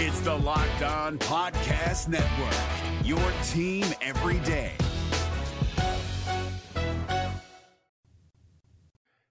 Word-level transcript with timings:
It's 0.00 0.20
the 0.20 0.32
Locked 0.32 0.82
On 0.82 1.18
Podcast 1.18 2.06
Network, 2.06 3.04
your 3.04 3.18
team 3.48 3.84
every 4.00 4.38
day. 4.46 4.70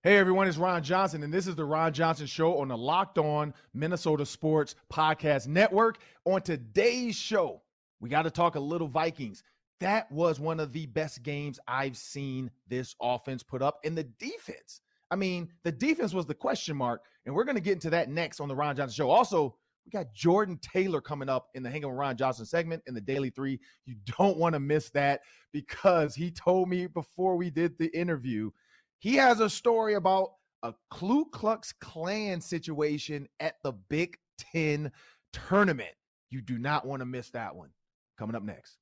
Hey 0.03 0.17
everyone, 0.17 0.45
it's 0.45 0.57
Ron 0.57 0.83
Johnson, 0.83 1.23
and 1.23 1.33
this 1.33 1.47
is 1.47 1.55
the 1.55 1.63
Ron 1.63 1.93
Johnson 1.93 2.27
Show 2.27 2.57
on 2.57 2.67
the 2.67 2.77
Locked 2.77 3.17
On 3.17 3.53
Minnesota 3.73 4.25
Sports 4.25 4.75
Podcast 4.91 5.47
Network. 5.47 5.99
On 6.25 6.41
today's 6.41 7.15
show, 7.15 7.61
we 8.01 8.09
got 8.09 8.23
to 8.23 8.29
talk 8.29 8.55
a 8.55 8.59
little 8.59 8.89
Vikings. 8.89 9.43
That 9.79 10.11
was 10.11 10.37
one 10.37 10.59
of 10.59 10.73
the 10.73 10.87
best 10.87 11.23
games 11.23 11.61
I've 11.65 11.95
seen 11.95 12.51
this 12.67 12.93
offense 13.01 13.41
put 13.41 13.61
up 13.61 13.79
in 13.85 13.95
the 13.95 14.03
defense. 14.03 14.81
I 15.09 15.15
mean, 15.15 15.47
the 15.63 15.71
defense 15.71 16.13
was 16.13 16.25
the 16.25 16.33
question 16.33 16.75
mark, 16.75 17.05
and 17.25 17.33
we're 17.33 17.45
going 17.45 17.55
to 17.55 17.61
get 17.61 17.75
into 17.75 17.91
that 17.91 18.09
next 18.09 18.41
on 18.41 18.49
the 18.49 18.55
Ron 18.55 18.75
Johnson 18.75 18.93
Show. 18.93 19.09
Also, 19.09 19.55
we 19.87 19.97
got 19.97 20.13
Jordan 20.13 20.59
Taylor 20.61 20.99
coming 20.99 21.29
up 21.29 21.47
in 21.55 21.63
the 21.63 21.69
Hanging 21.69 21.87
with 21.87 21.97
Ron 21.97 22.17
Johnson 22.17 22.45
segment 22.45 22.83
in 22.87 22.93
the 22.93 23.01
Daily 23.01 23.29
Three. 23.29 23.59
You 23.85 23.95
don't 24.17 24.37
want 24.37 24.53
to 24.53 24.59
miss 24.59 24.89
that 24.91 25.21
because 25.53 26.13
he 26.13 26.29
told 26.29 26.69
me 26.69 26.87
before 26.87 27.37
we 27.37 27.49
did 27.49 27.77
the 27.77 27.95
interview, 27.97 28.51
he 28.99 29.15
has 29.15 29.39
a 29.39 29.49
story 29.49 29.93
about 29.93 30.31
a 30.63 30.73
Ku 30.91 31.25
Klux 31.31 31.73
Klan 31.79 32.41
situation 32.41 33.27
at 33.39 33.55
the 33.63 33.71
Big 33.89 34.17
Ten 34.37 34.91
tournament. 35.31 35.93
You 36.29 36.41
do 36.41 36.57
not 36.57 36.85
want 36.85 36.99
to 36.99 37.05
miss 37.05 37.29
that 37.29 37.55
one. 37.55 37.69
Coming 38.19 38.35
up 38.35 38.43
next. 38.43 38.77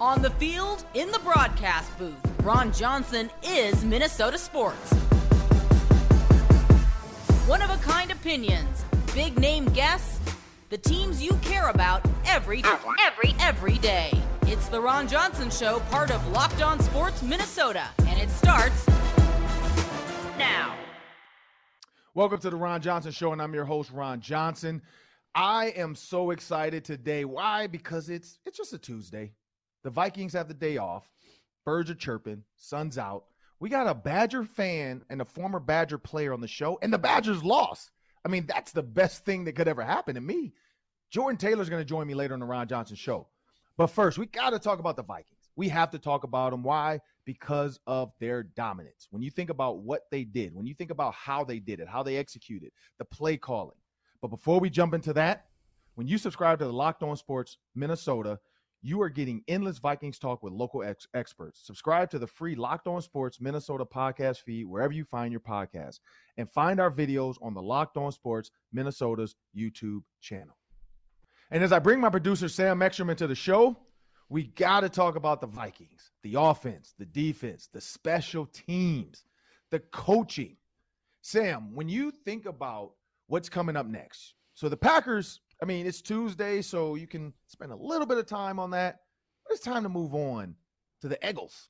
On 0.00 0.22
the 0.22 0.30
field, 0.30 0.84
in 0.94 1.10
the 1.10 1.18
broadcast 1.20 1.98
booth, 1.98 2.14
Ron 2.42 2.72
Johnson 2.72 3.30
is 3.42 3.84
Minnesota 3.84 4.38
sports. 4.38 4.92
One 7.48 7.62
of 7.62 7.70
a 7.70 7.78
kind 7.78 8.12
opinions, 8.12 8.84
big 9.18 9.36
name 9.40 9.64
guests, 9.70 10.20
the 10.68 10.78
teams 10.78 11.20
you 11.20 11.32
care 11.42 11.70
about 11.70 12.06
every 12.24 12.62
every 13.04 13.34
every 13.40 13.76
day. 13.78 14.12
It's 14.42 14.68
the 14.68 14.80
Ron 14.80 15.08
Johnson 15.08 15.50
show, 15.50 15.80
part 15.90 16.12
of 16.12 16.24
Locked 16.28 16.62
On 16.62 16.78
Sports 16.78 17.20
Minnesota, 17.24 17.88
and 18.06 18.20
it 18.20 18.30
starts 18.30 18.86
now. 20.38 20.72
Welcome 22.14 22.38
to 22.38 22.48
the 22.48 22.54
Ron 22.54 22.80
Johnson 22.80 23.10
show 23.10 23.32
and 23.32 23.42
I'm 23.42 23.52
your 23.54 23.64
host 23.64 23.90
Ron 23.90 24.20
Johnson. 24.20 24.82
I 25.34 25.70
am 25.70 25.96
so 25.96 26.30
excited 26.30 26.84
today. 26.84 27.24
Why? 27.24 27.66
Because 27.66 28.10
it's 28.10 28.38
it's 28.46 28.56
just 28.56 28.72
a 28.72 28.78
Tuesday. 28.78 29.32
The 29.82 29.90
Vikings 29.90 30.34
have 30.34 30.46
the 30.46 30.54
day 30.54 30.76
off. 30.76 31.10
Birds 31.64 31.90
are 31.90 31.96
chirping, 31.96 32.44
sun's 32.54 32.96
out. 32.96 33.24
We 33.58 33.68
got 33.68 33.88
a 33.88 33.94
Badger 33.94 34.44
fan 34.44 35.02
and 35.10 35.20
a 35.20 35.24
former 35.24 35.58
Badger 35.58 35.98
player 35.98 36.32
on 36.32 36.40
the 36.40 36.46
show, 36.46 36.78
and 36.82 36.92
the 36.92 36.98
Badgers 36.98 37.42
lost. 37.42 37.90
I 38.24 38.28
mean, 38.28 38.46
that's 38.46 38.72
the 38.72 38.82
best 38.82 39.24
thing 39.24 39.44
that 39.44 39.52
could 39.52 39.68
ever 39.68 39.82
happen 39.82 40.14
to 40.14 40.20
me. 40.20 40.52
Jordan 41.10 41.38
Taylor's 41.38 41.68
going 41.68 41.80
to 41.80 41.88
join 41.88 42.06
me 42.06 42.14
later 42.14 42.34
on 42.34 42.40
the 42.40 42.46
Ron 42.46 42.68
Johnson 42.68 42.96
show. 42.96 43.26
But 43.76 43.88
first, 43.88 44.18
we 44.18 44.26
got 44.26 44.50
to 44.50 44.58
talk 44.58 44.78
about 44.78 44.96
the 44.96 45.02
Vikings. 45.02 45.50
We 45.56 45.68
have 45.68 45.90
to 45.92 45.98
talk 45.98 46.24
about 46.24 46.50
them. 46.50 46.62
Why? 46.62 47.00
Because 47.24 47.80
of 47.86 48.12
their 48.20 48.42
dominance. 48.42 49.08
When 49.10 49.22
you 49.22 49.30
think 49.30 49.50
about 49.50 49.78
what 49.78 50.02
they 50.10 50.24
did, 50.24 50.54
when 50.54 50.66
you 50.66 50.74
think 50.74 50.90
about 50.90 51.14
how 51.14 51.44
they 51.44 51.58
did 51.58 51.80
it, 51.80 51.88
how 51.88 52.02
they 52.02 52.16
executed, 52.16 52.70
the 52.98 53.04
play 53.04 53.36
calling. 53.36 53.76
But 54.20 54.28
before 54.28 54.60
we 54.60 54.68
jump 54.68 54.94
into 54.94 55.12
that, 55.14 55.46
when 55.94 56.06
you 56.06 56.18
subscribe 56.18 56.58
to 56.58 56.64
the 56.64 56.72
Locked 56.72 57.02
On 57.02 57.16
Sports 57.16 57.58
Minnesota, 57.74 58.38
you 58.82 59.02
are 59.02 59.08
getting 59.08 59.42
endless 59.48 59.78
Vikings 59.78 60.18
talk 60.18 60.42
with 60.42 60.52
local 60.52 60.82
ex- 60.82 61.08
experts. 61.14 61.60
Subscribe 61.64 62.10
to 62.10 62.18
the 62.18 62.26
free 62.26 62.54
Locked 62.54 62.86
On 62.86 63.02
Sports 63.02 63.40
Minnesota 63.40 63.84
podcast 63.84 64.42
feed 64.42 64.66
wherever 64.66 64.92
you 64.92 65.04
find 65.04 65.32
your 65.32 65.40
podcast 65.40 66.00
and 66.36 66.50
find 66.50 66.80
our 66.80 66.90
videos 66.90 67.34
on 67.42 67.54
the 67.54 67.62
Locked 67.62 67.96
On 67.96 68.12
Sports 68.12 68.50
Minnesota's 68.72 69.34
YouTube 69.56 70.02
channel. 70.20 70.56
And 71.50 71.64
as 71.64 71.72
I 71.72 71.78
bring 71.78 72.00
my 72.00 72.10
producer 72.10 72.48
Sam 72.48 72.82
Ekstrom 72.82 73.10
into 73.10 73.26
the 73.26 73.34
show, 73.34 73.76
we 74.28 74.44
got 74.44 74.80
to 74.80 74.88
talk 74.88 75.16
about 75.16 75.40
the 75.40 75.46
Vikings, 75.46 76.12
the 76.22 76.34
offense, 76.38 76.94
the 76.98 77.06
defense, 77.06 77.68
the 77.72 77.80
special 77.80 78.46
teams, 78.46 79.24
the 79.70 79.80
coaching. 79.80 80.56
Sam, 81.22 81.74
when 81.74 81.88
you 81.88 82.10
think 82.10 82.46
about 82.46 82.92
what's 83.26 83.48
coming 83.48 83.76
up 83.76 83.86
next, 83.86 84.34
so 84.54 84.68
the 84.68 84.76
Packers 84.76 85.40
I 85.62 85.64
mean, 85.64 85.86
it's 85.86 86.00
Tuesday, 86.00 86.62
so 86.62 86.94
you 86.94 87.06
can 87.06 87.32
spend 87.46 87.72
a 87.72 87.76
little 87.76 88.06
bit 88.06 88.18
of 88.18 88.26
time 88.26 88.58
on 88.58 88.70
that. 88.70 89.00
But 89.44 89.54
it's 89.54 89.64
time 89.64 89.82
to 89.82 89.88
move 89.88 90.14
on 90.14 90.54
to 91.00 91.08
the 91.08 91.28
Eagles. 91.28 91.68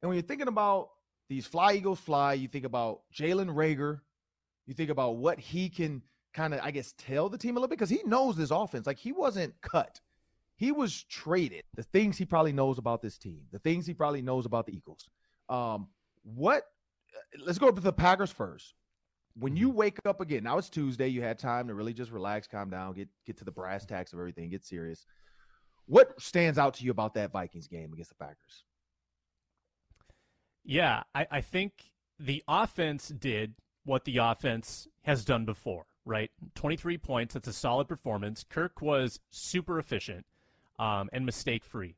And 0.00 0.08
when 0.08 0.16
you're 0.16 0.22
thinking 0.22 0.48
about 0.48 0.90
these 1.28 1.46
fly 1.46 1.74
Eagles 1.74 2.00
fly, 2.00 2.34
you 2.34 2.48
think 2.48 2.64
about 2.64 3.02
Jalen 3.14 3.54
Reagor. 3.54 4.00
you 4.66 4.74
think 4.74 4.90
about 4.90 5.16
what 5.16 5.38
he 5.38 5.68
can 5.68 6.02
kind 6.32 6.54
of, 6.54 6.60
I 6.62 6.70
guess, 6.70 6.94
tell 6.96 7.28
the 7.28 7.38
team 7.38 7.56
a 7.56 7.60
little 7.60 7.68
bit 7.68 7.78
because 7.78 7.90
he 7.90 8.02
knows 8.04 8.36
this 8.36 8.50
offense. 8.50 8.86
Like 8.86 8.98
he 8.98 9.12
wasn't 9.12 9.54
cut. 9.60 10.00
He 10.56 10.72
was 10.72 11.04
traded. 11.04 11.62
The 11.74 11.82
things 11.82 12.16
he 12.16 12.24
probably 12.24 12.52
knows 12.52 12.78
about 12.78 13.02
this 13.02 13.18
team, 13.18 13.42
the 13.50 13.58
things 13.58 13.86
he 13.86 13.94
probably 13.94 14.22
knows 14.22 14.46
about 14.46 14.66
the 14.66 14.76
Eagles. 14.76 15.08
Um, 15.48 15.88
what 16.22 16.64
uh, 17.14 17.42
let's 17.44 17.58
go 17.58 17.68
up 17.68 17.74
to 17.74 17.80
the 17.80 17.92
Packers 17.92 18.30
first 18.30 18.74
when 19.38 19.56
you 19.56 19.70
wake 19.70 19.98
up 20.04 20.20
again, 20.20 20.44
now 20.44 20.58
it's 20.58 20.68
Tuesday, 20.68 21.08
you 21.08 21.22
had 21.22 21.38
time 21.38 21.68
to 21.68 21.74
really 21.74 21.92
just 21.92 22.10
relax, 22.10 22.46
calm 22.46 22.70
down, 22.70 22.92
get 22.94 23.08
get 23.26 23.36
to 23.38 23.44
the 23.44 23.50
brass 23.50 23.86
tacks 23.86 24.12
of 24.12 24.18
everything, 24.18 24.50
get 24.50 24.64
serious. 24.64 25.06
What 25.86 26.20
stands 26.20 26.58
out 26.58 26.74
to 26.74 26.84
you 26.84 26.90
about 26.90 27.14
that 27.14 27.32
Vikings 27.32 27.66
game 27.66 27.92
against 27.92 28.10
the 28.10 28.16
Packers? 28.16 28.64
Yeah, 30.64 31.02
I, 31.14 31.26
I 31.30 31.40
think 31.40 31.72
the 32.18 32.42
offense 32.46 33.08
did 33.08 33.54
what 33.84 34.04
the 34.04 34.18
offense 34.18 34.86
has 35.02 35.24
done 35.24 35.44
before, 35.44 35.86
right? 36.04 36.30
23 36.54 36.98
points, 36.98 37.34
that's 37.34 37.48
a 37.48 37.52
solid 37.52 37.88
performance. 37.88 38.44
Kirk 38.48 38.80
was 38.80 39.18
super 39.30 39.78
efficient 39.78 40.24
um, 40.78 41.10
and 41.12 41.26
mistake 41.26 41.64
free. 41.64 41.96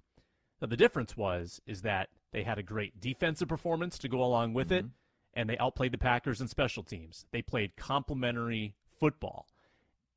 Now, 0.62 0.69
the 0.69 0.78
difference 0.78 1.15
was 1.16 1.61
is 1.66 1.83
that 1.83 2.09
they 2.33 2.43
had 2.43 2.59
a 2.59 2.62
great 2.62 3.01
defensive 3.01 3.49
performance 3.49 3.99
to 3.99 4.09
go 4.09 4.22
along 4.22 4.55
with 4.55 4.69
mm-hmm. 4.69 4.87
it 4.87 4.93
and 5.34 5.49
they 5.49 5.59
outplayed 5.59 5.93
the 5.93 5.99
Packers 5.99 6.41
in 6.41 6.49
special 6.49 6.83
teams. 6.83 7.27
They 7.33 7.43
played 7.43 7.77
complementary 7.77 8.75
football. 8.99 9.47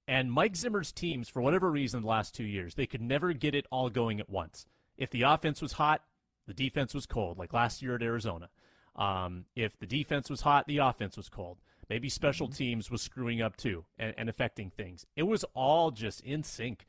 And 0.08 0.32
Mike 0.32 0.56
Zimmer's 0.56 0.92
teams, 0.92 1.28
for 1.28 1.42
whatever 1.42 1.70
reason, 1.70 2.02
the 2.02 2.08
last 2.08 2.34
two 2.34 2.46
years, 2.46 2.76
they 2.76 2.86
could 2.86 3.02
never 3.02 3.34
get 3.34 3.54
it 3.54 3.66
all 3.72 3.90
going 3.90 4.20
at 4.20 4.30
once. 4.30 4.66
If 4.98 5.10
the 5.10 5.24
offense 5.24 5.62
was 5.62 5.74
hot, 5.74 6.02
the 6.48 6.54
defense 6.54 6.94
was 6.94 7.06
cold, 7.06 7.38
like 7.38 7.52
last 7.52 7.82
year 7.82 7.96
at 7.96 8.02
Arizona. 8.02 8.50
Um, 8.96 9.46
if 9.56 9.78
the 9.78 9.86
defense 9.86 10.30
was 10.30 10.42
hot, 10.42 10.66
the 10.68 10.78
offense 10.78 11.18
was 11.18 11.30
cold. 11.30 11.58
Maybe 11.90 12.10
special 12.10 12.48
mm-hmm. 12.48 12.56
teams 12.56 12.92
was 12.92 13.02
screwing 13.02 13.42
up 13.42 13.56
too 13.58 13.86
and, 13.98 14.14
and 14.18 14.30
affecting 14.30 14.70
things. 14.70 15.06
It 15.16 15.24
was 15.24 15.46
all 15.54 15.92
just 15.92 16.22
in 16.22 16.44
sync 16.44 16.88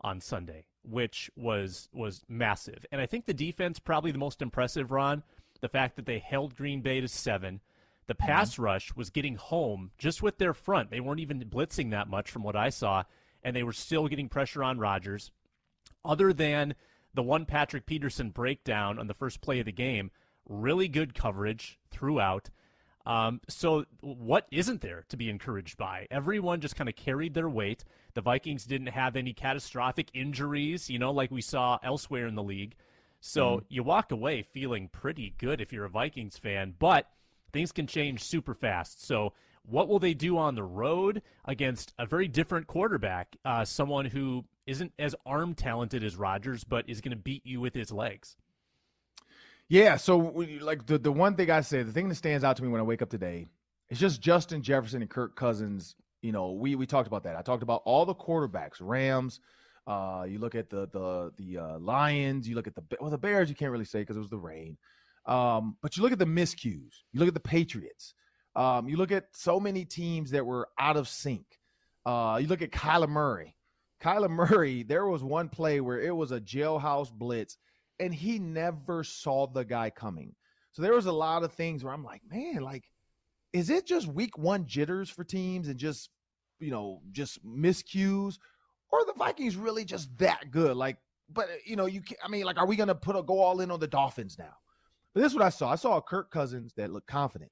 on 0.00 0.20
Sunday, 0.20 0.66
which 0.82 1.30
was 1.36 1.88
was 1.92 2.24
massive. 2.28 2.86
And 2.90 3.00
I 3.00 3.06
think 3.06 3.26
the 3.26 3.34
defense 3.34 3.78
probably 3.78 4.12
the 4.12 4.18
most 4.18 4.42
impressive, 4.42 4.90
Ron. 4.90 5.22
The 5.60 5.68
fact 5.68 5.96
that 5.96 6.06
they 6.06 6.18
held 6.18 6.56
Green 6.56 6.80
Bay 6.80 7.02
to 7.02 7.08
seven, 7.08 7.60
the 8.06 8.14
mm-hmm. 8.14 8.26
pass 8.26 8.52
mm-hmm. 8.52 8.62
rush 8.62 8.94
was 8.96 9.10
getting 9.10 9.36
home 9.36 9.90
just 9.98 10.22
with 10.22 10.38
their 10.38 10.54
front. 10.54 10.90
They 10.90 11.00
weren't 11.00 11.20
even 11.20 11.40
blitzing 11.44 11.90
that 11.90 12.08
much 12.08 12.30
from 12.30 12.42
what 12.42 12.56
I 12.56 12.70
saw, 12.70 13.04
and 13.42 13.54
they 13.54 13.62
were 13.62 13.72
still 13.72 14.08
getting 14.08 14.28
pressure 14.28 14.62
on 14.62 14.78
Rodgers. 14.78 15.30
Other 16.04 16.32
than 16.32 16.74
the 17.14 17.22
one 17.22 17.44
Patrick 17.44 17.86
Peterson 17.86 18.30
breakdown 18.30 18.98
on 18.98 19.06
the 19.06 19.14
first 19.14 19.40
play 19.40 19.60
of 19.60 19.66
the 19.66 19.72
game, 19.72 20.10
really 20.48 20.88
good 20.88 21.14
coverage 21.14 21.78
throughout. 21.90 22.50
Um, 23.06 23.40
so, 23.48 23.86
what 24.02 24.46
isn't 24.50 24.82
there 24.82 25.04
to 25.08 25.16
be 25.16 25.30
encouraged 25.30 25.78
by? 25.78 26.06
Everyone 26.10 26.60
just 26.60 26.76
kind 26.76 26.88
of 26.88 26.96
carried 26.96 27.34
their 27.34 27.48
weight. 27.48 27.84
The 28.14 28.20
Vikings 28.20 28.64
didn't 28.64 28.88
have 28.88 29.16
any 29.16 29.32
catastrophic 29.32 30.10
injuries, 30.12 30.90
you 30.90 30.98
know, 30.98 31.10
like 31.10 31.30
we 31.30 31.40
saw 31.40 31.78
elsewhere 31.82 32.26
in 32.26 32.34
the 32.34 32.42
league. 32.42 32.74
So, 33.20 33.58
mm. 33.58 33.64
you 33.68 33.82
walk 33.82 34.12
away 34.12 34.42
feeling 34.42 34.88
pretty 34.88 35.34
good 35.38 35.60
if 35.60 35.72
you're 35.72 35.86
a 35.86 35.90
Vikings 35.90 36.36
fan. 36.36 36.74
But 36.78 37.08
things 37.52 37.72
can 37.72 37.86
change 37.86 38.22
super 38.22 38.54
fast. 38.54 39.06
So, 39.06 39.32
what 39.62 39.88
will 39.88 39.98
they 39.98 40.14
do 40.14 40.38
on 40.38 40.54
the 40.54 40.62
road 40.62 41.22
against 41.44 41.92
a 41.98 42.06
very 42.06 42.28
different 42.28 42.66
quarterback, 42.66 43.36
uh, 43.44 43.64
someone 43.64 44.06
who 44.06 44.44
isn't 44.66 44.92
as 44.98 45.14
arm 45.26 45.54
talented 45.54 46.02
as 46.02 46.16
Rodgers, 46.16 46.64
but 46.64 46.88
is 46.88 47.00
going 47.00 47.16
to 47.16 47.22
beat 47.22 47.44
you 47.44 47.60
with 47.60 47.74
his 47.74 47.92
legs? 47.92 48.36
Yeah. 49.68 49.96
So, 49.96 50.18
like 50.60 50.86
the 50.86 50.98
the 50.98 51.12
one 51.12 51.36
thing 51.36 51.50
I 51.50 51.60
say, 51.60 51.82
the 51.82 51.92
thing 51.92 52.08
that 52.08 52.16
stands 52.16 52.44
out 52.44 52.56
to 52.56 52.62
me 52.62 52.68
when 52.68 52.80
I 52.80 52.84
wake 52.84 53.02
up 53.02 53.10
today 53.10 53.46
is 53.88 53.98
just 53.98 54.20
Justin 54.20 54.62
Jefferson 54.62 55.02
and 55.02 55.10
Kirk 55.10 55.36
Cousins. 55.36 55.94
You 56.22 56.32
know, 56.32 56.52
we 56.52 56.74
we 56.74 56.86
talked 56.86 57.06
about 57.06 57.24
that. 57.24 57.36
I 57.36 57.42
talked 57.42 57.62
about 57.62 57.82
all 57.84 58.04
the 58.04 58.14
quarterbacks, 58.14 58.76
Rams. 58.80 59.40
Uh, 59.86 60.24
you 60.28 60.38
look 60.38 60.54
at 60.54 60.70
the 60.70 60.88
the 60.88 61.32
the 61.36 61.58
uh, 61.58 61.78
Lions. 61.78 62.48
You 62.48 62.54
look 62.54 62.66
at 62.66 62.74
the 62.74 62.82
well, 63.00 63.10
the 63.10 63.18
Bears. 63.18 63.48
You 63.48 63.54
can't 63.54 63.72
really 63.72 63.84
say 63.84 64.00
because 64.00 64.16
it 64.16 64.20
was 64.20 64.30
the 64.30 64.38
rain. 64.38 64.76
Um, 65.26 65.76
but 65.82 65.96
you 65.96 66.02
look 66.02 66.12
at 66.12 66.18
the 66.18 66.24
miscues, 66.24 66.94
you 67.12 67.20
look 67.20 67.28
at 67.28 67.34
the 67.34 67.40
Patriots, 67.40 68.14
um, 68.56 68.88
you 68.88 68.96
look 68.96 69.12
at 69.12 69.26
so 69.32 69.60
many 69.60 69.84
teams 69.84 70.30
that 70.32 70.44
were 70.44 70.68
out 70.78 70.96
of 70.96 71.08
sync. 71.08 71.44
Uh, 72.04 72.38
you 72.40 72.48
look 72.48 72.62
at 72.62 72.70
Kyler 72.70 73.08
Murray. 73.08 73.56
Kyler 74.02 74.30
Murray, 74.30 74.82
there 74.82 75.06
was 75.06 75.22
one 75.22 75.48
play 75.48 75.80
where 75.80 76.00
it 76.00 76.14
was 76.14 76.32
a 76.32 76.40
jailhouse 76.40 77.12
blitz, 77.12 77.56
and 77.98 78.14
he 78.14 78.38
never 78.38 79.04
saw 79.04 79.46
the 79.46 79.64
guy 79.64 79.90
coming. 79.90 80.34
So 80.72 80.82
there 80.82 80.94
was 80.94 81.06
a 81.06 81.12
lot 81.12 81.42
of 81.42 81.52
things 81.52 81.84
where 81.84 81.92
I'm 81.92 82.04
like, 82.04 82.22
man, 82.30 82.62
like, 82.62 82.84
is 83.52 83.68
it 83.68 83.86
just 83.86 84.06
week 84.06 84.38
one 84.38 84.66
jitters 84.66 85.10
for 85.10 85.24
teams 85.24 85.68
and 85.68 85.78
just, 85.78 86.08
you 86.60 86.70
know, 86.70 87.02
just 87.12 87.44
miscues? 87.44 88.38
or 88.92 89.04
the 89.04 89.14
Vikings 89.14 89.56
really 89.56 89.84
just 89.84 90.16
that 90.18 90.50
good? 90.50 90.76
Like, 90.76 90.98
but 91.32 91.48
you 91.64 91.76
know, 91.76 91.86
you 91.86 92.00
can, 92.00 92.16
I 92.24 92.28
mean, 92.28 92.44
like, 92.44 92.58
are 92.58 92.66
we 92.66 92.76
gonna 92.76 92.94
put 92.94 93.16
a 93.16 93.22
go 93.22 93.40
all 93.40 93.60
in 93.60 93.70
on 93.70 93.80
the 93.80 93.86
Dolphins 93.86 94.36
now? 94.38 94.54
But 95.14 95.22
this 95.22 95.32
is 95.32 95.36
what 95.36 95.44
I 95.44 95.50
saw. 95.50 95.70
I 95.70 95.76
saw 95.76 95.96
a 95.96 96.02
Kirk 96.02 96.30
Cousins 96.30 96.72
that 96.76 96.92
looked 96.92 97.08
confident, 97.08 97.50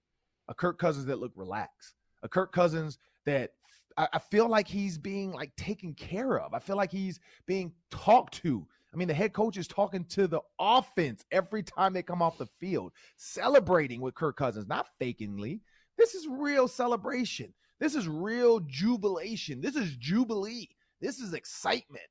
a 0.48 0.54
Kirk 0.54 0.78
Cousins 0.78 1.06
that 1.06 1.18
looked 1.18 1.36
relaxed, 1.36 1.94
a 2.22 2.28
Kirk 2.28 2.52
Cousins 2.52 2.98
that 3.26 3.50
I, 3.96 4.08
I 4.14 4.18
feel 4.18 4.48
like 4.48 4.68
he's 4.68 4.96
being 4.96 5.32
like 5.32 5.54
taken 5.56 5.94
care 5.94 6.38
of. 6.38 6.54
I 6.54 6.60
feel 6.60 6.76
like 6.76 6.92
he's 6.92 7.20
being 7.46 7.72
talked 7.90 8.34
to. 8.42 8.66
I 8.92 8.96
mean, 8.96 9.08
the 9.08 9.14
head 9.14 9.34
coach 9.34 9.58
is 9.58 9.68
talking 9.68 10.04
to 10.06 10.26
the 10.26 10.40
offense 10.58 11.24
every 11.30 11.62
time 11.62 11.92
they 11.92 12.02
come 12.02 12.22
off 12.22 12.38
the 12.38 12.48
field, 12.58 12.92
celebrating 13.16 14.00
with 14.00 14.14
Kirk 14.14 14.36
Cousins, 14.36 14.66
not 14.66 14.86
fakingly. 15.00 15.60
This 15.98 16.14
is 16.14 16.26
real 16.26 16.68
celebration. 16.68 17.52
This 17.80 17.94
is 17.94 18.08
real 18.08 18.60
jubilation. 18.60 19.60
This 19.60 19.76
is 19.76 19.96
jubilee. 19.96 20.68
This 21.00 21.18
is 21.18 21.34
excitement. 21.34 22.06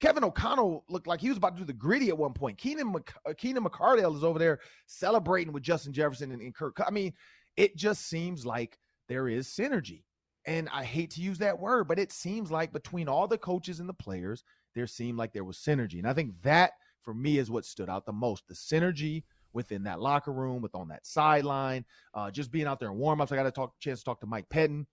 Kevin 0.00 0.24
O'Connell 0.24 0.84
looked 0.88 1.06
like 1.06 1.20
he 1.20 1.28
was 1.28 1.38
about 1.38 1.54
to 1.56 1.60
do 1.60 1.66
the 1.66 1.72
griddy 1.72 2.08
at 2.08 2.18
one 2.18 2.32
point. 2.32 2.58
Keenan, 2.58 2.92
Mc, 2.92 3.12
uh, 3.28 3.34
Keenan 3.36 3.64
McCardell 3.64 4.16
is 4.16 4.24
over 4.24 4.38
there 4.38 4.60
celebrating 4.86 5.52
with 5.52 5.62
Justin 5.62 5.92
Jefferson 5.92 6.32
and, 6.32 6.40
and 6.40 6.54
Kirk. 6.54 6.78
I 6.84 6.90
mean, 6.90 7.12
it 7.56 7.76
just 7.76 8.08
seems 8.08 8.46
like 8.46 8.78
there 9.08 9.28
is 9.28 9.48
synergy. 9.48 10.04
And 10.46 10.68
I 10.72 10.84
hate 10.84 11.10
to 11.12 11.20
use 11.20 11.38
that 11.38 11.58
word, 11.58 11.86
but 11.86 11.98
it 11.98 12.12
seems 12.12 12.50
like 12.50 12.72
between 12.72 13.08
all 13.08 13.28
the 13.28 13.36
coaches 13.36 13.78
and 13.78 13.88
the 13.88 13.94
players, 13.94 14.42
there 14.74 14.86
seemed 14.86 15.18
like 15.18 15.32
there 15.32 15.44
was 15.44 15.58
synergy. 15.58 15.98
And 15.98 16.06
I 16.06 16.14
think 16.14 16.32
that 16.42 16.72
for 17.02 17.12
me 17.12 17.38
is 17.38 17.50
what 17.50 17.66
stood 17.66 17.90
out 17.90 18.06
the 18.06 18.12
most 18.12 18.48
the 18.48 18.54
synergy 18.54 19.24
within 19.52 19.82
that 19.82 20.00
locker 20.00 20.32
room, 20.32 20.62
with 20.62 20.74
on 20.74 20.88
that 20.88 21.06
sideline, 21.06 21.84
uh, 22.14 22.30
just 22.30 22.50
being 22.50 22.66
out 22.66 22.80
there 22.80 22.90
in 22.90 22.96
warmups. 22.96 23.32
I 23.32 23.36
got 23.36 23.46
a 23.46 23.50
talk, 23.50 23.78
chance 23.80 23.98
to 23.98 24.04
talk 24.04 24.20
to 24.20 24.26
Mike 24.26 24.48
Pettine, 24.48 24.86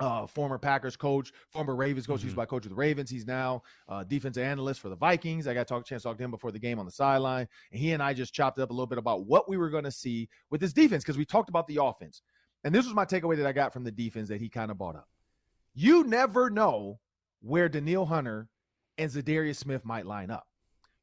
uh, 0.00 0.26
former 0.26 0.58
Packers 0.58 0.96
coach, 0.96 1.32
former 1.48 1.74
Ravens 1.74 2.06
coach. 2.06 2.20
Mm-hmm. 2.20 2.28
He's 2.28 2.36
my 2.36 2.44
coach 2.44 2.64
of 2.64 2.70
the 2.70 2.76
Ravens. 2.76 3.10
He's 3.10 3.26
now 3.26 3.62
uh, 3.88 4.04
defensive 4.04 4.42
analyst 4.42 4.80
for 4.80 4.88
the 4.88 4.96
Vikings. 4.96 5.46
I 5.46 5.54
got 5.54 5.62
a 5.62 5.64
talk, 5.64 5.86
chance 5.86 6.02
to 6.02 6.08
talk 6.08 6.18
to 6.18 6.24
him 6.24 6.30
before 6.30 6.52
the 6.52 6.58
game 6.58 6.78
on 6.78 6.86
the 6.86 6.92
sideline. 6.92 7.48
And 7.72 7.80
he 7.80 7.92
and 7.92 8.02
I 8.02 8.12
just 8.12 8.34
chopped 8.34 8.58
up 8.58 8.70
a 8.70 8.72
little 8.72 8.86
bit 8.86 8.98
about 8.98 9.26
what 9.26 9.48
we 9.48 9.56
were 9.56 9.70
going 9.70 9.84
to 9.84 9.90
see 9.90 10.28
with 10.50 10.60
this 10.60 10.72
defense 10.72 11.02
because 11.02 11.18
we 11.18 11.24
talked 11.24 11.48
about 11.48 11.66
the 11.66 11.82
offense. 11.82 12.22
And 12.64 12.74
this 12.74 12.84
was 12.84 12.94
my 12.94 13.04
takeaway 13.04 13.36
that 13.36 13.46
I 13.46 13.52
got 13.52 13.72
from 13.72 13.84
the 13.84 13.92
defense 13.92 14.28
that 14.28 14.40
he 14.40 14.48
kind 14.48 14.70
of 14.70 14.78
brought 14.78 14.96
up. 14.96 15.08
You 15.74 16.04
never 16.04 16.50
know 16.50 16.98
where 17.40 17.68
Danielle 17.68 18.06
Hunter 18.06 18.48
and 18.98 19.10
Za'Darius 19.10 19.56
Smith 19.56 19.84
might 19.84 20.06
line 20.06 20.30
up. 20.30 20.46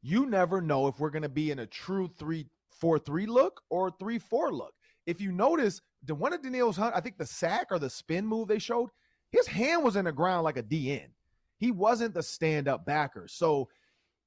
You 0.01 0.25
never 0.25 0.61
know 0.61 0.87
if 0.87 0.99
we're 0.99 1.09
going 1.09 1.23
to 1.23 1.29
be 1.29 1.51
in 1.51 1.59
a 1.59 1.65
true 1.65 2.09
3 2.19 2.45
4 2.71 2.99
3 2.99 3.25
look 3.27 3.61
or 3.69 3.91
3 3.91 4.19
4 4.19 4.51
look. 4.51 4.73
If 5.05 5.21
you 5.21 5.31
notice, 5.31 5.81
the 6.05 6.15
one 6.15 6.33
of 6.33 6.41
Danielle's 6.41 6.77
Hunt, 6.77 6.95
I 6.95 7.01
think 7.01 7.17
the 7.17 7.25
sack 7.25 7.67
or 7.71 7.79
the 7.79 7.89
spin 7.89 8.25
move 8.25 8.47
they 8.47 8.59
showed, 8.59 8.89
his 9.31 9.47
hand 9.47 9.83
was 9.83 9.95
in 9.95 10.05
the 10.05 10.11
ground 10.11 10.43
like 10.43 10.57
a 10.57 10.63
DN. 10.63 11.07
He 11.57 11.71
wasn't 11.71 12.13
the 12.13 12.23
stand 12.23 12.67
up 12.67 12.85
backer. 12.85 13.27
So, 13.27 13.69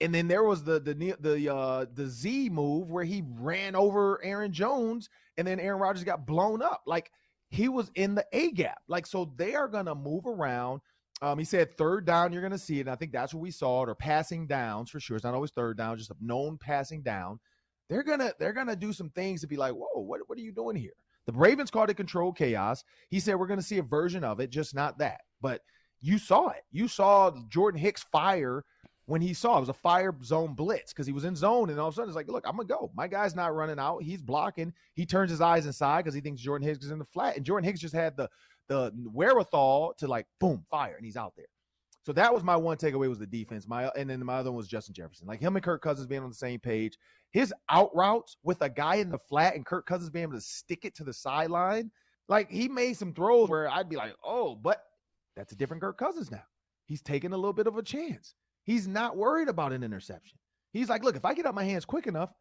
and 0.00 0.14
then 0.14 0.28
there 0.28 0.44
was 0.44 0.64
the 0.64 0.80
the 0.80 1.14
the 1.20 1.54
uh 1.54 1.86
the 1.94 2.06
Z 2.06 2.50
move 2.50 2.90
where 2.90 3.04
he 3.04 3.22
ran 3.38 3.74
over 3.74 4.22
Aaron 4.22 4.52
Jones 4.52 5.08
and 5.38 5.46
then 5.46 5.60
Aaron 5.60 5.80
Rodgers 5.80 6.04
got 6.04 6.26
blown 6.26 6.62
up. 6.62 6.82
Like 6.86 7.10
he 7.48 7.68
was 7.68 7.90
in 7.94 8.14
the 8.14 8.26
A 8.32 8.50
gap. 8.52 8.78
Like 8.88 9.06
so 9.06 9.32
they 9.36 9.54
are 9.54 9.68
gonna 9.68 9.94
move 9.94 10.26
around. 10.26 10.80
Um, 11.22 11.38
he 11.38 11.44
said 11.44 11.76
third 11.78 12.04
down, 12.04 12.32
you're 12.32 12.42
gonna 12.42 12.58
see 12.58 12.78
it. 12.78 12.82
And 12.82 12.90
I 12.90 12.94
think 12.94 13.12
that's 13.12 13.32
what 13.32 13.40
we 13.40 13.50
saw 13.50 13.84
it, 13.84 13.88
or 13.88 13.94
passing 13.94 14.46
downs 14.46 14.90
for 14.90 15.00
sure. 15.00 15.16
It's 15.16 15.24
not 15.24 15.34
always 15.34 15.50
third 15.50 15.78
down, 15.78 15.96
just 15.96 16.10
a 16.10 16.16
known 16.20 16.58
passing 16.58 17.02
down. 17.02 17.38
They're 17.88 18.02
gonna 18.02 18.32
they're 18.38 18.52
gonna 18.52 18.76
do 18.76 18.92
some 18.92 19.10
things 19.10 19.40
to 19.40 19.46
be 19.46 19.56
like, 19.56 19.72
whoa, 19.72 20.00
what, 20.00 20.20
what 20.26 20.38
are 20.38 20.42
you 20.42 20.52
doing 20.52 20.76
here? 20.76 20.92
The 21.26 21.32
Ravens 21.32 21.70
called 21.70 21.90
it 21.90 21.94
control 21.94 22.32
chaos. 22.32 22.84
He 23.08 23.20
said 23.20 23.36
we're 23.36 23.46
gonna 23.46 23.62
see 23.62 23.78
a 23.78 23.82
version 23.82 24.24
of 24.24 24.40
it, 24.40 24.50
just 24.50 24.74
not 24.74 24.98
that. 24.98 25.20
But 25.40 25.60
you 26.00 26.18
saw 26.18 26.48
it. 26.50 26.62
You 26.72 26.88
saw 26.88 27.32
Jordan 27.48 27.80
Hicks 27.80 28.04
fire 28.04 28.64
when 29.06 29.20
he 29.20 29.32
saw 29.32 29.56
it 29.56 29.60
was 29.60 29.68
a 29.68 29.74
fire 29.74 30.14
zone 30.24 30.54
blitz 30.54 30.92
because 30.92 31.06
he 31.06 31.12
was 31.12 31.24
in 31.24 31.36
zone 31.36 31.70
and 31.70 31.78
all 31.78 31.88
of 31.88 31.94
a 31.94 31.96
sudden 31.96 32.08
it's 32.08 32.16
like, 32.16 32.28
look, 32.28 32.44
I'm 32.46 32.56
gonna 32.56 32.68
go. 32.68 32.90
My 32.94 33.06
guy's 33.06 33.36
not 33.36 33.54
running 33.54 33.78
out. 33.78 34.02
He's 34.02 34.20
blocking. 34.20 34.72
He 34.94 35.06
turns 35.06 35.30
his 35.30 35.40
eyes 35.40 35.66
inside 35.66 36.02
because 36.02 36.14
he 36.14 36.20
thinks 36.20 36.40
Jordan 36.40 36.66
Hicks 36.66 36.84
is 36.84 36.90
in 36.90 36.98
the 36.98 37.04
flat, 37.04 37.36
and 37.36 37.46
Jordan 37.46 37.66
Hicks 37.66 37.80
just 37.80 37.94
had 37.94 38.16
the 38.16 38.28
the 38.68 38.92
wherewithal 39.12 39.94
to 39.98 40.08
like 40.08 40.26
boom 40.40 40.64
fire, 40.70 40.96
and 40.96 41.04
he's 41.04 41.16
out 41.16 41.34
there. 41.36 41.46
So 42.06 42.12
that 42.12 42.32
was 42.32 42.44
my 42.44 42.54
one 42.54 42.76
takeaway 42.76 43.08
was 43.08 43.18
the 43.18 43.26
defense. 43.26 43.66
My 43.66 43.90
and 43.96 44.08
then 44.08 44.24
my 44.24 44.36
other 44.36 44.52
one 44.52 44.58
was 44.58 44.68
Justin 44.68 44.94
Jefferson. 44.94 45.26
Like 45.26 45.40
him 45.40 45.56
and 45.56 45.64
Kirk 45.64 45.82
Cousins 45.82 46.06
being 46.06 46.22
on 46.22 46.28
the 46.28 46.36
same 46.36 46.60
page. 46.60 46.96
His 47.32 47.52
out 47.68 47.90
routes 47.96 48.36
with 48.44 48.62
a 48.62 48.68
guy 48.68 48.94
in 48.96 49.10
the 49.10 49.18
flat 49.18 49.56
and 49.56 49.66
Kirk 49.66 49.86
Cousins 49.86 50.10
being 50.10 50.22
able 50.22 50.34
to 50.34 50.40
stick 50.40 50.84
it 50.84 50.94
to 50.94 51.02
the 51.02 51.12
sideline. 51.12 51.90
Like 52.28 52.48
he 52.48 52.68
made 52.68 52.96
some 52.96 53.12
throws 53.12 53.48
where 53.48 53.68
I'd 53.68 53.88
be 53.88 53.96
like, 53.96 54.14
oh, 54.24 54.54
but 54.54 54.84
that's 55.34 55.50
a 55.50 55.56
different 55.56 55.82
Kirk 55.82 55.98
Cousins 55.98 56.30
now. 56.30 56.44
He's 56.84 57.02
taking 57.02 57.32
a 57.32 57.36
little 57.36 57.52
bit 57.52 57.66
of 57.66 57.76
a 57.76 57.82
chance. 57.82 58.36
He's 58.62 58.86
not 58.86 59.16
worried 59.16 59.48
about 59.48 59.72
an 59.72 59.82
interception. 59.82 60.38
He's 60.72 60.88
like, 60.88 61.02
look, 61.02 61.16
if 61.16 61.24
I 61.24 61.34
get 61.34 61.44
out 61.44 61.56
my 61.56 61.64
hands 61.64 61.84
quick 61.84 62.06
enough, 62.06 62.32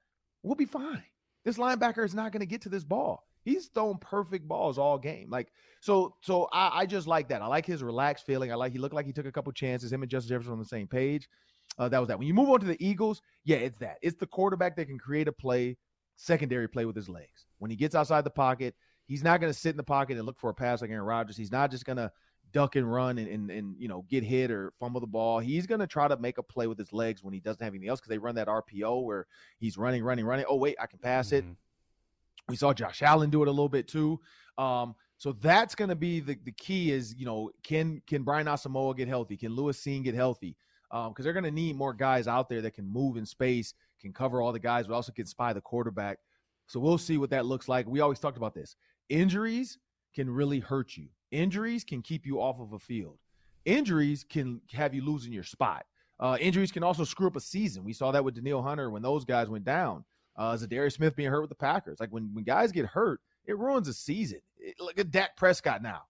we'll 0.44 0.54
be 0.54 0.66
fine. 0.66 1.04
This 1.44 1.58
linebacker 1.58 2.06
is 2.06 2.14
not 2.14 2.32
going 2.32 2.42
to 2.42 2.46
get 2.46 2.62
to 2.62 2.70
this 2.70 2.84
ball. 2.84 3.24
He's 3.46 3.68
thrown 3.68 3.98
perfect 4.00 4.48
balls 4.48 4.78
all 4.78 4.98
game. 4.98 5.30
Like, 5.30 5.54
so, 5.80 6.16
so 6.22 6.50
I, 6.52 6.82
I, 6.82 6.86
just 6.86 7.08
like 7.08 7.30
that. 7.30 7.42
I 7.42 7.48
like 7.48 7.66
his 7.66 7.84
relaxed 7.84 8.26
feeling. 8.26 8.52
I 8.52 8.56
like 8.56 8.74
he 8.74 8.80
looked 8.80 8.96
like 8.96 9.06
he 9.06 9.14
took 9.14 9.28
a 9.28 9.32
couple 9.32 9.54
chances. 9.54 9.94
Him 9.94 10.02
and 10.02 10.10
Justin 10.10 10.30
Jefferson 10.30 10.54
on 10.54 10.60
the 10.60 10.66
same 10.66 10.88
page. 10.88 11.30
Uh, 11.78 11.88
that 11.90 12.00
was 12.00 12.08
that. 12.08 12.18
When 12.18 12.28
you 12.28 12.34
move 12.34 12.50
on 12.50 12.60
to 12.60 12.66
the 12.66 12.84
Eagles, 12.86 13.22
yeah, 13.44 13.58
it's 13.58 13.78
that. 13.78 13.98
It's 14.02 14.18
the 14.18 14.26
quarterback 14.26 14.76
that 14.76 14.88
can 14.88 14.98
create 14.98 15.28
a 15.28 15.32
play, 15.32 15.78
secondary 16.16 16.68
play 16.68 16.86
with 16.86 16.96
his 16.96 17.08
legs. 17.08 17.46
When 17.60 17.70
he 17.70 17.78
gets 17.78 17.94
outside 17.94 18.24
the 18.24 18.32
pocket, 18.32 18.76
he's 19.06 19.24
not 19.24 19.40
going 19.40 19.54
to 19.54 19.58
sit 19.58 19.70
in 19.72 19.78
the 19.78 19.84
pocket 19.84 20.18
and 20.18 20.26
look 20.26 20.40
for 20.40 20.50
a 20.50 20.54
pass 20.54 20.82
like 20.82 20.90
Aaron 20.90 21.06
Rodgers. 21.06 21.38
He's 21.38 21.52
not 21.52 21.72
just 21.72 21.86
going 21.86 21.98
to 21.98 22.12
duck 22.56 22.78
and 22.78 22.90
run 22.90 23.18
and, 23.18 23.28
and, 23.28 23.52
and 23.52 23.76
you 23.78 23.90
know 23.90 24.06
get 24.10 24.24
hit 24.24 24.50
or 24.50 24.74
fumble 24.80 25.02
the 25.02 25.08
ball. 25.08 25.40
He's 25.40 25.68
going 25.68 25.82
to 25.82 25.88
try 25.88 26.08
to 26.08 26.18
make 26.18 26.38
a 26.38 26.44
play 26.44 26.68
with 26.68 26.78
his 26.78 26.94
legs 26.94 27.24
when 27.24 27.34
he 27.34 27.40
doesn't 27.40 27.62
have 27.62 27.74
anything 27.74 27.90
else 27.90 28.00
because 28.00 28.10
they 28.10 28.18
run 28.18 28.36
that 28.36 28.48
RPO 28.48 29.04
where 29.04 29.28
he's 29.60 29.78
running, 29.78 30.04
running, 30.04 30.26
running. 30.26 30.46
Oh 30.48 30.56
wait, 30.56 30.78
I 30.82 30.88
can 30.88 31.00
pass 31.00 31.28
mm-hmm. 31.28 31.50
it. 31.50 31.56
We 32.48 32.56
saw 32.56 32.74
Josh 32.74 33.02
Allen 33.02 33.30
do 33.30 33.42
it 33.42 33.48
a 33.48 33.52
little 33.52 33.70
bit 33.70 33.88
too. 33.88 34.20
Um, 34.58 34.96
so 35.18 35.32
that's 35.34 35.76
going 35.76 35.90
to 35.90 35.96
be 35.96 36.20
the, 36.20 36.38
the 36.44 36.52
key 36.52 36.92
is, 36.92 37.16
you 37.18 37.26
know, 37.26 37.50
can 37.64 38.02
can 38.08 38.24
Brian 38.24 38.48
Asamoah 38.48 38.96
get 38.96 39.08
healthy? 39.08 39.38
Can 39.38 39.56
Lewis 39.56 39.80
Cine 39.82 40.04
get 40.04 40.16
healthy? 40.16 40.56
Because 40.90 41.08
um, 41.08 41.14
they're 41.20 41.34
going 41.34 41.46
to 41.46 41.52
need 41.52 41.76
more 41.76 41.94
guys 41.94 42.28
out 42.28 42.48
there 42.48 42.62
that 42.62 42.72
can 42.72 42.88
move 42.88 43.18
in 43.18 43.26
space, 43.26 43.74
can 44.00 44.14
cover 44.14 44.42
all 44.42 44.52
the 44.52 44.60
guys, 44.60 44.88
but 44.88 44.94
also 44.94 45.12
can 45.12 45.26
spy 45.26 45.52
the 45.52 45.62
quarterback. 45.62 46.20
So 46.68 46.80
we'll 46.80 46.98
see 46.98 47.18
what 47.18 47.30
that 47.32 47.46
looks 47.46 47.68
like. 47.68 47.88
We 47.88 48.02
always 48.02 48.20
talked 48.20 48.38
about 48.38 48.54
this. 48.54 48.76
Injuries 49.10 49.78
can 50.14 50.30
really 50.30 50.60
hurt 50.60 50.96
you. 50.96 51.08
Injuries 51.32 51.84
can 51.84 52.02
keep 52.02 52.26
you 52.26 52.40
off 52.40 52.60
of 52.60 52.74
a 52.74 52.80
field. 52.80 53.18
Injuries 53.66 54.24
can 54.24 54.62
have 54.72 54.94
you 54.94 55.04
losing 55.04 55.34
your 55.34 55.44
spot. 55.44 55.86
Uh, 56.20 56.38
injuries 56.40 56.72
can 56.72 56.84
also 56.84 57.04
screw 57.04 57.28
up 57.28 57.36
a 57.36 57.42
season. 57.42 57.84
We 57.84 57.94
saw 57.94 58.12
that 58.12 58.24
with 58.24 58.36
Danielle 58.36 58.62
Hunter 58.62 58.90
when 58.90 59.02
those 59.02 59.26
guys 59.26 59.50
went 59.50 59.66
down. 59.66 60.06
Uh, 60.38 60.54
Za'Darius 60.54 60.94
Smith 60.94 61.16
being 61.16 61.30
hurt 61.30 61.42
with 61.42 61.50
the 61.50 61.56
Packers. 61.56 62.00
Like 62.00 62.12
when, 62.12 62.30
when 62.34 62.44
guys 62.44 62.72
get 62.72 62.86
hurt, 62.86 63.22
it 63.46 63.58
ruins 63.58 63.88
a 63.88 63.94
season. 63.94 64.40
It, 64.58 64.76
look 64.80 65.00
at 65.00 65.12
Dak 65.12 65.38
Prescott 65.38 65.82
now. 65.82 66.02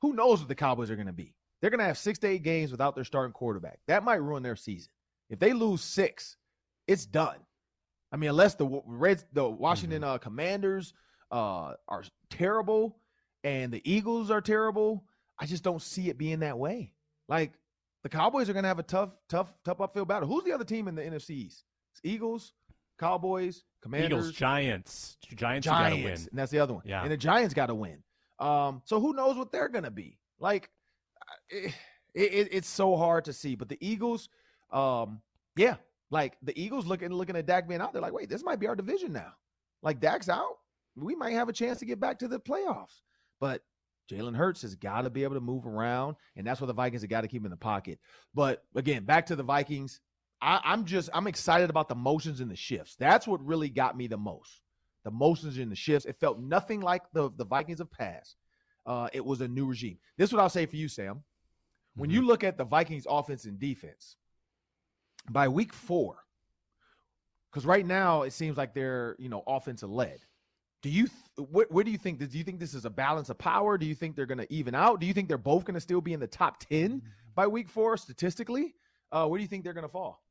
Who 0.00 0.14
knows 0.14 0.40
what 0.40 0.48
the 0.48 0.54
Cowboys 0.54 0.90
are 0.90 0.96
going 0.96 1.06
to 1.06 1.12
be? 1.12 1.34
They're 1.60 1.70
going 1.70 1.78
to 1.80 1.86
have 1.86 1.98
six 1.98 2.18
to 2.20 2.28
eight 2.28 2.42
games 2.42 2.70
without 2.70 2.94
their 2.94 3.04
starting 3.04 3.32
quarterback. 3.32 3.78
That 3.86 4.04
might 4.04 4.16
ruin 4.16 4.42
their 4.42 4.56
season. 4.56 4.90
If 5.30 5.38
they 5.38 5.52
lose 5.52 5.82
six, 5.82 6.36
it's 6.86 7.06
done. 7.06 7.38
I 8.10 8.16
mean, 8.16 8.30
unless 8.30 8.54
the 8.56 8.82
Reds, 8.84 9.24
the 9.32 9.48
Washington 9.48 10.02
mm-hmm. 10.02 10.10
uh, 10.10 10.18
Commanders 10.18 10.92
uh, 11.30 11.74
are 11.88 12.04
terrible 12.30 12.98
and 13.44 13.72
the 13.72 13.80
Eagles 13.90 14.30
are 14.30 14.40
terrible, 14.40 15.04
I 15.38 15.46
just 15.46 15.64
don't 15.64 15.82
see 15.82 16.10
it 16.10 16.18
being 16.18 16.40
that 16.40 16.58
way. 16.58 16.92
Like 17.28 17.52
the 18.02 18.08
Cowboys 18.08 18.48
are 18.48 18.52
going 18.52 18.64
to 18.64 18.68
have 18.68 18.78
a 18.78 18.84
tough, 18.84 19.10
tough, 19.28 19.52
tough 19.64 19.78
upfield 19.78 20.08
battle. 20.08 20.28
Who's 20.28 20.44
the 20.44 20.52
other 20.52 20.64
team 20.64 20.88
in 20.88 20.94
the 20.94 21.02
NFC 21.02 21.30
East? 21.30 21.64
It's 21.92 22.00
Eagles, 22.04 22.52
Cowboys, 22.98 23.64
Commanders, 23.82 24.06
Eagles, 24.06 24.32
Giants, 24.32 25.16
Giants, 25.34 25.66
Giants, 25.66 26.04
win. 26.04 26.28
and 26.30 26.38
that's 26.38 26.52
the 26.52 26.60
other 26.60 26.74
one. 26.74 26.82
Yeah, 26.86 27.02
and 27.02 27.10
the 27.10 27.16
Giants 27.16 27.52
got 27.52 27.66
to 27.66 27.74
win. 27.74 28.02
Um, 28.38 28.82
so 28.84 29.00
who 29.00 29.12
knows 29.12 29.36
what 29.36 29.52
they're 29.52 29.68
gonna 29.68 29.90
be 29.90 30.18
like? 30.38 30.70
It, 31.50 31.74
it, 32.14 32.48
it's 32.52 32.68
so 32.68 32.96
hard 32.96 33.24
to 33.24 33.32
see. 33.32 33.54
But 33.54 33.68
the 33.68 33.78
Eagles, 33.80 34.28
um, 34.70 35.20
yeah, 35.56 35.76
like 36.10 36.36
the 36.42 36.58
Eagles 36.60 36.86
looking 36.86 37.10
looking 37.10 37.36
at 37.36 37.46
Dak 37.46 37.68
being 37.68 37.80
out, 37.80 37.92
they're 37.92 38.02
like, 38.02 38.12
wait, 38.12 38.28
this 38.28 38.44
might 38.44 38.60
be 38.60 38.66
our 38.66 38.76
division 38.76 39.12
now. 39.12 39.32
Like 39.82 40.00
Dak's 40.00 40.28
out, 40.28 40.58
we 40.94 41.14
might 41.14 41.32
have 41.32 41.48
a 41.48 41.52
chance 41.52 41.78
to 41.78 41.84
get 41.84 41.98
back 41.98 42.18
to 42.20 42.28
the 42.28 42.38
playoffs. 42.38 43.00
But 43.40 43.62
Jalen 44.10 44.36
Hurts 44.36 44.62
has 44.62 44.74
got 44.74 45.02
to 45.02 45.10
be 45.10 45.24
able 45.24 45.34
to 45.34 45.40
move 45.40 45.66
around, 45.66 46.16
and 46.36 46.46
that's 46.46 46.60
what 46.60 46.66
the 46.66 46.74
Vikings 46.74 47.02
have 47.02 47.10
got 47.10 47.22
to 47.22 47.28
keep 47.28 47.44
in 47.44 47.50
the 47.50 47.56
pocket. 47.56 47.98
But 48.34 48.64
again, 48.74 49.04
back 49.04 49.26
to 49.26 49.36
the 49.36 49.42
Vikings. 49.42 50.00
I, 50.42 50.72
am 50.72 50.84
just 50.84 51.08
I'm 51.14 51.28
excited 51.28 51.70
about 51.70 51.88
the 51.88 51.94
motions 51.94 52.40
and 52.40 52.50
the 52.50 52.56
shifts. 52.56 52.96
That's 52.98 53.26
what 53.26 53.44
really 53.46 53.68
got 53.68 53.96
me 53.96 54.08
the 54.08 54.18
most. 54.18 54.60
The 55.04 55.10
motions 55.10 55.56
and 55.56 55.70
the 55.70 55.76
shifts. 55.76 56.04
It 56.04 56.16
felt 56.18 56.40
nothing 56.40 56.80
like 56.80 57.02
the 57.12 57.30
the 57.36 57.44
Vikings 57.44 57.80
of 57.80 57.90
past. 57.90 58.36
Uh, 58.84 59.08
it 59.12 59.24
was 59.24 59.40
a 59.40 59.48
new 59.48 59.66
regime. 59.66 59.98
This 60.18 60.30
is 60.30 60.32
what 60.32 60.42
I'll 60.42 60.48
say 60.48 60.66
for 60.66 60.76
you, 60.76 60.88
Sam. 60.88 61.22
When 61.94 62.10
mm-hmm. 62.10 62.20
you 62.20 62.26
look 62.26 62.42
at 62.42 62.58
the 62.58 62.64
Vikings 62.64 63.06
offense 63.08 63.44
and 63.44 63.60
defense, 63.60 64.16
by 65.30 65.46
week 65.46 65.72
four, 65.72 66.16
because 67.50 67.64
right 67.64 67.86
now 67.86 68.22
it 68.22 68.32
seems 68.32 68.56
like 68.56 68.74
they're 68.74 69.14
you 69.18 69.28
know 69.28 69.44
offensive 69.46 69.90
led. 69.90 70.18
Do 70.82 70.90
you 70.90 71.06
th- 71.06 71.48
what, 71.48 71.70
what 71.70 71.86
do 71.86 71.92
you 71.92 71.98
think? 71.98 72.18
Do 72.18 72.36
you 72.36 72.42
think 72.42 72.58
this 72.58 72.74
is 72.74 72.84
a 72.84 72.90
balance 72.90 73.30
of 73.30 73.38
power? 73.38 73.78
Do 73.78 73.86
you 73.86 73.94
think 73.94 74.16
they're 74.16 74.26
going 74.26 74.38
to 74.38 74.52
even 74.52 74.74
out? 74.74 74.98
Do 74.98 75.06
you 75.06 75.14
think 75.14 75.28
they're 75.28 75.38
both 75.38 75.64
going 75.64 75.74
to 75.74 75.80
still 75.80 76.00
be 76.00 76.12
in 76.12 76.20
the 76.20 76.26
top 76.26 76.58
ten 76.58 77.02
by 77.36 77.46
week 77.46 77.68
four 77.68 77.96
statistically, 77.96 78.74
uh, 79.12 79.26
where 79.26 79.38
do 79.38 79.42
you 79.42 79.48
think 79.48 79.62
they're 79.62 79.72
going 79.72 79.86
to 79.86 79.92
fall? 79.92 80.21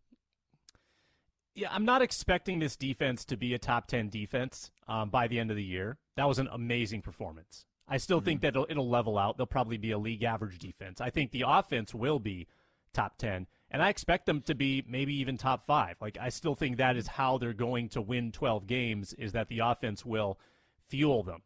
Yeah, 1.53 1.67
I'm 1.72 1.86
not 1.86 2.01
expecting 2.01 2.60
this 2.60 2.75
defense 2.75 3.25
to 3.25 3.38
be 3.38 3.53
a 3.53 3.60
top 3.60 3.88
10 3.88 4.10
defense 4.10 4.72
um, 4.88 5.10
by 5.10 5.27
the 5.27 5.39
end 5.39 5.51
of 5.51 5.58
the 5.58 5.63
year. 5.63 5.98
That 6.15 6.27
was 6.27 6.39
an 6.39 6.48
amazing 6.51 7.01
performance. 7.01 7.65
I 7.88 7.98
still 7.98 8.20
mm-hmm. 8.20 8.25
think 8.25 8.41
that 8.41 8.50
it'll, 8.50 8.67
it'll 8.70 8.89
level 8.89 9.17
out. 9.17 9.38
They'll 9.38 9.46
probably 9.46 9.77
be 9.77 9.91
a 9.91 9.98
league 9.98 10.24
average 10.24 10.60
defense. 10.60 11.01
I 11.01 11.10
think 11.10 11.31
the 11.31 11.43
offense 11.46 11.93
will 11.93 12.20
be 12.20 12.48
top 12.93 13.17
10, 13.17 13.48
and 13.70 13.81
I 13.81 13.89
expect 13.89 14.25
them 14.25 14.41
to 14.43 14.55
be 14.55 14.84
maybe 14.88 15.13
even 15.15 15.38
top 15.38 15.65
five. 15.65 15.98
Like, 16.00 16.17
I 16.20 16.29
still 16.29 16.55
think 16.55 16.77
that 16.77 16.96
is 16.96 17.08
how 17.08 17.38
they're 17.38 17.53
going 17.53 17.89
to 17.89 18.01
win 18.01 18.31
12 18.31 18.65
games, 18.65 19.13
is 19.13 19.34
that 19.34 19.50
the 19.50 19.60
offense 19.60 20.05
will 20.05 20.39
fuel 20.88 21.24
them. 21.24 21.41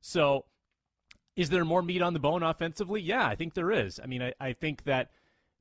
So, 0.00 0.46
is 1.36 1.50
there 1.50 1.64
more 1.64 1.82
meat 1.82 2.02
on 2.02 2.12
the 2.12 2.20
bone 2.20 2.42
offensively? 2.42 3.00
Yeah, 3.00 3.26
I 3.26 3.34
think 3.34 3.54
there 3.54 3.70
is. 3.70 4.00
I 4.02 4.06
mean, 4.06 4.22
I, 4.22 4.32
I 4.40 4.52
think 4.52 4.84
that 4.84 5.10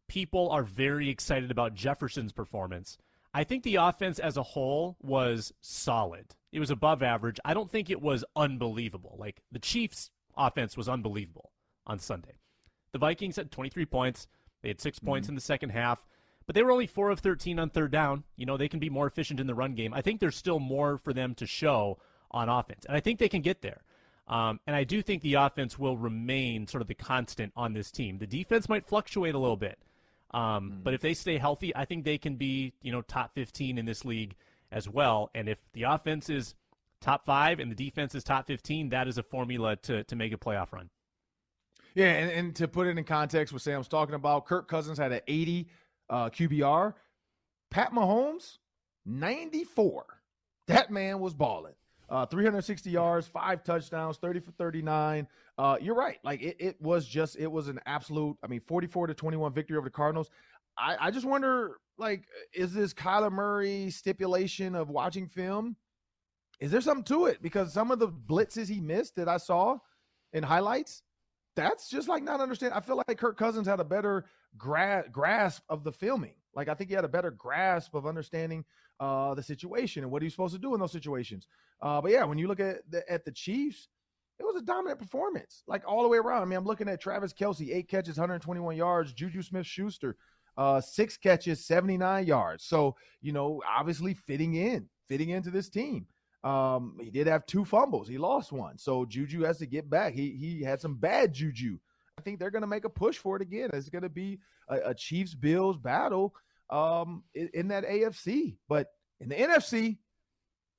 people 0.07 0.49
are 0.49 0.63
very 0.63 1.09
excited 1.09 1.51
about 1.51 1.73
Jefferson's 1.73 2.33
performance. 2.33 2.97
I 3.33 3.43
think 3.43 3.63
the 3.63 3.75
offense 3.75 4.19
as 4.19 4.37
a 4.37 4.43
whole 4.43 4.97
was 5.01 5.53
solid. 5.61 6.35
It 6.51 6.59
was 6.59 6.69
above 6.69 7.01
average. 7.01 7.39
I 7.45 7.53
don't 7.53 7.71
think 7.71 7.89
it 7.89 8.01
was 8.01 8.25
unbelievable. 8.35 9.15
Like 9.17 9.41
the 9.51 9.59
Chiefs' 9.59 10.11
offense 10.35 10.75
was 10.75 10.89
unbelievable 10.89 11.51
on 11.87 11.99
Sunday. 11.99 12.39
The 12.91 12.99
Vikings 12.99 13.37
had 13.37 13.51
23 13.51 13.85
points. 13.85 14.27
They 14.61 14.69
had 14.69 14.81
6 14.81 14.97
mm-hmm. 14.97 15.07
points 15.07 15.29
in 15.29 15.35
the 15.35 15.41
second 15.41 15.69
half, 15.69 16.05
but 16.45 16.55
they 16.55 16.63
were 16.63 16.71
only 16.71 16.87
4 16.87 17.09
of 17.09 17.19
13 17.19 17.57
on 17.57 17.69
third 17.69 17.91
down. 17.91 18.23
You 18.35 18.45
know, 18.45 18.57
they 18.57 18.67
can 18.67 18.79
be 18.79 18.89
more 18.89 19.07
efficient 19.07 19.39
in 19.39 19.47
the 19.47 19.55
run 19.55 19.75
game. 19.75 19.93
I 19.93 20.01
think 20.01 20.19
there's 20.19 20.35
still 20.35 20.59
more 20.59 20.97
for 20.97 21.13
them 21.13 21.33
to 21.35 21.45
show 21.45 21.99
on 22.31 22.49
offense, 22.49 22.85
and 22.85 22.95
I 22.95 22.99
think 22.99 23.19
they 23.19 23.29
can 23.29 23.41
get 23.41 23.61
there. 23.61 23.83
Um, 24.27 24.59
and 24.65 24.75
I 24.75 24.83
do 24.83 25.01
think 25.01 25.21
the 25.21 25.33
offense 25.33 25.77
will 25.77 25.97
remain 25.97 26.67
sort 26.67 26.81
of 26.81 26.87
the 26.87 26.95
constant 26.95 27.51
on 27.55 27.73
this 27.73 27.91
team. 27.91 28.17
The 28.17 28.27
defense 28.27 28.69
might 28.69 28.85
fluctuate 28.85 29.35
a 29.35 29.39
little 29.39 29.57
bit. 29.57 29.79
Um, 30.33 30.71
mm. 30.71 30.83
But 30.83 30.93
if 30.93 31.01
they 31.01 31.13
stay 31.13 31.37
healthy, 31.37 31.75
I 31.75 31.85
think 31.85 32.05
they 32.05 32.17
can 32.17 32.35
be, 32.35 32.73
you 32.81 32.91
know, 32.91 33.01
top 33.01 33.33
15 33.35 33.77
in 33.77 33.85
this 33.85 34.05
league 34.05 34.35
as 34.71 34.87
well. 34.87 35.29
And 35.35 35.49
if 35.49 35.57
the 35.73 35.83
offense 35.83 36.29
is 36.29 36.55
top 37.01 37.25
five 37.25 37.59
and 37.59 37.71
the 37.71 37.75
defense 37.75 38.15
is 38.15 38.23
top 38.23 38.47
15, 38.47 38.89
that 38.89 39.07
is 39.07 39.17
a 39.17 39.23
formula 39.23 39.75
to, 39.77 40.03
to 40.05 40.15
make 40.15 40.33
a 40.33 40.37
playoff 40.37 40.71
run. 40.71 40.89
Yeah, 41.93 42.11
and, 42.11 42.31
and 42.31 42.55
to 42.55 42.67
put 42.67 42.87
it 42.87 42.97
in 42.97 43.03
context, 43.03 43.51
what 43.51 43.61
Sam's 43.61 43.87
talking 43.87 44.15
about, 44.15 44.45
Kirk 44.45 44.67
Cousins 44.67 44.97
had 44.97 45.11
an 45.11 45.21
80 45.27 45.67
uh, 46.09 46.29
QBR. 46.29 46.93
Pat 47.69 47.93
Mahomes, 47.93 48.57
94. 49.05 50.05
That 50.67 50.91
man 50.91 51.19
was 51.19 51.33
balling. 51.33 51.73
Uh, 52.11 52.25
360 52.25 52.89
yards, 52.89 53.25
five 53.25 53.63
touchdowns, 53.63 54.17
30 54.17 54.41
for 54.41 54.51
39. 54.51 55.25
Uh, 55.57 55.77
you're 55.79 55.95
right. 55.95 56.17
Like 56.25 56.41
it, 56.41 56.57
it 56.59 56.81
was 56.81 57.07
just, 57.07 57.37
it 57.39 57.49
was 57.49 57.69
an 57.69 57.79
absolute, 57.85 58.37
I 58.43 58.47
mean, 58.47 58.59
44 58.67 59.07
to 59.07 59.13
21 59.13 59.53
victory 59.53 59.77
over 59.77 59.87
the 59.87 59.91
Cardinals. 59.91 60.29
I, 60.77 60.97
I 60.99 61.11
just 61.11 61.25
wonder, 61.25 61.77
like, 61.97 62.25
is 62.53 62.73
this 62.73 62.93
Kyler 62.93 63.31
Murray 63.31 63.89
stipulation 63.91 64.75
of 64.75 64.89
watching 64.89 65.25
film? 65.25 65.77
Is 66.59 66.69
there 66.69 66.81
something 66.81 67.05
to 67.05 67.27
it? 67.27 67.41
Because 67.41 67.71
some 67.71 67.91
of 67.91 67.99
the 67.99 68.09
blitzes 68.09 68.67
he 68.67 68.81
missed 68.81 69.15
that 69.15 69.29
I 69.29 69.37
saw 69.37 69.77
in 70.33 70.43
highlights, 70.43 71.03
that's 71.55 71.89
just 71.89 72.09
like 72.09 72.23
not 72.23 72.41
understand. 72.41 72.73
I 72.73 72.81
feel 72.81 73.01
like 73.07 73.17
Kirk 73.17 73.37
Cousins 73.37 73.67
had 73.67 73.79
a 73.79 73.85
better 73.85 74.25
gra- 74.57 75.05
grasp 75.09 75.63
of 75.69 75.85
the 75.85 75.93
filming. 75.93 76.35
Like 76.53 76.67
I 76.67 76.73
think 76.73 76.89
he 76.89 76.95
had 76.95 77.05
a 77.05 77.09
better 77.09 77.31
grasp 77.31 77.93
of 77.93 78.05
understanding 78.05 78.65
uh, 79.01 79.33
the 79.33 79.43
situation 79.43 80.03
and 80.03 80.11
what 80.11 80.21
are 80.21 80.25
you 80.25 80.29
supposed 80.29 80.53
to 80.53 80.59
do 80.59 80.73
in 80.75 80.79
those 80.79 80.91
situations. 80.91 81.47
Uh, 81.81 81.99
but 81.99 82.11
yeah, 82.11 82.23
when 82.23 82.37
you 82.37 82.47
look 82.47 82.59
at 82.59 82.89
the, 82.89 83.03
at 83.11 83.25
the 83.25 83.31
Chiefs, 83.31 83.89
it 84.39 84.43
was 84.43 84.55
a 84.55 84.61
dominant 84.61 84.99
performance, 84.99 85.63
like 85.67 85.83
all 85.87 86.03
the 86.03 86.07
way 86.07 86.19
around. 86.19 86.43
I 86.43 86.45
mean, 86.45 86.57
I'm 86.57 86.65
looking 86.65 86.87
at 86.87 87.01
Travis 87.01 87.33
Kelce, 87.33 87.73
eight 87.73 87.89
catches, 87.89 88.17
121 88.17 88.75
yards. 88.75 89.11
Juju 89.13 89.41
Smith 89.41 89.65
Schuster, 89.65 90.17
uh, 90.55 90.79
six 90.79 91.17
catches, 91.17 91.65
79 91.65 92.25
yards. 92.25 92.63
So, 92.63 92.95
you 93.21 93.33
know, 93.33 93.61
obviously 93.67 94.13
fitting 94.13 94.53
in, 94.53 94.87
fitting 95.09 95.29
into 95.29 95.49
this 95.49 95.69
team. 95.69 96.05
Um, 96.43 96.97
he 96.99 97.09
did 97.09 97.27
have 97.27 97.45
two 97.45 97.65
fumbles. 97.65 98.07
He 98.07 98.17
lost 98.17 98.51
one. 98.51 98.77
So 98.77 99.05
Juju 99.05 99.41
has 99.41 99.57
to 99.59 99.65
get 99.65 99.89
back. 99.89 100.13
He 100.13 100.31
he 100.31 100.63
had 100.63 100.81
some 100.81 100.95
bad 100.95 101.33
juju. 101.33 101.77
I 102.17 102.21
think 102.21 102.39
they're 102.39 102.51
going 102.51 102.63
to 102.63 102.67
make 102.67 102.85
a 102.85 102.89
push 102.89 103.17
for 103.17 103.35
it 103.35 103.41
again. 103.41 103.69
It's 103.73 103.89
going 103.89 104.03
to 104.03 104.09
be 104.09 104.39
a, 104.67 104.89
a 104.89 104.93
Chiefs 104.95 105.35
Bills 105.35 105.77
battle 105.77 106.33
um, 106.71 107.23
in, 107.35 107.49
in 107.53 107.67
that 107.69 107.85
AFC. 107.85 108.57
But 108.67 108.87
in 109.19 109.29
the 109.29 109.35
NFC, 109.35 109.97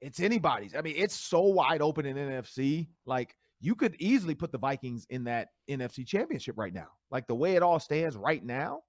it's 0.00 0.20
anybody's. 0.20 0.74
I 0.74 0.80
mean, 0.80 0.94
it's 0.96 1.14
so 1.14 1.42
wide 1.42 1.82
open 1.82 2.06
in 2.06 2.16
NFC. 2.16 2.88
Like 3.06 3.36
you 3.60 3.74
could 3.74 3.94
easily 4.00 4.34
put 4.34 4.50
the 4.50 4.58
Vikings 4.58 5.06
in 5.10 5.24
that 5.24 5.48
NFC 5.70 6.06
championship 6.06 6.58
right 6.58 6.74
now. 6.74 6.88
Like 7.10 7.26
the 7.26 7.34
way 7.34 7.54
it 7.54 7.62
all 7.62 7.78
stands 7.78 8.16
right 8.16 8.44
now, 8.44 8.80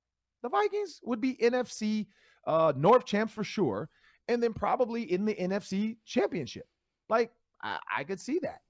the 0.41 0.49
Vikings 0.49 0.99
would 1.03 1.21
be 1.21 1.35
NFC 1.35 2.07
uh, 2.47 2.73
North 2.75 3.05
champs 3.05 3.33
for 3.33 3.43
sure. 3.43 3.89
And 4.27 4.41
then 4.41 4.53
probably 4.53 5.11
in 5.11 5.25
the 5.25 5.35
NFC 5.35 5.97
championship. 6.05 6.65
Like 7.09 7.31
I, 7.61 7.77
I 7.97 8.03
could 8.03 8.19
see 8.19 8.39
that. 8.41 8.61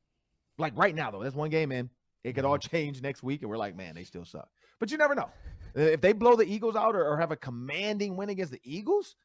Like 0.57 0.73
right 0.75 0.93
now, 0.93 1.11
though, 1.11 1.23
that's 1.23 1.35
one 1.35 1.49
game 1.49 1.71
in. 1.71 1.89
It 2.23 2.33
could 2.33 2.45
all 2.45 2.57
mm-hmm. 2.57 2.75
change 2.75 3.01
next 3.01 3.23
week, 3.23 3.41
and 3.41 3.49
we're 3.49 3.57
like, 3.57 3.75
man, 3.75 3.95
they 3.95 4.03
still 4.03 4.25
suck. 4.25 4.47
But 4.79 4.91
you 4.91 4.97
never 4.97 5.15
know. 5.15 5.29
If 5.75 6.01
they 6.01 6.13
blow 6.13 6.35
the 6.35 6.45
Eagles 6.45 6.75
out 6.75 6.95
or, 6.95 7.07
or 7.07 7.17
have 7.17 7.31
a 7.31 7.35
commanding 7.35 8.15
win 8.15 8.29
against 8.29 8.51
the 8.51 8.61
Eagles, 8.63 9.15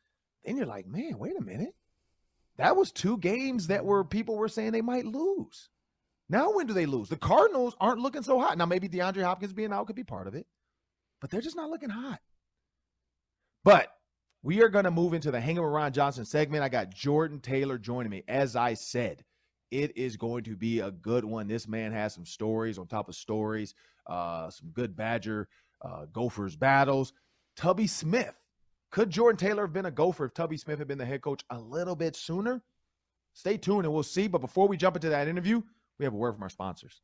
then 0.44 0.56
you're 0.56 0.66
like, 0.66 0.86
man, 0.86 1.18
wait 1.18 1.38
a 1.38 1.44
minute. 1.44 1.74
That 2.56 2.76
was 2.76 2.90
two 2.90 3.18
games 3.18 3.68
that 3.68 3.84
were 3.84 4.04
people 4.04 4.36
were 4.36 4.48
saying 4.48 4.72
they 4.72 4.80
might 4.80 5.04
lose. 5.04 5.68
Now, 6.28 6.52
when 6.52 6.66
do 6.66 6.74
they 6.74 6.86
lose? 6.86 7.08
The 7.08 7.16
Cardinals 7.16 7.76
aren't 7.80 8.00
looking 8.00 8.22
so 8.22 8.38
hot. 8.38 8.58
Now, 8.58 8.66
maybe 8.66 8.88
DeAndre 8.88 9.22
Hopkins 9.22 9.52
being 9.52 9.72
out 9.72 9.86
could 9.86 9.96
be 9.96 10.04
part 10.04 10.26
of 10.26 10.34
it, 10.34 10.46
but 11.20 11.30
they're 11.30 11.40
just 11.40 11.56
not 11.56 11.70
looking 11.70 11.88
hot. 11.88 12.20
But 13.64 13.88
we 14.42 14.62
are 14.62 14.68
going 14.68 14.84
to 14.84 14.90
move 14.90 15.14
into 15.14 15.30
the 15.30 15.40
Hanging 15.40 15.62
with 15.62 15.72
Ron 15.72 15.92
Johnson 15.92 16.24
segment. 16.24 16.62
I 16.62 16.68
got 16.68 16.90
Jordan 16.90 17.40
Taylor 17.40 17.78
joining 17.78 18.10
me. 18.10 18.24
As 18.28 18.56
I 18.56 18.74
said, 18.74 19.24
it 19.70 19.96
is 19.96 20.16
going 20.16 20.44
to 20.44 20.56
be 20.56 20.80
a 20.80 20.90
good 20.90 21.24
one. 21.24 21.48
This 21.48 21.68
man 21.68 21.92
has 21.92 22.14
some 22.14 22.26
stories 22.26 22.78
on 22.78 22.86
top 22.86 23.08
of 23.08 23.14
stories, 23.14 23.74
uh, 24.06 24.50
some 24.50 24.70
good 24.70 24.96
Badger 24.96 25.48
uh, 25.82 26.06
Gophers 26.12 26.56
battles. 26.56 27.12
Tubby 27.56 27.86
Smith. 27.86 28.34
Could 28.90 29.10
Jordan 29.10 29.36
Taylor 29.36 29.64
have 29.64 29.72
been 29.72 29.86
a 29.86 29.90
Gopher 29.90 30.26
if 30.26 30.34
Tubby 30.34 30.56
Smith 30.56 30.78
had 30.78 30.88
been 30.88 30.98
the 30.98 31.04
head 31.04 31.20
coach 31.20 31.44
a 31.50 31.58
little 31.58 31.96
bit 31.96 32.16
sooner? 32.16 32.62
Stay 33.34 33.56
tuned 33.56 33.84
and 33.84 33.92
we'll 33.92 34.02
see. 34.02 34.28
But 34.28 34.40
before 34.40 34.66
we 34.66 34.76
jump 34.76 34.96
into 34.96 35.10
that 35.10 35.28
interview, 35.28 35.62
we 35.98 36.04
have 36.04 36.14
a 36.14 36.16
word 36.16 36.34
from 36.34 36.42
our 36.42 36.48
sponsors. 36.48 37.00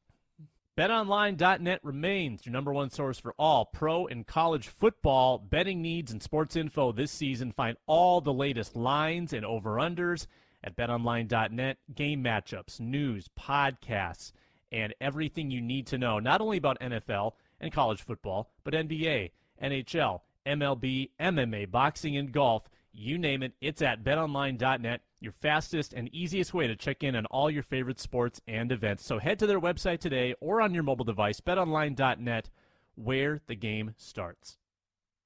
BetOnline.net 0.77 1.81
remains 1.85 2.45
your 2.45 2.53
number 2.53 2.73
one 2.73 2.91
source 2.91 3.21
for 3.21 3.33
all 3.39 3.65
pro 3.65 4.09
and 4.09 4.27
college 4.27 4.67
football 4.67 5.39
betting 5.39 5.81
needs 5.81 6.11
and 6.11 6.21
sports 6.21 6.57
info 6.57 6.91
this 6.91 7.13
season. 7.13 7.53
Find 7.53 7.77
all 7.87 8.21
the 8.21 8.33
latest 8.33 8.75
lines 8.75 9.33
and 9.33 9.45
over-unders 9.45 10.27
at 10.65 10.77
betonline.net. 10.77 11.77
Game 11.95 12.25
matchups, 12.25 12.81
news, 12.81 13.29
podcasts, 13.39 14.33
and 14.73 14.93
everything 15.01 15.53
you 15.53 15.61
need 15.61 15.87
to 15.87 15.99
know, 15.99 16.19
not 16.19 16.41
only 16.41 16.57
about 16.57 16.81
NFL 16.81 17.35
and 17.61 17.73
college 17.73 18.03
football, 18.03 18.51
but 18.63 18.75
NBA, 18.75 19.31
NHL, 19.63 20.21
MLB, 20.47 21.11
MMA, 21.21 21.71
boxing, 21.71 22.17
and 22.17 22.33
golf. 22.33 22.69
You 22.93 23.19
name 23.19 23.43
it, 23.43 23.53
it's 23.61 23.83
at 23.83 24.05
betonline.net, 24.05 25.01
your 25.21 25.33
fastest 25.33 25.93
and 25.93 26.15
easiest 26.15 26.55
way 26.55 26.67
to 26.69 26.77
check 26.77 27.03
in 27.03 27.17
on 27.17 27.27
all 27.27 27.51
your 27.51 27.63
favorite 27.63 27.99
sports 27.99 28.41
and 28.47 28.71
events. 28.71 29.05
So 29.05 29.19
head 29.19 29.39
to 29.41 29.47
their 29.47 29.61
website 29.61 29.99
today 29.99 30.35
or 30.41 30.61
on 30.61 30.75
your 30.75 30.85
mobile 30.85 31.05
device, 31.05 31.41
betonline.net, 31.41 32.51
where 32.95 33.41
the 33.47 33.57
game 33.57 33.95
starts. 33.97 34.59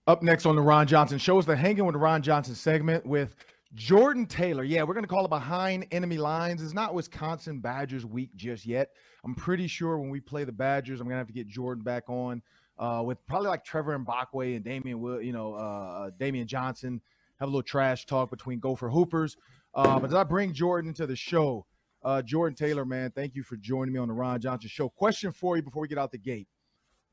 Up 0.07 0.23
next 0.23 0.47
on 0.47 0.57
the 0.57 0.63
Ron 0.63 0.87
Johnson 0.87 1.19
Show 1.19 1.39
is 1.39 1.45
the 1.45 1.57
Hanging 1.57 1.85
with 1.85 1.95
Ron 1.95 2.23
Johnson 2.23 2.55
segment 2.55 3.05
with 3.05 3.37
Jordan 3.75 4.27
Taylor. 4.27 4.65
Yeah, 4.65 4.83
we're 4.83 4.95
going 4.95 5.05
to 5.05 5.09
call 5.09 5.25
it 5.25 5.29
Behind 5.29 5.87
Enemy 5.91 6.17
Lines. 6.17 6.63
It's 6.63 6.73
not 6.73 6.95
Wisconsin 6.95 7.61
Badgers 7.61 8.07
week 8.07 8.35
just 8.35 8.65
yet. 8.65 8.91
I'm 9.25 9.35
pretty 9.35 9.67
sure 9.67 9.99
when 9.99 10.11
we 10.11 10.21
play 10.21 10.45
the 10.45 10.53
Badgers, 10.53 11.01
I'm 11.01 11.07
going 11.07 11.17
to 11.17 11.19
have 11.19 11.27
to 11.27 11.33
get 11.35 11.49
Jordan 11.49 11.85
back 11.85 12.09
on 12.09 12.43
uh, 12.79 13.03
with 13.05 13.25
probably 13.27 13.49
like 13.49 13.65
Trevor 13.65 13.99
Mbakwe 13.99 14.57
and 14.57 14.65
Damian, 14.65 15.01
Will, 15.01 15.21
you 15.21 15.33
know, 15.33 15.55
uh, 15.55 15.59
uh, 16.07 16.11
Damian 16.19 16.47
Johnson. 16.47 17.01
Have 17.41 17.49
a 17.49 17.51
little 17.51 17.63
trash 17.63 18.07
talk 18.07 18.31
between 18.31 18.59
Gopher 18.59 18.89
Hoopers. 18.89 19.37
Uh, 19.75 20.01
but 20.01 20.09
as 20.09 20.15
I 20.15 20.25
bring 20.25 20.53
Jordan 20.53 20.93
to 20.95 21.07
the 21.07 21.15
show, 21.15 21.67
uh, 22.03 22.23
Jordan 22.23 22.57
Taylor, 22.57 22.85
man, 22.85 23.13
thank 23.15 23.37
you 23.37 23.43
for 23.43 23.57
joining 23.57 23.93
me 23.93 24.01
on 24.01 24.09
the 24.09 24.15
Ron 24.15 24.41
Johnson 24.41 24.69
Show. 24.69 24.89
Question 24.89 25.31
for 25.31 25.57
you 25.57 25.63
before 25.63 25.83
we 25.83 25.89
get 25.89 25.99
out 25.99 26.11
the 26.11 26.19
gate: 26.19 26.49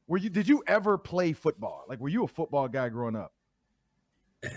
Were 0.07 0.17
you? 0.17 0.29
Did 0.31 0.47
you 0.47 0.63
ever 0.67 0.97
play 0.97 1.33
football? 1.33 1.83
Like, 1.87 1.99
were 1.99 2.09
you 2.09 2.23
a 2.23 2.27
football 2.27 2.67
guy 2.67 2.89
growing 2.89 3.15
up? 3.15 3.34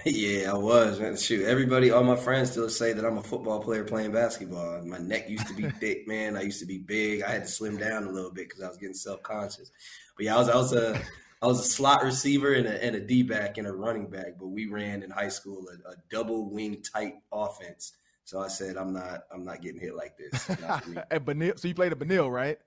Yeah, 0.05 0.53
I 0.53 0.55
was. 0.57 1.01
Man. 1.01 1.17
Shoot, 1.17 1.45
everybody, 1.47 1.91
all 1.91 2.03
my 2.05 2.17
friends 2.17 2.51
still 2.53 2.69
say 2.69 2.93
that 2.93 3.05
I'm 3.05 3.19
a 3.19 3.23
football 3.23 3.61
player 3.61 3.85
playing 3.85 4.13
basketball. 4.13 4.83
My 4.85 4.99
neck 4.99 5.29
used 5.29 5.47
to 5.49 5.55
be 5.55 5.69
thick, 5.81 6.07
man. 6.09 6.37
I 6.37 6.43
used 6.43 6.61
to 6.61 6.67
be 6.67 6.79
big. 6.79 7.23
I 7.23 7.31
had 7.31 7.43
to 7.45 7.49
slim 7.49 7.77
down 7.77 8.05
a 8.05 8.11
little 8.11 8.31
bit 8.33 8.49
because 8.49 8.63
I 8.63 8.69
was 8.69 8.77
getting 8.79 8.95
self 8.95 9.23
conscious. 9.23 9.71
But 10.17 10.27
yeah, 10.27 10.37
I 10.37 10.39
was, 10.39 10.49
I 10.49 10.57
was 10.57 10.73
a, 10.73 11.01
I 11.43 11.47
was 11.47 11.61
a 11.61 11.65
slot 11.65 12.03
receiver 12.05 12.53
and 12.55 12.67
a, 12.67 12.85
and 12.85 12.97
a 12.97 13.01
D 13.01 13.23
back 13.23 13.59
and 13.59 13.67
a 13.67 13.73
running 13.73 14.09
back. 14.11 14.39
But 14.39 14.49
we 14.49 14.67
ran 14.67 15.03
in 15.03 15.11
high 15.11 15.29
school 15.29 15.65
a, 15.69 15.91
a 15.91 15.95
double 16.11 16.51
wing 16.51 16.83
tight 16.83 17.15
offense. 17.33 17.93
So 18.25 18.41
I 18.41 18.49
said, 18.49 18.77
I'm 18.77 18.93
not, 18.93 19.23
I'm 19.33 19.45
not 19.45 19.63
getting 19.63 19.81
hit 19.81 19.95
like 19.95 20.17
this. 20.19 20.51
At 21.11 21.25
Benilde, 21.25 21.59
so 21.59 21.67
you 21.69 21.75
played 21.75 21.93
at 21.93 21.99
Benilde, 21.99 22.31
right? 22.31 22.59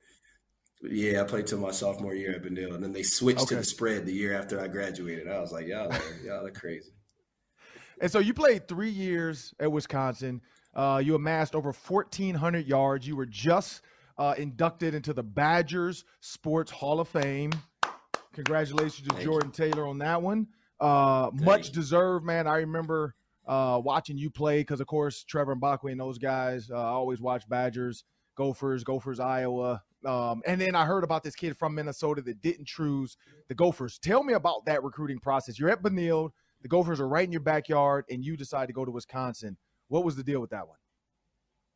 Yeah, 0.82 1.22
I 1.22 1.26
played 1.26 1.46
till 1.46 1.60
my 1.60 1.70
sophomore 1.70 2.16
year 2.16 2.34
at 2.34 2.42
Benilde, 2.42 2.74
and 2.74 2.84
then 2.84 2.92
they 2.92 3.04
switched 3.04 3.42
Okay. 3.42 3.50
to 3.50 3.56
the 3.58 3.64
spread 3.64 4.08
the 4.08 4.12
year 4.12 4.36
after 4.36 4.60
I 4.60 4.68
graduated. 4.68 5.28
I 5.30 5.40
was 5.40 5.52
like, 5.52 5.68
y'all, 5.68 5.92
are, 5.94 6.00
y'all 6.26 6.44
are 6.44 6.50
crazy. 6.50 6.90
And 8.02 8.12
so 8.12 8.18
you 8.18 8.34
played 8.34 8.68
three 8.68 8.90
years 8.90 9.54
at 9.60 9.72
Wisconsin. 9.72 10.42
Uh, 10.74 11.02
you 11.04 11.14
amassed 11.14 11.54
over 11.54 11.72
1,400 11.72 12.66
yards. 12.66 13.08
You 13.08 13.16
were 13.16 13.28
just 13.28 13.84
uh, 14.18 14.34
inducted 14.38 14.96
into 14.96 15.14
the 15.14 15.22
Badgers 15.22 16.04
Sports 16.20 16.72
Hall 16.72 17.00
of 17.00 17.08
Fame. 17.08 17.52
Congratulations 18.34 19.08
to 19.08 19.14
Thank 19.14 19.26
Jordan 19.26 19.52
Taylor 19.52 19.86
on 19.86 20.00
that 20.00 20.20
one. 20.20 20.48
Uh, 20.80 21.30
much 21.34 21.68
you. 21.68 21.74
deserved, 21.74 22.26
man. 22.26 22.48
I 22.48 22.58
remember 22.58 23.14
uh, 23.46 23.80
watching 23.84 24.18
you 24.18 24.32
play 24.32 24.62
because, 24.62 24.82
of 24.82 24.88
course, 24.88 25.24
Trevor 25.24 25.56
Mbakwe 25.56 25.92
and 25.92 26.00
those 26.00 26.18
guys. 26.18 26.72
Uh, 26.72 26.78
I 26.78 26.90
always 26.90 27.22
watch 27.22 27.48
Badgers, 27.48 28.04
Gophers, 28.36 28.84
Gophers, 28.84 29.20
Iowa. 29.20 29.84
Um, 30.04 30.42
and 30.48 30.60
then 30.60 30.74
I 30.74 30.86
heard 30.86 31.04
about 31.04 31.24
this 31.24 31.36
kid 31.36 31.56
from 31.56 31.76
Minnesota 31.76 32.24
that 32.24 32.42
didn't 32.42 32.66
choose 32.66 33.18
the 33.48 33.54
Gophers. 33.54 34.00
Tell 34.00 34.24
me 34.24 34.34
about 34.34 34.66
that 34.66 34.82
recruiting 34.84 35.20
process. 35.20 35.60
You're 35.60 35.70
at 35.70 35.84
Benilde. 35.84 36.32
The 36.62 36.68
Gophers 36.68 37.00
are 37.00 37.08
right 37.08 37.26
in 37.26 37.32
your 37.32 37.42
backyard, 37.42 38.06
and 38.10 38.24
you 38.24 38.38
decide 38.38 38.68
to 38.68 38.74
go 38.74 38.86
to 38.86 38.92
Wisconsin. 38.92 39.58
What 39.88 40.06
was 40.06 40.16
the 40.16 40.24
deal 40.24 40.40
with 40.40 40.52
that 40.52 40.68
one? 40.68 40.78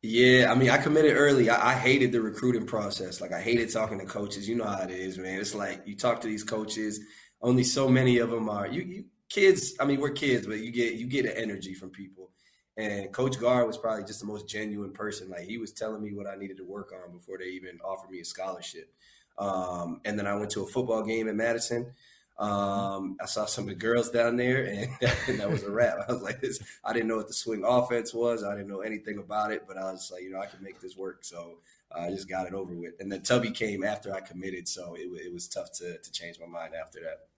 Yeah, 0.02 0.52
I 0.52 0.54
mean, 0.54 0.70
I 0.70 0.78
committed 0.78 1.16
early. 1.16 1.50
I, 1.50 1.70
I 1.70 1.74
hated 1.74 2.12
the 2.12 2.20
recruiting 2.20 2.66
process. 2.66 3.20
Like, 3.20 3.32
I 3.32 3.40
hated 3.40 3.72
talking 3.72 3.98
to 3.98 4.04
coaches. 4.04 4.48
You 4.48 4.54
know 4.54 4.64
how 4.64 4.82
it 4.82 4.90
is, 4.90 5.18
man. 5.18 5.40
It's 5.40 5.54
like 5.54 5.82
you 5.86 5.96
talk 5.96 6.20
to 6.20 6.28
these 6.28 6.44
coaches. 6.44 7.00
Only 7.42 7.64
so 7.64 7.88
many 7.88 8.18
of 8.18 8.30
them 8.30 8.48
are 8.48 8.66
you. 8.66 8.82
You 8.82 9.04
kids. 9.28 9.74
I 9.80 9.84
mean, 9.84 10.00
we're 10.00 10.10
kids, 10.10 10.46
but 10.46 10.60
you 10.60 10.70
get 10.70 10.94
you 10.94 11.06
get 11.06 11.26
an 11.26 11.32
energy 11.36 11.74
from 11.74 11.90
people. 11.90 12.30
And 12.76 13.10
Coach 13.12 13.40
Gard 13.40 13.66
was 13.66 13.78
probably 13.78 14.04
just 14.04 14.20
the 14.20 14.26
most 14.26 14.48
genuine 14.48 14.92
person. 14.92 15.30
Like 15.30 15.44
he 15.44 15.56
was 15.58 15.72
telling 15.72 16.02
me 16.02 16.12
what 16.12 16.26
I 16.26 16.36
needed 16.36 16.58
to 16.58 16.64
work 16.64 16.92
on 16.92 17.12
before 17.12 17.38
they 17.38 17.46
even 17.46 17.78
offered 17.82 18.10
me 18.10 18.20
a 18.20 18.24
scholarship. 18.24 18.92
Um, 19.38 20.00
and 20.04 20.18
then 20.18 20.26
I 20.26 20.34
went 20.34 20.50
to 20.52 20.62
a 20.62 20.66
football 20.66 21.02
game 21.02 21.28
in 21.28 21.36
Madison. 21.36 21.92
Um, 22.38 23.16
I 23.20 23.24
saw 23.24 23.46
some 23.46 23.64
of 23.64 23.68
the 23.68 23.74
girls 23.74 24.10
down 24.10 24.36
there, 24.36 24.64
and, 24.64 24.88
and 25.28 25.40
that 25.40 25.50
was 25.50 25.62
a 25.62 25.70
wrap. 25.70 25.98
I 26.08 26.12
was 26.12 26.22
like, 26.22 26.40
this. 26.40 26.62
I 26.84 26.92
didn't 26.92 27.08
know 27.08 27.16
what 27.16 27.28
the 27.28 27.34
swing 27.34 27.64
offense 27.64 28.12
was. 28.12 28.44
I 28.44 28.54
didn't 28.54 28.68
know 28.68 28.80
anything 28.80 29.18
about 29.18 29.52
it, 29.52 29.64
but 29.66 29.78
I 29.78 29.90
was 29.90 30.10
like, 30.12 30.22
you 30.22 30.30
know, 30.30 30.40
I 30.40 30.46
can 30.46 30.62
make 30.62 30.80
this 30.80 30.96
work. 30.96 31.24
So 31.24 31.58
I 31.94 32.10
just 32.10 32.28
got 32.28 32.46
it 32.46 32.52
over 32.52 32.74
with. 32.74 32.94
And 33.00 33.10
then 33.10 33.22
Tubby 33.22 33.50
came 33.50 33.84
after 33.84 34.14
I 34.14 34.20
committed, 34.20 34.68
so 34.68 34.94
it, 34.94 35.08
it 35.24 35.32
was 35.32 35.48
tough 35.48 35.72
to 35.78 35.98
to 35.98 36.12
change 36.12 36.38
my 36.38 36.46
mind 36.46 36.74
after 36.74 37.00
that. 37.00 37.28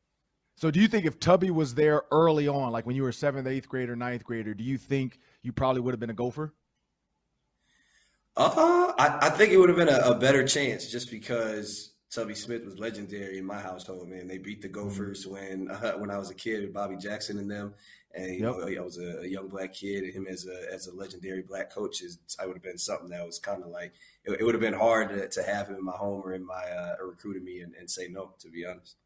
So, 0.56 0.72
do 0.72 0.80
you 0.80 0.88
think 0.88 1.06
if 1.06 1.20
Tubby 1.20 1.52
was 1.52 1.74
there 1.74 2.02
early 2.10 2.48
on, 2.48 2.72
like 2.72 2.84
when 2.84 2.96
you 2.96 3.04
were 3.04 3.12
seventh, 3.12 3.46
eighth 3.46 3.68
grader, 3.68 3.94
ninth 3.94 4.24
grader, 4.24 4.54
do 4.54 4.64
you 4.64 4.76
think 4.76 5.20
you 5.42 5.52
probably 5.52 5.80
would 5.80 5.92
have 5.92 6.00
been 6.00 6.10
a 6.10 6.14
Gopher? 6.14 6.52
Uh, 8.36 8.92
I, 8.98 9.18
I 9.22 9.30
think 9.30 9.52
it 9.52 9.58
would 9.58 9.68
have 9.68 9.78
been 9.78 9.88
a, 9.88 9.98
a 9.98 10.14
better 10.16 10.46
chance 10.46 10.90
just 10.90 11.10
because 11.10 11.92
Tubby 12.10 12.34
Smith 12.34 12.64
was 12.64 12.78
legendary 12.78 13.38
in 13.38 13.44
my 13.44 13.60
household. 13.60 14.08
Man, 14.08 14.28
they 14.28 14.38
beat 14.38 14.62
the 14.62 14.68
Gophers 14.68 15.26
when 15.26 15.70
uh, 15.70 15.92
when 15.98 16.10
I 16.10 16.18
was 16.18 16.30
a 16.30 16.34
kid, 16.34 16.62
with 16.62 16.72
Bobby 16.72 16.96
Jackson 16.96 17.38
and 17.38 17.50
them, 17.50 17.74
and 18.14 18.26
you 18.34 18.40
Yep. 18.44 18.56
know 18.56 18.80
I 18.80 18.84
was 18.84 18.98
a, 18.98 19.28
young 19.28 19.48
black 19.48 19.74
kid, 19.74 20.04
and 20.04 20.14
him 20.14 20.26
as 20.26 20.46
a 20.46 20.72
as 20.72 20.86
a 20.86 20.94
legendary 20.94 21.42
black 21.42 21.70
coach 21.72 22.00
is 22.02 22.18
I 22.40 22.46
would 22.46 22.56
have 22.56 22.62
been 22.62 22.78
something 22.78 23.10
that 23.10 23.26
was 23.26 23.38
kind 23.38 23.62
of 23.62 23.68
like 23.70 23.92
it, 24.24 24.40
it 24.40 24.44
would 24.44 24.54
have 24.54 24.62
been 24.62 24.72
hard 24.72 25.10
to, 25.10 25.28
to 25.28 25.42
have 25.42 25.68
him 25.68 25.76
in 25.76 25.84
my 25.84 25.92
home 25.92 26.22
or 26.24 26.32
in 26.32 26.46
my 26.46 26.62
uh, 26.62 26.96
or 26.98 27.08
recruiting 27.08 27.44
me 27.44 27.60
and, 27.60 27.74
and 27.74 27.90
say 27.90 28.08
no. 28.08 28.32
To 28.40 28.48
be 28.50 28.64
honest. 28.64 28.96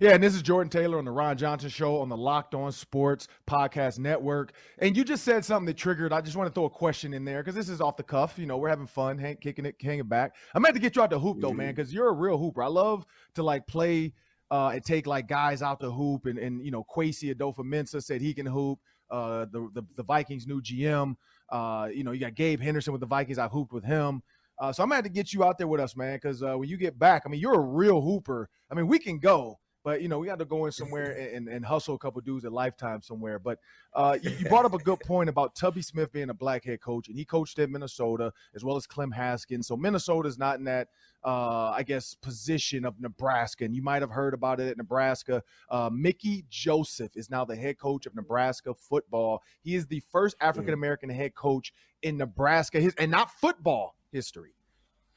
Yeah, 0.00 0.10
and 0.10 0.22
this 0.22 0.36
is 0.36 0.42
Jordan 0.42 0.70
Taylor 0.70 0.98
on 0.98 1.04
the 1.04 1.10
Ron 1.10 1.36
Johnson 1.36 1.68
Show 1.68 1.96
on 2.00 2.08
the 2.08 2.16
Locked 2.16 2.54
On 2.54 2.70
Sports 2.70 3.26
Podcast 3.48 3.98
Network. 3.98 4.52
And 4.78 4.96
you 4.96 5.02
just 5.02 5.24
said 5.24 5.44
something 5.44 5.66
that 5.66 5.76
triggered. 5.76 6.12
I 6.12 6.20
just 6.20 6.36
want 6.36 6.48
to 6.48 6.54
throw 6.54 6.66
a 6.66 6.70
question 6.70 7.12
in 7.12 7.24
there 7.24 7.42
because 7.42 7.56
this 7.56 7.68
is 7.68 7.80
off 7.80 7.96
the 7.96 8.04
cuff. 8.04 8.38
You 8.38 8.46
know, 8.46 8.58
we're 8.58 8.68
having 8.68 8.86
fun, 8.86 9.18
hang, 9.18 9.38
kicking 9.38 9.66
it, 9.66 9.74
hanging 9.82 10.06
back. 10.06 10.36
I'm 10.54 10.62
meant 10.62 10.76
to 10.76 10.80
get 10.80 10.94
you 10.94 11.02
out 11.02 11.10
the 11.10 11.18
hoop 11.18 11.40
though, 11.40 11.52
man, 11.52 11.74
because 11.74 11.92
you're 11.92 12.08
a 12.08 12.12
real 12.12 12.38
hooper. 12.38 12.62
I 12.62 12.68
love 12.68 13.04
to 13.34 13.42
like 13.42 13.66
play 13.66 14.12
uh, 14.52 14.68
and 14.68 14.84
take 14.84 15.08
like 15.08 15.26
guys 15.26 15.62
out 15.62 15.80
the 15.80 15.90
hoop. 15.90 16.26
And 16.26 16.38
and 16.38 16.64
you 16.64 16.70
know, 16.70 16.84
Kwesi 16.88 17.34
Adofo-Mensah 17.34 18.02
said 18.02 18.20
he 18.20 18.34
can 18.34 18.46
hoop. 18.46 18.78
Uh, 19.10 19.46
the, 19.50 19.68
the 19.74 19.82
the 19.96 20.04
Vikings' 20.04 20.46
new 20.46 20.62
GM. 20.62 21.16
Uh, 21.50 21.88
you 21.92 22.04
know, 22.04 22.12
you 22.12 22.20
got 22.20 22.36
Gabe 22.36 22.60
Henderson 22.60 22.92
with 22.92 23.00
the 23.00 23.06
Vikings. 23.06 23.38
I've 23.38 23.50
hooped 23.50 23.72
with 23.72 23.84
him. 23.84 24.22
Uh, 24.60 24.72
so 24.72 24.82
I'm 24.82 24.88
gonna 24.88 24.96
have 24.96 25.04
to 25.04 25.10
get 25.10 25.32
you 25.32 25.44
out 25.44 25.58
there 25.58 25.68
with 25.68 25.80
us, 25.80 25.96
man, 25.96 26.16
because 26.16 26.42
uh, 26.42 26.56
when 26.56 26.68
you 26.68 26.76
get 26.76 26.98
back, 26.98 27.22
I 27.24 27.28
mean, 27.28 27.40
you're 27.40 27.54
a 27.54 27.60
real 27.60 28.00
hooper. 28.00 28.48
I 28.70 28.74
mean, 28.74 28.86
we 28.86 28.98
can 28.98 29.18
go, 29.18 29.58
but 29.88 30.02
you 30.02 30.08
know, 30.08 30.18
we 30.18 30.26
got 30.26 30.38
to 30.38 30.44
go 30.44 30.66
in 30.66 30.72
somewhere 30.82 31.12
and, 31.34 31.48
and, 31.48 31.64
hustle 31.64 31.94
a 31.94 31.98
couple 31.98 32.20
dudes 32.20 32.44
at 32.44 32.52
Lifetime 32.52 33.00
somewhere. 33.00 33.38
But 33.38 33.58
uh, 33.94 34.18
you, 34.20 34.30
you 34.38 34.44
brought 34.44 34.66
up 34.66 34.74
a 34.74 34.78
good 34.84 35.00
point 35.00 35.30
about 35.30 35.54
Tubby 35.54 35.80
Smith 35.80 36.12
being 36.12 36.28
a 36.28 36.34
black 36.34 36.62
head 36.62 36.82
coach, 36.82 37.08
and 37.08 37.16
he 37.16 37.24
coached 37.24 37.58
at 37.58 37.70
Minnesota 37.70 38.30
as 38.54 38.62
well 38.62 38.76
as 38.76 38.86
Clem 38.86 39.10
Haskins. 39.10 39.66
So 39.66 39.78
Minnesota's 39.78 40.36
not 40.36 40.58
in 40.58 40.64
that, 40.64 40.88
uh, 41.24 41.70
I 41.70 41.84
guess, 41.84 42.12
position 42.12 42.84
of 42.84 43.00
Nebraska. 43.00 43.64
And 43.64 43.74
you 43.74 43.80
might 43.80 44.02
have 44.02 44.10
heard 44.10 44.34
about 44.34 44.60
it 44.60 44.68
at 44.68 44.76
Nebraska. 44.76 45.42
Uh, 45.70 45.88
Mickey 45.90 46.44
Joseph 46.50 47.16
is 47.16 47.30
now 47.30 47.46
the 47.46 47.56
head 47.56 47.78
coach 47.78 48.04
of 48.04 48.14
Nebraska 48.14 48.74
football. 48.74 49.42
He 49.62 49.74
is 49.74 49.86
the 49.86 50.02
first 50.12 50.36
African 50.38 50.74
American 50.74 51.08
head 51.08 51.34
coach 51.34 51.72
in 52.02 52.18
Nebraska, 52.18 52.78
his, 52.78 52.94
and 52.96 53.10
not 53.10 53.30
football 53.30 53.96
history, 54.12 54.52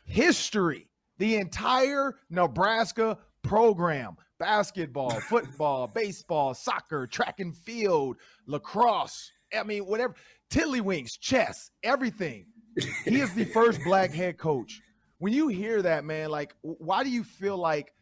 history. 0.05 0.87
The 1.17 1.35
entire 1.35 2.15
Nebraska 2.29 3.19
program 3.43 4.15
basketball, 4.41 5.19
football, 5.21 5.85
baseball, 5.85 6.55
soccer, 6.55 7.05
track 7.05 7.39
and 7.39 7.55
field, 7.55 8.17
lacrosse. 8.47 9.31
I 9.55 9.61
mean, 9.61 9.85
whatever, 9.85 10.15
tiddlywinks, 10.49 11.19
chess, 11.19 11.69
everything. 11.83 12.47
He 13.05 13.19
is 13.19 13.31
the 13.35 13.45
first 13.45 13.79
black 13.83 14.11
head 14.11 14.39
coach. 14.39 14.81
When 15.19 15.31
you 15.31 15.47
hear 15.47 15.83
that, 15.83 16.05
man, 16.05 16.31
like, 16.31 16.55
why 16.63 17.03
do 17.03 17.11
you 17.11 17.23
feel 17.23 17.55
like, 17.55 17.93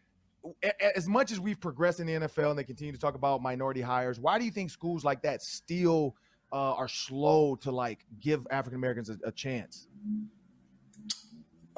as 0.95 1.10
much 1.10 1.34
as 1.34 1.41
we've 1.41 1.60
progressed 1.60 1.99
in 1.99 2.08
the 2.08 2.13
NFL 2.13 2.52
and 2.52 2.58
they 2.58 2.63
continue 2.63 2.93
to 2.93 2.99
talk 2.99 3.15
about 3.15 3.41
minority 3.41 3.82
hires, 3.82 4.17
why 4.17 4.39
do 4.39 4.45
you 4.45 4.52
think 4.52 4.69
schools 4.69 5.04
like 5.04 5.21
that 5.23 5.41
still 5.41 6.15
uh, 6.54 6.73
are 6.75 6.88
slow 6.88 7.58
to 7.58 7.71
like 7.71 8.06
give 8.21 8.47
African 8.49 8.78
Americans 8.78 9.10
a, 9.10 9.17
a 9.25 9.32
chance? 9.34 9.88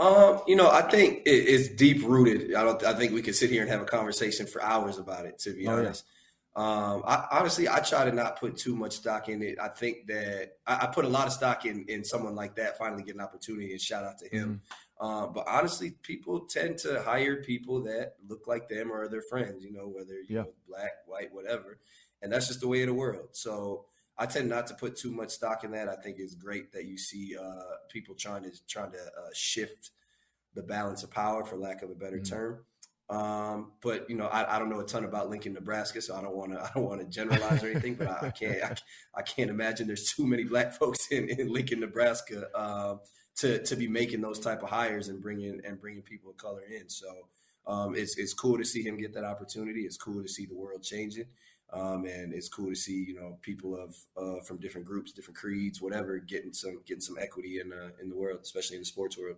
Um, 0.02 0.42
you 0.48 0.56
know, 0.56 0.70
I 0.70 0.82
think 0.82 1.20
it, 1.28 1.30
it's 1.30 1.70
deep 1.70 2.04
rooted. 2.04 2.56
I 2.56 2.64
don't. 2.64 2.84
I 2.84 2.94
think 2.94 3.14
we 3.14 3.22
could 3.22 3.36
sit 3.36 3.52
here 3.52 3.62
and 3.62 3.70
have 3.70 3.82
a 3.82 3.86
conversation 3.86 4.48
for 4.48 4.62
hours 4.62 4.98
about 4.98 5.26
it. 5.26 5.38
To 5.40 5.54
be 5.54 5.68
Oh, 5.68 5.74
yeah. 5.74 5.78
honest, 5.80 6.06
um, 6.56 7.04
I, 7.06 7.28
honestly, 7.32 7.70
I 7.70 7.80
try 7.82 8.06
to 8.06 8.12
not 8.12 8.40
put 8.40 8.58
too 8.58 8.76
much 8.76 8.94
stock 8.94 9.30
in 9.30 9.44
it. 9.44 9.60
I 9.60 9.68
think 9.68 10.08
that 10.08 10.54
I, 10.66 10.80
I 10.84 10.86
put 10.88 11.06
a 11.06 11.08
lot 11.08 11.28
of 11.28 11.34
stock 11.34 11.66
in 11.66 11.86
in 11.88 12.04
someone 12.04 12.36
like 12.36 12.56
that 12.56 12.78
finally 12.80 13.04
get 13.04 13.14
an 13.16 13.22
opportunity, 13.22 13.72
and 13.74 13.80
shout 13.80 14.04
out 14.04 14.18
to 14.20 14.28
him. 14.28 14.62
Mm-hmm. 15.00 15.06
Uh, 15.06 15.28
but 15.28 15.46
honestly, 15.48 15.92
people 16.02 16.42
tend 16.42 16.78
to 16.80 17.02
hire 17.04 17.44
people 17.44 17.82
that 17.84 18.16
look 18.28 18.48
like 18.48 18.70
them 18.70 18.92
or 18.92 19.08
their 19.08 19.22
friends. 19.22 19.64
You 19.64 19.72
know, 19.72 19.88
whether 19.88 20.14
you 20.16 20.26
Yeah. 20.30 20.42
know 20.42 20.54
black, 20.68 20.92
white, 21.06 21.32
whatever, 21.32 21.78
and 22.24 22.32
that's 22.32 22.48
just 22.48 22.62
the 22.62 22.68
way 22.68 22.82
of 22.82 22.88
the 22.88 22.94
world. 22.96 23.30
So. 23.34 23.86
I 24.22 24.28
tend 24.28 24.50
not 24.50 24.68
to 24.68 24.76
put 24.76 24.96
too 24.96 25.12
much 25.12 25.32
stock 25.32 25.64
in 25.64 25.72
that. 25.72 25.90
I 25.90 25.96
think 25.96 26.18
it's 26.20 26.36
great 26.36 26.72
that 26.74 26.86
you 26.86 26.96
see 26.98 27.36
uh, 27.36 27.62
people 27.90 28.14
trying 28.14 28.44
to 28.44 28.52
trying 28.68 28.92
to 28.92 29.00
uh, 29.00 29.30
shift 29.34 29.90
the 30.54 30.62
balance 30.62 31.02
of 31.02 31.10
power, 31.10 31.44
for 31.44 31.58
lack 31.58 31.82
of 31.82 31.90
a 31.90 31.96
better 31.96 32.20
Mhm. 32.20 32.30
term. 32.30 32.66
Um, 33.10 33.72
but 33.82 34.10
you 34.10 34.16
know, 34.16 34.28
I, 34.28 34.56
I 34.56 34.60
don't 34.60 34.70
know 34.70 34.80
a 34.80 34.86
ton 34.86 35.06
about 35.06 35.30
Lincoln, 35.30 35.54
Nebraska, 35.54 36.02
so 36.02 36.16
I 36.16 36.22
don't 36.22 36.36
want 36.36 36.52
to 36.54 36.62
I 36.66 36.70
don't 36.76 36.86
want 36.86 37.02
to 37.02 37.08
generalize 37.08 37.64
or 37.64 37.70
anything. 37.72 37.96
But 37.96 38.10
I, 38.10 38.28
I 38.28 38.30
can't 38.30 38.64
I, 38.64 38.76
I 39.16 39.22
can't 39.24 39.50
imagine 39.50 39.88
there's 39.88 40.14
too 40.14 40.28
many 40.28 40.44
black 40.44 40.74
folks 40.80 41.08
in, 41.12 41.28
in 41.30 41.52
Lincoln, 41.52 41.80
Nebraska, 41.80 42.48
um, 42.54 43.00
to 43.38 43.64
to 43.64 43.76
be 43.76 43.88
making 43.88 44.22
those 44.22 44.40
type 44.40 44.62
of 44.62 44.70
hires 44.70 45.08
and 45.08 45.20
bringing 45.20 45.62
and 45.66 45.82
bringing 45.82 46.04
people 46.04 46.30
of 46.30 46.38
color 46.38 46.62
in. 46.62 46.88
So 46.90 47.08
um, 47.66 47.96
it's 47.96 48.18
it's 48.20 48.34
cool 48.34 48.58
to 48.60 48.66
see 48.66 48.84
him 48.84 48.98
get 48.98 49.14
that 49.16 49.24
opportunity. 49.24 49.82
It's 49.82 49.98
cool 49.98 50.22
to 50.22 50.30
see 50.30 50.46
the 50.46 50.56
world 50.56 50.84
changing. 50.84 51.26
Um, 51.74 52.06
and 52.06 52.34
it's 52.34 52.50
cool 52.50 52.70
to 52.70 52.76
see 52.76 53.06
you 53.08 53.16
know 53.16 53.38
people 53.42 53.78
of 53.80 53.96
uh, 54.18 54.42
from 54.42 54.58
different 54.58 54.86
groups, 54.88 55.12
different 55.12 55.38
creeds, 55.38 55.82
whatever, 55.82 56.18
getting 56.20 56.54
some 56.54 56.82
getting 56.86 57.02
some 57.02 57.18
equity 57.20 57.60
in 57.60 57.72
uh, 57.72 57.90
in 58.02 58.10
the 58.10 58.16
world, 58.16 58.40
especially 58.42 58.76
in 58.76 58.82
the 58.82 58.86
sports 58.86 59.18
world. 59.18 59.38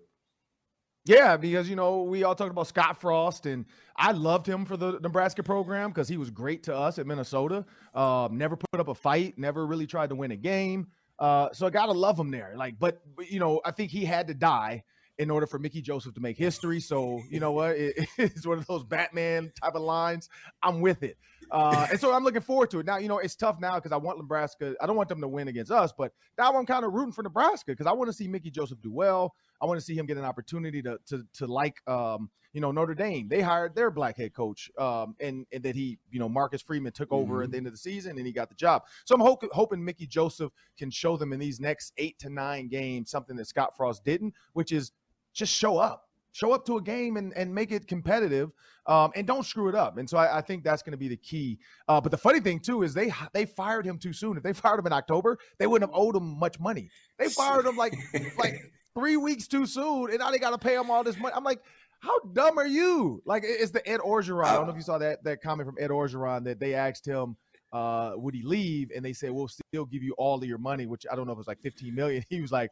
Yeah, 1.05 1.35
because 1.35 1.69
you 1.69 1.75
know 1.75 2.03
we 2.03 2.23
all 2.23 2.33
talked 2.33 2.51
about 2.51 2.67
Scott 2.67 2.99
Frost, 2.99 3.45
and 3.45 3.65
I 3.95 4.13
loved 4.13 4.47
him 4.47 4.65
for 4.65 4.77
the 4.77 4.99
Nebraska 5.01 5.43
program 5.43 5.89
because 5.89 6.07
he 6.07 6.17
was 6.17 6.29
great 6.29 6.63
to 6.63 6.75
us 6.75 6.97
at 6.97 7.05
Minnesota. 7.05 7.65
Um, 7.93 8.37
never 8.37 8.55
put 8.55 8.79
up 8.79 8.87
a 8.87 8.95
fight, 8.95 9.37
never 9.37 9.67
really 9.67 9.85
tried 9.85 10.09
to 10.09 10.15
win 10.15 10.31
a 10.31 10.37
game. 10.37 10.87
Uh, 11.19 11.49
so 11.51 11.67
I 11.67 11.69
gotta 11.69 11.91
love 11.91 12.17
him 12.17 12.31
there. 12.31 12.53
Like, 12.57 12.79
but, 12.79 13.01
but 13.15 13.29
you 13.29 13.39
know, 13.39 13.61
I 13.65 13.71
think 13.71 13.91
he 13.91 14.05
had 14.05 14.27
to 14.27 14.33
die 14.33 14.83
in 15.19 15.29
order 15.29 15.45
for 15.45 15.59
Mickey 15.59 15.81
Joseph 15.81 16.13
to 16.15 16.21
make 16.21 16.37
history. 16.37 16.79
So 16.79 17.21
you 17.29 17.39
know 17.39 17.51
what? 17.51 17.75
It- 17.75 18.07
it's 18.17 18.47
one 18.47 18.57
of 18.57 18.65
those 18.65 18.83
Batman 18.83 19.51
type 19.61 19.75
of 19.75 19.81
lines. 19.81 20.29
I'm 20.63 20.79
with 20.81 21.03
it. 21.03 21.17
Uh, 21.53 21.85
and 21.91 21.99
so 21.99 22.11
I'm 22.11 22.23
looking 22.23 22.41
forward 22.41 22.71
to 22.71 22.79
it. 22.79 22.85
Now, 22.87 22.97
you 22.97 23.07
know, 23.07 23.19
it's 23.19 23.35
tough 23.35 23.59
now 23.59 23.75
because 23.75 23.91
I 23.91 23.97
want 23.97 24.17
Nebraska. 24.17 24.73
I 24.81 24.87
don't 24.87 24.95
want 24.95 25.07
them 25.07 25.21
to 25.21 25.27
win 25.27 25.47
against 25.47 25.71
us, 25.71 25.93
but 25.95 26.11
now 26.35 26.51
I'm 26.51 26.65
kind 26.65 26.83
of 26.83 26.93
rooting 26.93 27.11
for 27.11 27.21
Nebraska 27.21 27.71
because 27.71 27.85
I 27.85 27.91
want 27.91 28.09
to 28.09 28.13
see 28.13 28.27
Mickey 28.27 28.49
Joseph 28.49 28.81
do 28.81 28.91
well. 28.91 29.35
I 29.61 29.67
want 29.67 29.79
to 29.79 29.85
see 29.85 29.95
him 29.95 30.07
get 30.07 30.17
an 30.17 30.25
opportunity 30.25 30.81
to 30.81 30.97
to 31.09 31.23
to 31.33 31.45
like 31.45 31.75
um, 31.87 32.31
you 32.53 32.61
know 32.61 32.71
Notre 32.71 32.95
Dame. 32.95 33.27
They 33.27 33.41
hired 33.41 33.75
their 33.75 33.91
black 33.91 34.17
head 34.17 34.33
coach, 34.33 34.71
um, 34.79 35.15
and 35.19 35.45
and 35.53 35.61
that 35.61 35.75
he 35.75 35.99
you 36.09 36.19
know 36.19 36.27
Marcus 36.27 36.63
Freeman 36.63 36.91
took 36.91 37.11
over 37.11 37.43
at 37.43 37.51
the 37.51 37.57
end 37.57 37.67
of 37.67 37.73
the 37.73 37.77
season 37.77 38.17
and 38.17 38.25
he 38.25 38.33
got 38.33 38.49
the 38.49 38.55
job. 38.55 38.81
So 39.05 39.13
I'm 39.13 39.21
hoping 39.21 39.49
hoping 39.53 39.85
Mickey 39.85 40.07
Joseph 40.07 40.51
can 40.79 40.89
show 40.89 41.17
them 41.17 41.33
in 41.33 41.39
these 41.39 41.59
next 41.59 41.93
eight 41.97 42.17
to 42.19 42.29
nine 42.29 42.67
games 42.67 43.11
something 43.11 43.35
that 43.35 43.45
Scott 43.45 43.77
Frost 43.77 44.03
didn't, 44.03 44.33
which 44.53 44.71
is 44.71 44.91
just 45.33 45.53
show 45.53 45.77
up. 45.77 46.09
Show 46.33 46.51
up 46.51 46.65
to 46.65 46.77
a 46.77 46.81
game 46.81 47.15
and, 47.15 47.31
and 47.35 47.53
make 47.53 47.71
it 47.71 47.87
competitive 47.87 48.51
um, 48.85 49.11
and 49.15 49.25
don't 49.25 49.45
screw 49.45 49.69
it 49.69 49.75
up. 49.75 49.97
And 49.97 50.09
so 50.09 50.17
I, 50.17 50.39
I 50.39 50.41
think 50.41 50.63
that's 50.63 50.81
going 50.83 50.91
to 50.91 50.97
be 50.97 51.07
the 51.07 51.17
key. 51.17 51.59
Uh, 51.87 52.01
but 52.01 52.11
the 52.11 52.17
funny 52.17 52.41
thing 52.41 52.59
too 52.59 52.83
is 52.83 52.93
they 52.93 53.11
they 53.33 53.45
fired 53.45 53.85
him 53.85 53.97
too 53.97 54.11
soon. 54.11 54.35
If 54.35 54.43
they 54.43 54.53
fired 54.53 54.79
him 54.79 54.87
in 54.87 54.93
October, 54.93 55.37
they 55.57 55.67
wouldn't 55.67 55.89
have 55.89 55.97
owed 55.97 56.15
him 56.15 56.37
much 56.37 56.59
money. 56.59 56.89
They 57.17 57.29
fired 57.29 57.65
him 57.65 57.77
like 57.77 57.95
like 58.37 58.59
three 58.93 59.15
weeks 59.15 59.47
too 59.47 59.65
soon, 59.65 60.09
and 60.09 60.19
now 60.19 60.31
they 60.31 60.39
got 60.39 60.51
to 60.51 60.57
pay 60.57 60.75
him 60.75 60.91
all 60.91 61.03
this 61.03 61.17
money. 61.17 61.33
I'm 61.35 61.43
like, 61.43 61.61
how 62.01 62.19
dumb 62.33 62.57
are 62.57 62.67
you? 62.67 63.21
Like 63.25 63.43
it's 63.45 63.71
the 63.71 63.87
Ed 63.87 64.01
Orgeron. 64.01 64.45
I 64.45 64.55
don't 64.55 64.65
know 64.65 64.71
if 64.71 64.77
you 64.77 64.83
saw 64.83 64.97
that 64.97 65.23
that 65.23 65.41
comment 65.41 65.67
from 65.67 65.77
Ed 65.79 65.89
Orgeron 65.89 66.43
that 66.45 66.59
they 66.59 66.73
asked 66.73 67.05
him 67.05 67.37
uh, 67.73 68.11
would 68.15 68.35
he 68.35 68.43
leave? 68.43 68.91
And 68.95 69.03
they 69.03 69.13
said, 69.13 69.31
we'll 69.31 69.47
still 69.47 69.85
give 69.85 70.03
you 70.03 70.13
all 70.17 70.37
of 70.37 70.43
your 70.43 70.59
money, 70.59 70.85
which 70.85 71.05
I 71.11 71.15
don't 71.15 71.25
know 71.25 71.33
if 71.33 71.37
it 71.37 71.39
was 71.39 71.47
like 71.47 71.61
15 71.61 71.93
million. 71.93 72.23
He 72.29 72.39
was 72.41 72.51
like, 72.51 72.69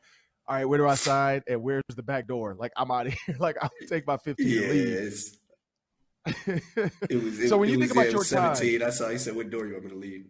all 0.47 0.55
right, 0.55 0.65
where 0.65 0.77
do 0.77 0.87
I 0.87 0.95
sign? 0.95 1.41
And 1.47 1.61
where's 1.61 1.83
the 1.95 2.03
back 2.03 2.27
door? 2.27 2.55
Like, 2.57 2.71
I'm 2.75 2.91
out 2.91 3.07
of 3.07 3.13
here. 3.25 3.35
Like, 3.39 3.57
I'll 3.61 3.69
take 3.87 4.05
my 4.07 4.17
15 4.17 4.47
yes. 4.47 4.61
and 4.61 4.73
leave. 4.73 5.37
it 7.09 7.23
was, 7.23 7.39
it, 7.39 7.47
so 7.49 7.57
when 7.57 7.69
you 7.69 7.79
think 7.79 7.91
about 7.91 8.11
your 8.11 8.23
17, 8.23 8.79
time, 8.79 8.87
I 8.87 8.91
saw 8.91 9.09
he 9.09 9.17
said, 9.17 9.35
"What 9.35 9.49
door 9.49 9.65
you 9.65 9.73
want 9.73 9.85
me 9.85 9.89
to 9.89 9.95
leave?" 9.95 10.25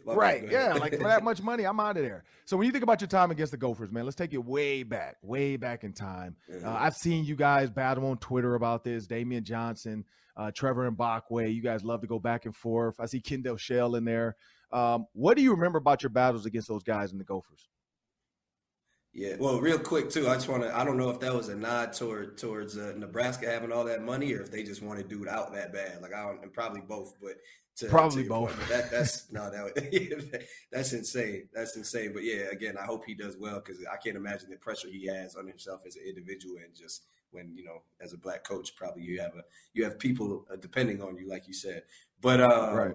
right? 0.06 0.48
Yeah, 0.50 0.72
like 0.72 0.96
for 0.96 1.04
that 1.04 1.22
much 1.22 1.42
money, 1.42 1.64
I'm 1.64 1.78
out 1.80 1.98
of 1.98 2.02
there. 2.02 2.24
So 2.46 2.56
when 2.56 2.64
you 2.64 2.72
think 2.72 2.82
about 2.82 3.02
your 3.02 3.08
time 3.08 3.30
against 3.30 3.50
the 3.50 3.58
Gophers, 3.58 3.92
man, 3.92 4.04
let's 4.04 4.16
take 4.16 4.32
it 4.32 4.42
way 4.42 4.84
back, 4.84 5.16
way 5.20 5.56
back 5.56 5.84
in 5.84 5.92
time. 5.92 6.34
Uh, 6.64 6.70
I've 6.70 6.94
seen 6.94 7.26
you 7.26 7.36
guys 7.36 7.68
battle 7.68 8.06
on 8.06 8.16
Twitter 8.18 8.54
about 8.54 8.84
this. 8.84 9.06
Damian 9.06 9.44
Johnson, 9.44 10.04
uh, 10.38 10.50
Trevor 10.50 10.90
Mbakwe. 10.90 11.54
You 11.54 11.60
guys 11.60 11.84
love 11.84 12.00
to 12.00 12.06
go 12.06 12.18
back 12.18 12.46
and 12.46 12.56
forth. 12.56 12.98
I 12.98 13.04
see 13.04 13.20
Kendall 13.20 13.58
Shell 13.58 13.96
in 13.96 14.04
there. 14.06 14.36
Um, 14.72 15.06
what 15.12 15.36
do 15.36 15.42
you 15.42 15.50
remember 15.50 15.78
about 15.78 16.02
your 16.02 16.10
battles 16.10 16.46
against 16.46 16.68
those 16.68 16.82
guys 16.82 17.12
in 17.12 17.18
the 17.18 17.24
Gophers? 17.24 17.68
Yeah, 19.16 19.36
well, 19.38 19.60
real 19.60 19.78
quick 19.78 20.10
too. 20.10 20.28
I 20.28 20.34
just 20.34 20.48
want 20.48 20.64
to. 20.64 20.76
I 20.76 20.84
don't 20.84 20.98
know 20.98 21.08
if 21.08 21.20
that 21.20 21.32
was 21.32 21.48
a 21.48 21.54
nod 21.54 21.92
toward 21.92 22.36
towards 22.36 22.76
uh, 22.76 22.94
Nebraska 22.96 23.46
having 23.46 23.70
all 23.70 23.84
that 23.84 24.02
money, 24.02 24.34
or 24.34 24.40
if 24.40 24.50
they 24.50 24.64
just 24.64 24.82
want 24.82 24.98
to 24.98 25.04
do 25.04 25.22
it 25.22 25.28
out 25.28 25.54
that 25.54 25.72
bad. 25.72 26.02
Like 26.02 26.12
I 26.12 26.24
don't, 26.24 26.42
and 26.42 26.52
probably 26.52 26.80
both. 26.80 27.14
But 27.22 27.36
to, 27.76 27.86
probably 27.86 28.24
to 28.24 28.28
both. 28.28 28.56
Point, 28.56 28.68
that 28.68 28.90
that's 28.90 29.30
no, 29.32 29.50
that 29.50 30.46
that's 30.72 30.92
insane. 30.92 31.48
That's 31.54 31.76
insane. 31.76 32.12
But 32.12 32.24
yeah, 32.24 32.46
again, 32.50 32.74
I 32.76 32.84
hope 32.84 33.04
he 33.04 33.14
does 33.14 33.36
well 33.36 33.62
because 33.64 33.84
I 33.86 33.96
can't 33.98 34.16
imagine 34.16 34.50
the 34.50 34.56
pressure 34.56 34.88
he 34.88 35.06
has 35.06 35.36
on 35.36 35.46
himself 35.46 35.82
as 35.86 35.94
an 35.94 36.02
individual 36.08 36.56
and 36.56 36.74
just 36.74 37.04
when 37.30 37.54
you 37.54 37.64
know 37.64 37.82
as 38.00 38.14
a 38.14 38.18
black 38.18 38.42
coach, 38.42 38.74
probably 38.74 39.04
you 39.04 39.20
have 39.20 39.36
a 39.36 39.44
you 39.74 39.84
have 39.84 39.96
people 39.96 40.44
uh, 40.52 40.56
depending 40.56 41.00
on 41.00 41.16
you, 41.16 41.28
like 41.28 41.46
you 41.46 41.54
said. 41.54 41.82
But 42.20 42.40
uh, 42.40 42.72
right. 42.74 42.94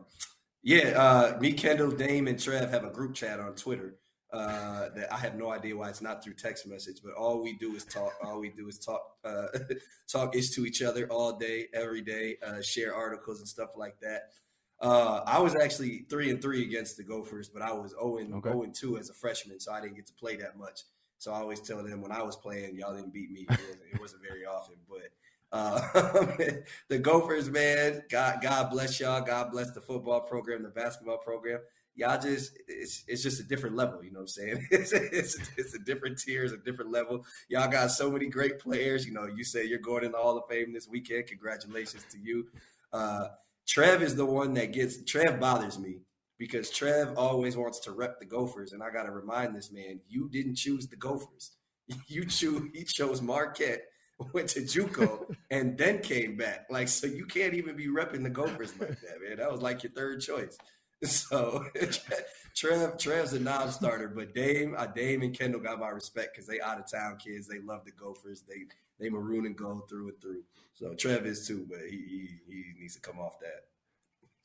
Yeah, 0.64 0.90
uh, 0.90 1.38
me, 1.40 1.54
Kendall, 1.54 1.92
Dame, 1.92 2.28
and 2.28 2.38
Trev 2.38 2.70
have 2.72 2.84
a 2.84 2.90
group 2.90 3.16
chat 3.16 3.40
on 3.40 3.56
Twitter 3.56 3.96
uh, 4.32 4.90
that 4.96 5.12
I 5.12 5.18
have 5.18 5.36
no 5.36 5.52
idea 5.52 5.76
why 5.76 5.90
it's 5.90 6.02
not 6.02 6.24
through 6.24 6.34
text 6.34 6.68
message, 6.68 6.98
but 7.04 7.14
all 7.14 7.42
we 7.42 7.54
do 7.54 7.74
is 7.76 7.84
talk. 7.84 8.14
All 8.24 8.40
we 8.40 8.50
do 8.50 8.68
is 8.68 8.78
talk, 8.78 9.02
uh, 9.24 9.48
talk 10.08 10.36
is 10.36 10.52
to 10.56 10.66
each 10.66 10.82
other 10.82 11.08
all 11.08 11.38
day, 11.38 11.68
every 11.74 12.02
day, 12.02 12.38
uh, 12.46 12.62
share 12.62 12.94
articles 12.94 13.40
and 13.40 13.48
stuff 13.48 13.72
like 13.76 14.00
that. 14.02 14.34
Uh, 14.82 15.22
I 15.26 15.40
was 15.40 15.56
actually 15.56 16.06
three 16.10 16.30
and 16.30 16.42
three 16.42 16.64
against 16.64 16.96
the 16.96 17.04
Gophers, 17.04 17.50
but 17.50 17.62
I 17.62 17.74
was 17.74 17.92
0 17.92 18.18
and, 18.18 18.34
okay. 18.36 18.50
0 18.50 18.64
and 18.64 18.74
two 18.74 18.98
as 18.98 19.10
a 19.10 19.14
freshman, 19.14 19.60
so 19.60 19.74
I 19.74 19.82
didn't 19.82 19.96
get 19.96 20.06
to 20.08 20.14
play 20.14 20.36
that 20.38 20.58
much. 20.58 20.82
So 21.18 21.34
I 21.34 21.40
always 21.40 21.60
tell 21.60 21.84
them 21.84 22.02
when 22.02 22.14
I 22.14 22.22
was 22.22 22.38
playing, 22.38 22.76
y'all 22.76 22.96
didn't 22.96 23.14
beat 23.14 23.30
me. 23.30 23.42
It 23.42 23.50
wasn't, 23.50 23.80
it 23.94 24.00
wasn't 24.00 24.22
very 24.22 24.46
often, 24.46 24.76
but 24.88 25.12
uh, 25.52 25.82
the 26.88 27.00
Gophers, 27.00 27.50
man, 27.50 28.04
God, 28.10 28.42
God 28.42 28.70
bless 28.70 29.00
y'all. 29.00 29.22
God 29.22 29.52
bless 29.52 29.72
the 29.72 29.82
football 29.82 30.22
program, 30.22 30.64
the 30.64 30.70
basketball 30.70 31.18
program 31.18 31.60
y'all 32.00 32.20
just 32.20 32.58
it's 32.68 33.04
it's 33.08 33.22
just 33.22 33.40
a 33.40 33.44
different 33.44 33.76
level. 33.76 34.04
You 34.04 34.12
know 34.12 34.20
what 34.20 34.24
I'm 34.24 34.28
saying? 34.28 34.68
It's, 34.72 34.94
it's, 34.94 35.38
it's 35.58 35.74
a 35.74 35.80
different 35.80 36.18
tier, 36.18 36.44
it's 36.44 36.54
a 36.54 36.58
different 36.58 36.92
level. 36.92 37.26
Y'all 37.50 37.70
got 37.70 37.92
so 37.92 38.10
many 38.10 38.28
great 38.28 38.60
players. 38.60 39.06
You 39.06 39.14
know, 39.14 39.26
you 39.26 39.44
say 39.44 39.66
you're 39.66 39.80
going 39.80 40.06
in 40.06 40.12
the 40.12 40.18
Hall 40.18 40.38
of 40.38 40.44
Fame 40.50 40.74
this 40.74 40.88
weekend. 40.88 41.28
Congratulations 41.28 42.06
to 42.12 42.18
you. 42.18 42.48
Uh, 42.94 43.28
Trev 43.68 44.02
is 44.02 44.16
the 44.16 44.26
one 44.26 44.54
that 44.56 44.72
gets 44.72 45.04
Trev 45.04 45.40
bothers 45.40 45.78
me 45.78 45.98
because 46.38 46.72
Trev 46.72 47.18
always 47.18 47.58
wants 47.58 47.80
to 47.82 47.92
rep 47.92 48.20
the 48.20 48.26
Gophers, 48.26 48.72
and 48.72 48.82
I 48.82 48.90
got 48.90 49.04
to 49.04 49.12
remind 49.12 49.54
this 49.54 49.72
man, 49.72 50.00
you 50.08 50.30
didn't 50.30 50.56
choose 50.56 50.88
the 50.88 50.96
Gophers. 50.96 51.52
You 52.08 52.24
choose 52.24 52.62
he 52.76 52.84
chose 52.84 53.20
Marquette, 53.20 53.82
went 54.34 54.50
to 54.50 54.62
JUCO, 54.62 55.26
and 55.50 55.76
then 55.76 56.00
came 56.00 56.38
back. 56.38 56.68
Like 56.70 56.88
so, 56.88 57.08
you 57.08 57.26
can't 57.26 57.56
even 57.56 57.76
be 57.76 57.88
repping 57.88 58.22
the 58.22 58.30
Gophers 58.30 58.80
like 58.80 59.02
that, 59.02 59.22
man. 59.28 59.38
That 59.38 59.52
was 59.52 59.64
like 59.64 59.82
your 59.82 59.92
third 59.92 60.22
choice. 60.22 60.56
So 61.06 61.66
Trev, 62.56 62.98
Trev's 62.98 63.34
a 63.34 63.40
non-starter, 63.40 64.10
but 64.10 64.34
Dame, 64.34 64.76
uh, 64.78 64.88
Dame 64.88 65.22
and 65.22 65.38
Kendall 65.38 65.62
got 65.62 65.80
my 65.80 65.88
respect 65.88 66.34
because 66.34 66.46
they 66.46 66.60
out 66.60 66.78
of 66.78 66.92
town 66.92 67.18
kids. 67.18 67.48
They 67.48 67.60
love 67.60 67.86
the 67.86 67.92
Gophers. 67.92 68.44
They 68.48 68.66
they 69.00 69.10
maroon 69.10 69.46
and 69.46 69.56
gold 69.56 69.88
through 69.90 70.10
and 70.10 70.22
through. 70.22 70.44
So 70.74 70.94
Trev 70.94 71.26
is 71.26 71.48
too, 71.48 71.66
but 71.70 71.80
he 71.90 71.98
he, 71.98 72.30
he 72.48 72.64
needs 72.82 72.96
to 72.96 73.02
come 73.02 73.18
off 73.20 73.40
that. 73.40 73.66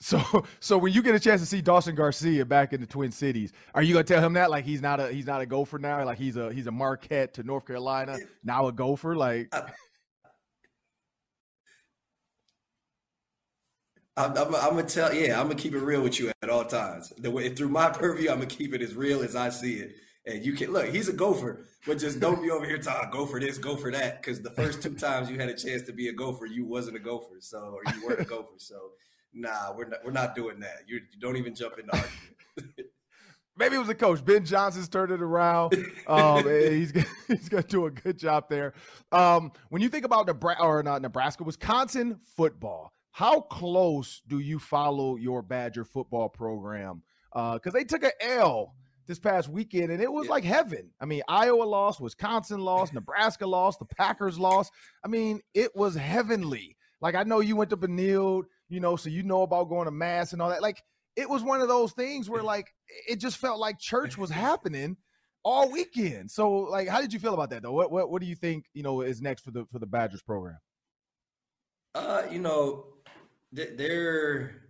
So 0.01 0.45
so 0.61 0.77
when 0.77 0.93
you 0.93 1.03
get 1.03 1.15
a 1.15 1.21
chance 1.21 1.41
to 1.41 1.47
see 1.47 1.61
Dawson 1.61 1.95
Garcia 1.95 2.45
back 2.45 2.73
in 2.73 2.81
the 2.81 2.87
Twin 2.87 3.11
Cities, 3.11 3.53
are 3.75 3.83
you 3.83 3.95
gonna 3.95 4.05
tell 4.05 4.23
him 4.23 4.35
that 4.35 4.51
like 4.51 4.65
he's 4.65 4.83
not 4.83 5.01
a 5.01 5.09
he's 5.09 5.27
not 5.27 5.41
a 5.41 5.47
Gopher 5.47 5.79
now? 5.79 6.05
Like 6.05 6.19
he's 6.19 6.37
a 6.37 6.53
he's 6.53 6.67
a 6.67 6.73
Marquette 6.73 7.35
to 7.35 7.43
North 7.43 7.67
Carolina 7.67 8.19
now 8.43 8.67
a 8.67 8.73
Gopher? 8.73 9.17
Like 9.17 9.49
I, 9.53 9.71
I'm, 14.17 14.37
I'm, 14.37 14.55
I'm, 14.55 14.71
gonna 14.71 14.85
tell, 14.85 15.13
yeah, 15.13 15.41
I'm 15.41 15.49
gonna 15.49 15.59
keep 15.59 15.75
it 15.75 15.81
real 15.81 16.03
with 16.03 16.21
you 16.21 16.31
at 16.43 16.49
all 16.49 16.65
times. 16.65 17.13
The 17.19 17.31
way 17.31 17.49
through 17.49 17.71
my 17.71 17.89
purview, 17.93 18.31
I'm 18.31 18.37
gonna 18.37 18.47
keep 18.47 18.75
it 18.75 18.83
as 18.83 18.95
real 18.95 19.23
as 19.23 19.35
I 19.35 19.49
see 19.49 19.75
it. 19.75 19.97
And 20.27 20.45
you 20.45 20.55
can 20.55 20.73
look, 20.73 20.87
he's 20.87 21.09
a 21.09 21.13
gopher, 21.13 21.67
but 21.87 21.99
just 21.99 22.19
don't 22.19 22.41
be 22.41 22.51
over 22.51 22.65
here 22.65 22.79
talking 22.79 23.11
go 23.11 23.27
for 23.27 23.39
this, 23.39 23.59
go 23.59 23.77
for 23.77 23.91
that. 23.91 24.23
Because 24.23 24.41
the 24.41 24.51
first 24.51 24.83
two 24.83 24.95
times 24.95 25.31
you 25.31 25.39
had 25.39 25.51
a 25.51 25.55
chance 25.55 25.83
to 25.83 25.93
be 25.93 26.09
a 26.09 26.13
gopher, 26.13 26.47
you 26.47 26.65
wasn't 26.65 26.97
a 26.97 27.01
gopher, 27.01 27.37
so 27.41 27.59
or 27.59 27.83
you 27.93 28.07
weren't 28.07 28.21
a 28.21 28.25
gopher. 28.25 28.55
So 28.57 28.93
nah, 29.35 29.73
we're 29.77 29.89
not 29.89 29.99
we're 30.05 30.13
not 30.13 30.35
doing 30.35 30.61
that. 30.61 30.85
You, 30.87 31.01
you 31.13 31.21
don't 31.21 31.37
even 31.37 31.55
jump 31.55 31.79
into 31.79 31.93
argument. 31.93 32.91
Maybe 33.57 33.77
it 33.77 33.79
was 33.79 33.89
a 33.89 33.95
coach. 33.95 34.25
Ben 34.25 34.45
Johnson's 34.45 34.89
turned 34.89 35.13
it 35.13 35.23
around. 35.23 35.75
Um, 36.09 36.45
he's 36.49 36.93
he's 37.29 37.49
going 37.49 37.63
to 37.63 37.69
do 37.69 37.87
a 37.87 37.91
good 37.91 38.19
job 38.19 38.47
there. 38.49 38.75
Um, 39.13 39.53
when 39.69 39.81
you 39.81 39.89
think 39.89 40.05
about 40.05 40.27
Nebraska 40.27 40.63
or 40.63 40.83
not 40.83 41.03
Nebraska, 41.03 41.45
Wisconsin 41.45 42.19
football, 42.37 42.93
how 43.15 43.43
close 43.43 44.23
do 44.27 44.41
you 44.41 44.59
follow 44.59 45.15
your 45.15 45.41
Badger 45.41 45.85
football 45.85 46.29
program? 46.29 47.01
Because 47.33 47.61
uh, 47.69 47.71
they 47.71 47.85
took 47.85 48.03
an 48.03 48.11
L 48.21 48.75
this 49.07 49.21
past 49.21 49.49
weekend, 49.49 49.93
and 49.93 50.03
it 50.03 50.13
was 50.13 50.25
yeah. 50.25 50.33
like 50.33 50.43
heaven. 50.43 50.91
I 51.01 51.05
mean, 51.05 51.23
Iowa 51.29 51.63
lost, 51.63 52.01
Wisconsin 52.01 52.59
lost, 52.59 52.93
Nebraska 52.95 53.47
lost, 53.47 53.79
the 53.79 53.85
Packers 53.85 54.37
lost. 54.37 54.73
I 55.05 55.07
mean, 55.07 55.41
it 55.55 55.71
was 55.77 55.95
heavenly. 55.95 56.77
Like 57.01 57.15
I 57.15 57.23
know 57.23 57.39
you 57.39 57.55
went 57.55 57.71
to 57.71 57.77
Benilde, 57.77 58.47
you 58.69 58.81
know, 58.81 58.97
so 58.97 59.11
you 59.11 59.23
know 59.23 59.43
about 59.43 59.69
going 59.69 59.85
to 59.85 59.93
mass 59.93 60.33
and 60.33 60.43
all 60.43 60.49
that. 60.49 60.61
Like 60.61 60.83
it 61.15 61.31
was 61.31 61.45
one 61.45 61.61
of 61.61 61.69
those 61.69 61.93
things 61.93 62.29
where 62.29 62.43
like 62.43 62.75
it 63.09 63.21
just 63.21 63.37
felt 63.37 63.61
like 63.61 63.79
church 63.79 64.19
was 64.19 64.31
happening 64.45 64.97
all 65.45 65.71
weekend. 65.71 66.33
So 66.33 66.51
like, 66.51 66.89
how 66.89 67.01
did 67.01 67.13
you 67.13 67.21
feel 67.21 67.35
about 67.35 67.51
that 67.51 67.63
though? 67.63 67.71
What 67.71 67.93
what 67.93 68.11
what 68.11 68.21
do 68.21 68.27
you 68.27 68.35
think 68.35 68.65
you 68.75 68.83
know 68.83 69.03
is 69.03 69.23
next 69.23 69.45
for 69.45 69.53
the 69.53 69.67
for 69.71 69.79
the 69.79 69.87
Badgers 69.87 70.23
program? 70.23 70.59
Uh, 71.95 72.25
you 72.29 72.41
know, 72.41 72.87
they're 73.55 74.65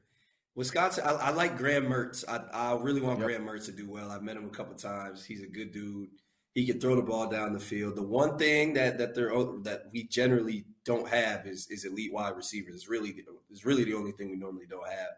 Wisconsin. 0.54 1.04
I, 1.06 1.12
I, 1.12 1.30
like 1.30 1.56
Graham 1.56 1.86
Mertz. 1.86 2.24
I, 2.28 2.42
I 2.52 2.76
really 2.80 3.00
want 3.00 3.18
yep. 3.18 3.26
Graham 3.26 3.46
Mertz 3.46 3.66
to 3.66 3.72
do 3.72 3.90
well. 3.90 4.10
I've 4.10 4.22
met 4.22 4.36
him 4.36 4.46
a 4.46 4.50
couple 4.50 4.74
times. 4.74 5.24
He's 5.24 5.42
a 5.42 5.46
good 5.46 5.72
dude. 5.72 6.08
He 6.54 6.64
can 6.66 6.80
throw 6.80 6.94
the 6.94 7.02
ball 7.02 7.28
down 7.28 7.52
the 7.52 7.60
field. 7.60 7.96
The 7.96 8.02
one 8.02 8.38
thing 8.38 8.74
that 8.74 8.96
that 8.98 9.14
they're 9.14 9.32
that 9.62 9.86
we 9.92 10.04
generally 10.04 10.64
don't 10.84 11.08
have 11.08 11.46
is 11.46 11.66
is 11.68 11.84
elite 11.84 12.12
wide 12.12 12.36
receivers. 12.36 12.74
It's 12.76 12.88
really 12.88 13.16
it's 13.50 13.64
really 13.64 13.82
the 13.84 13.94
only 13.94 14.12
thing 14.12 14.30
we 14.30 14.36
normally 14.36 14.66
don't 14.66 14.88
have. 14.88 15.08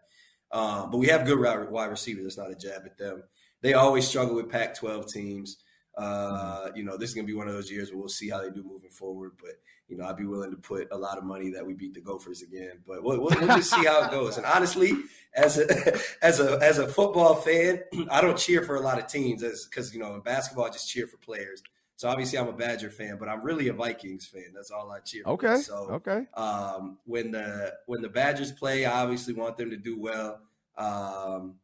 Um, 0.51 0.89
but 0.89 0.97
we 0.97 1.07
have 1.07 1.25
good 1.25 1.39
wide 1.39 1.91
receivers. 1.91 2.23
That's 2.23 2.37
not 2.37 2.51
a 2.51 2.55
jab 2.55 2.83
at 2.85 2.97
them. 2.97 3.23
They 3.61 3.73
always 3.73 4.07
struggle 4.07 4.35
with 4.35 4.49
Pac-12 4.49 5.11
teams. 5.11 5.57
Uh, 5.97 6.69
you 6.75 6.83
know, 6.83 6.95
this 6.95 7.09
is 7.09 7.15
gonna 7.15 7.27
be 7.27 7.33
one 7.33 7.47
of 7.47 7.53
those 7.53 7.71
years 7.71 7.89
where 7.89 7.97
we'll 7.97 8.07
see 8.07 8.29
how 8.29 8.41
they 8.41 8.49
do 8.49 8.63
moving 8.63 8.89
forward. 8.89 9.31
But 9.41 9.59
you 9.87 9.97
know, 9.97 10.05
I'd 10.05 10.17
be 10.17 10.25
willing 10.25 10.51
to 10.51 10.57
put 10.57 10.89
a 10.91 10.97
lot 10.97 11.17
of 11.17 11.23
money 11.23 11.49
that 11.51 11.65
we 11.65 11.73
beat 11.73 11.93
the 11.93 12.01
Gophers 12.01 12.41
again. 12.41 12.79
But 12.85 13.03
we'll, 13.03 13.19
we'll, 13.19 13.35
we'll 13.39 13.47
just 13.47 13.71
see 13.71 13.85
how 13.85 14.03
it 14.03 14.11
goes. 14.11 14.37
And 14.37 14.45
honestly, 14.45 14.93
as 15.33 15.57
a 15.57 15.97
as 16.21 16.39
a 16.39 16.59
as 16.61 16.77
a 16.77 16.87
football 16.87 17.35
fan, 17.35 17.81
I 18.11 18.21
don't 18.21 18.37
cheer 18.37 18.61
for 18.63 18.75
a 18.75 18.81
lot 18.81 18.99
of 18.99 19.07
teams, 19.07 19.43
as 19.43 19.65
because 19.65 19.93
you 19.93 19.99
know 19.99 20.13
in 20.13 20.21
basketball 20.21 20.65
I 20.65 20.69
just 20.69 20.89
cheer 20.89 21.07
for 21.07 21.17
players. 21.17 21.63
So 21.95 22.07
obviously 22.07 22.37
I'm 22.37 22.47
a 22.47 22.53
Badger 22.53 22.91
fan, 22.91 23.17
but 23.19 23.27
I'm 23.27 23.43
really 23.43 23.69
a 23.69 23.73
Vikings 23.73 24.27
fan. 24.27 24.51
That's 24.53 24.69
all 24.69 24.91
I 24.91 24.99
cheer. 24.99 25.23
Okay. 25.25 25.55
For. 25.55 25.63
So 25.63 25.75
okay. 25.93 26.27
Um, 26.35 26.99
when 27.05 27.31
the 27.31 27.73
when 27.87 28.03
the 28.03 28.09
Badgers 28.09 28.51
play, 28.51 28.85
I 28.85 29.01
obviously 29.01 29.33
want 29.33 29.57
them 29.57 29.71
to 29.71 29.77
do 29.77 29.99
well. 29.99 30.41
Um, 30.77 31.55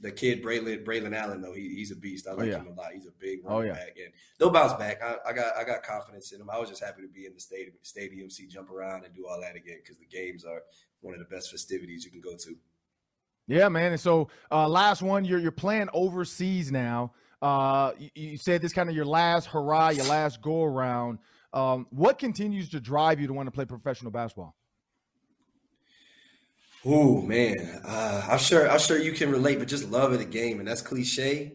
the 0.00 0.10
kid 0.10 0.42
Braylon 0.42 0.84
Braylon 0.84 1.16
Allen 1.16 1.40
though 1.40 1.52
he, 1.52 1.74
he's 1.74 1.90
a 1.90 1.96
beast. 1.96 2.26
I 2.26 2.32
oh, 2.32 2.34
like 2.34 2.48
oh, 2.48 2.50
yeah. 2.50 2.58
him 2.58 2.66
a 2.68 2.72
lot. 2.72 2.92
He's 2.92 3.06
a 3.06 3.12
big 3.18 3.44
running 3.44 3.58
oh, 3.58 3.60
yeah. 3.62 3.72
back, 3.72 3.96
and 3.96 4.12
they'll 4.38 4.50
bounce 4.50 4.74
back. 4.74 5.00
I, 5.02 5.30
I, 5.30 5.32
got 5.32 5.56
I 5.56 5.64
got 5.64 5.82
confidence 5.82 6.32
in 6.32 6.40
him. 6.40 6.50
I 6.50 6.58
was 6.58 6.68
just 6.68 6.82
happy 6.82 7.02
to 7.02 7.08
be 7.08 7.26
in 7.26 7.34
the 7.34 7.40
stadium, 7.40 7.74
stadium, 7.82 8.30
see 8.30 8.46
jump 8.46 8.70
around 8.70 9.04
and 9.04 9.14
do 9.14 9.26
all 9.26 9.40
that 9.40 9.56
again 9.56 9.78
because 9.82 9.98
the 9.98 10.06
games 10.06 10.44
are 10.44 10.62
one 11.00 11.14
of 11.14 11.20
the 11.20 11.26
best 11.26 11.50
festivities 11.50 12.04
you 12.04 12.10
can 12.10 12.20
go 12.20 12.36
to. 12.36 12.56
Yeah, 13.48 13.68
man. 13.68 13.92
And 13.92 14.00
so 14.00 14.28
uh, 14.50 14.68
last 14.68 15.02
one, 15.02 15.24
you're 15.24 15.38
you're 15.38 15.52
playing 15.52 15.88
overseas 15.92 16.70
now. 16.70 17.12
Uh, 17.40 17.92
you, 17.98 18.10
you 18.14 18.38
said 18.38 18.62
this 18.62 18.72
kind 18.72 18.88
of 18.88 18.94
your 18.94 19.04
last 19.04 19.46
hurrah, 19.46 19.90
your 19.90 20.06
last 20.06 20.40
go 20.42 20.62
around. 20.62 21.18
Um, 21.52 21.86
what 21.90 22.18
continues 22.18 22.68
to 22.70 22.80
drive 22.80 23.20
you 23.20 23.26
to 23.26 23.32
want 23.32 23.46
to 23.46 23.50
play 23.50 23.64
professional 23.64 24.10
basketball? 24.10 24.56
Oh 26.84 27.22
man, 27.22 27.80
uh, 27.84 28.26
I'm 28.28 28.38
sure 28.38 28.68
I'm 28.68 28.80
sure 28.80 28.98
you 28.98 29.12
can 29.12 29.30
relate, 29.30 29.60
but 29.60 29.68
just 29.68 29.88
love 29.88 30.12
of 30.12 30.18
the 30.18 30.24
game, 30.24 30.58
and 30.58 30.66
that's 30.66 30.82
cliche. 30.82 31.52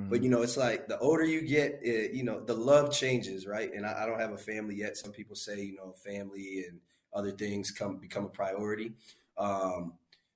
Mm-hmm. 0.00 0.10
But 0.10 0.22
you 0.24 0.28
know, 0.28 0.42
it's 0.42 0.56
like 0.56 0.88
the 0.88 0.98
older 0.98 1.24
you 1.24 1.42
get, 1.42 1.78
it, 1.80 2.12
you 2.12 2.24
know, 2.24 2.40
the 2.40 2.54
love 2.54 2.92
changes, 2.92 3.46
right? 3.46 3.72
And 3.72 3.86
I, 3.86 4.02
I, 4.02 4.06
don't 4.06 4.18
have 4.18 4.32
a 4.32 4.38
family 4.38 4.74
yet. 4.74 4.96
Some 4.96 5.12
people 5.12 5.36
say, 5.36 5.62
you 5.62 5.76
know, 5.76 5.92
family 5.92 6.64
and 6.68 6.80
other 7.12 7.30
things 7.30 7.70
come 7.70 7.98
become 7.98 8.24
a 8.24 8.28
priority. 8.28 8.94
Um, 9.38 9.92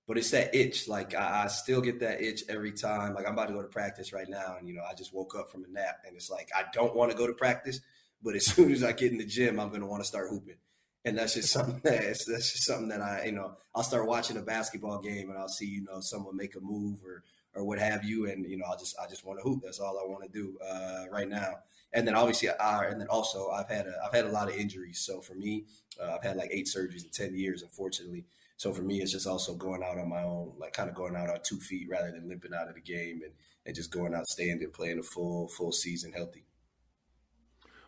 but 0.07 0.17
it's 0.17 0.31
that 0.31 0.55
itch. 0.55 0.87
Like 0.87 1.17
I, 1.17 1.45
I, 1.45 1.47
still 1.49 1.81
get 1.81 1.99
that 2.01 2.21
itch 2.21 2.45
every 2.49 2.71
time. 2.71 3.15
Like 3.15 3.27
I'm 3.27 3.33
about 3.33 3.49
to 3.49 3.55
go 3.55 3.63
to 3.63 3.69
practice 3.69 4.13
right 4.13 4.29
now, 4.29 4.55
and 4.57 4.69
you 4.69 4.75
know, 4.75 4.85
I 4.89 4.95
just 4.95 5.13
woke 5.13 5.35
up 5.37 5.51
from 5.51 5.65
a 5.65 5.69
nap, 5.69 6.03
and 6.07 6.15
it's 6.15 6.31
like 6.31 6.49
I 6.57 6.63
don't 6.73 6.95
want 6.95 7.11
to 7.11 7.17
go 7.17 7.27
to 7.27 7.33
practice, 7.33 7.81
but 8.23 8.37
as 8.37 8.47
soon 8.55 8.71
as 8.71 8.85
I 8.85 8.93
get 8.93 9.11
in 9.11 9.19
the 9.19 9.27
gym, 9.27 9.59
I'm 9.59 9.71
going 9.71 9.81
to 9.81 9.87
want 9.89 10.03
to 10.03 10.09
start 10.09 10.31
hooping 10.31 10.59
and 11.05 11.17
that's 11.17 11.35
just 11.35 11.53
something 11.53 11.81
that's 11.85 12.25
that's 12.25 12.53
just 12.53 12.65
something 12.65 12.89
that 12.89 13.01
I 13.01 13.25
you 13.27 13.33
know 13.33 13.57
I'll 13.75 13.83
start 13.83 14.07
watching 14.07 14.37
a 14.37 14.43
basketball 14.43 15.01
game 15.01 15.31
and 15.31 15.39
I'll 15.39 15.49
see 15.49 15.67
you 15.67 15.85
know 15.85 16.01
someone 16.01 16.37
make 16.37 16.57
a 16.57 16.61
move 16.61 17.05
or 17.05 17.25
or 17.55 17.65
what 17.65 17.79
have 17.79 18.05
you, 18.05 18.31
and 18.31 18.47
you 18.47 18.57
know 18.57 18.67
I 18.67 18.77
just 18.77 18.97
I 19.03 19.09
just 19.09 19.25
want 19.25 19.39
to 19.39 19.43
hoop. 19.43 19.63
That's 19.65 19.81
all 19.81 19.99
I 19.99 20.09
want 20.09 20.23
to 20.25 20.29
do 20.29 20.57
uh, 20.65 21.05
right 21.11 21.29
now. 21.29 21.55
And 21.93 22.07
then 22.07 22.15
obviously, 22.15 22.51
I, 22.51 22.85
and 22.85 23.01
then 23.01 23.09
also 23.09 23.49
I've 23.51 23.69
had 23.69 23.87
a 23.87 23.95
I've 24.05 24.13
had 24.13 24.27
a 24.27 24.31
lot 24.31 24.49
of 24.49 24.55
injuries. 24.55 25.01
So 25.01 25.21
for 25.21 25.35
me, 25.35 25.65
uh, 26.01 26.15
I've 26.15 26.23
had 26.23 26.37
like 26.37 26.51
eight 26.53 26.67
surgeries 26.67 27.05
in 27.05 27.11
ten 27.11 27.35
years, 27.35 27.63
unfortunately. 27.63 28.25
So 28.57 28.73
for 28.73 28.83
me, 28.83 29.01
it's 29.01 29.13
just 29.13 29.27
also 29.27 29.55
going 29.55 29.83
out 29.85 29.99
on 29.99 30.09
my 30.09 30.23
own, 30.23 30.53
like 30.59 30.73
kind 30.73 30.89
of 30.89 30.97
going 30.97 31.15
out 31.15 31.31
on 31.31 31.39
two 31.45 31.61
feet 31.61 31.89
rather 31.89 32.11
than 32.11 32.29
limping 32.29 32.55
out 32.55 32.69
of 32.69 32.75
the 32.75 32.81
game 32.81 33.23
and, 33.23 33.33
and 33.65 33.75
just 33.75 33.93
going 33.93 34.15
out, 34.15 34.27
standing 34.27 34.71
playing 34.71 34.99
a 34.99 35.03
full 35.03 35.49
full 35.49 35.73
season 35.73 36.13
healthy. 36.13 36.45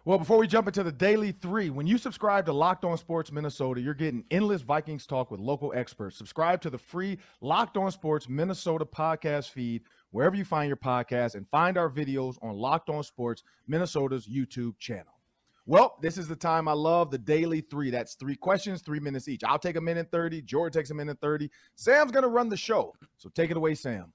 Well, 0.07 0.17
before 0.17 0.39
we 0.39 0.47
jump 0.47 0.67
into 0.67 0.83
the 0.83 0.91
daily 0.91 1.31
three, 1.31 1.69
when 1.69 1.87
you 1.87 1.99
subscribe 1.99 2.47
to 2.47 2.55
Locked 2.55 2.87
On 2.87 2.97
Sports 2.97 3.31
Minnesota, 3.31 3.83
you're 3.83 3.93
getting 3.93 4.25
endless 4.31 4.63
Vikings 4.63 5.07
talk 5.07 5.31
with 5.31 5.41
local 5.41 5.75
experts. 5.77 6.17
Subscribe 6.17 6.63
to 6.63 6.71
the 6.71 6.79
free 6.79 7.19
Locked 7.43 7.77
On 7.77 7.91
Sports 7.91 8.27
Minnesota 8.27 8.87
podcast 8.87 9.51
feed 9.51 9.83
wherever 10.11 10.35
you 10.35 10.45
find 10.47 10.69
your 10.69 10.79
podcast 10.79 11.35
and 11.35 11.47
find 11.51 11.77
our 11.77 11.91
videos 11.91 12.37
on 12.41 12.57
Locked 12.57 12.89
On 12.89 13.03
Sports 13.03 13.43
Minnesota's 13.69 14.27
YouTube 14.27 14.79
channel. 14.79 15.21
Well, 15.67 15.99
this 16.01 16.17
is 16.17 16.27
the 16.27 16.35
time 16.35 16.67
I 16.67 16.73
love 16.73 17.11
the 17.11 17.19
daily 17.19 17.61
three. 17.61 17.91
That's 17.91 18.15
three 18.15 18.37
questions, 18.37 18.81
three 18.81 19.01
minutes 19.01 19.29
each. 19.29 19.45
I'll 19.45 19.59
take 19.59 19.77
a 19.77 19.83
minute 19.83 20.09
30. 20.11 20.41
George 20.43 20.73
takes 20.73 20.89
a 20.89 20.95
minute 20.95 21.19
30. 21.21 21.51
Sam's 21.75 22.11
going 22.11 22.23
to 22.23 22.29
run 22.31 22.49
the 22.49 22.57
show. 22.57 22.95
So 23.19 23.29
take 23.29 23.51
it 23.51 23.59
away, 23.59 23.75
Sam. 23.75 24.15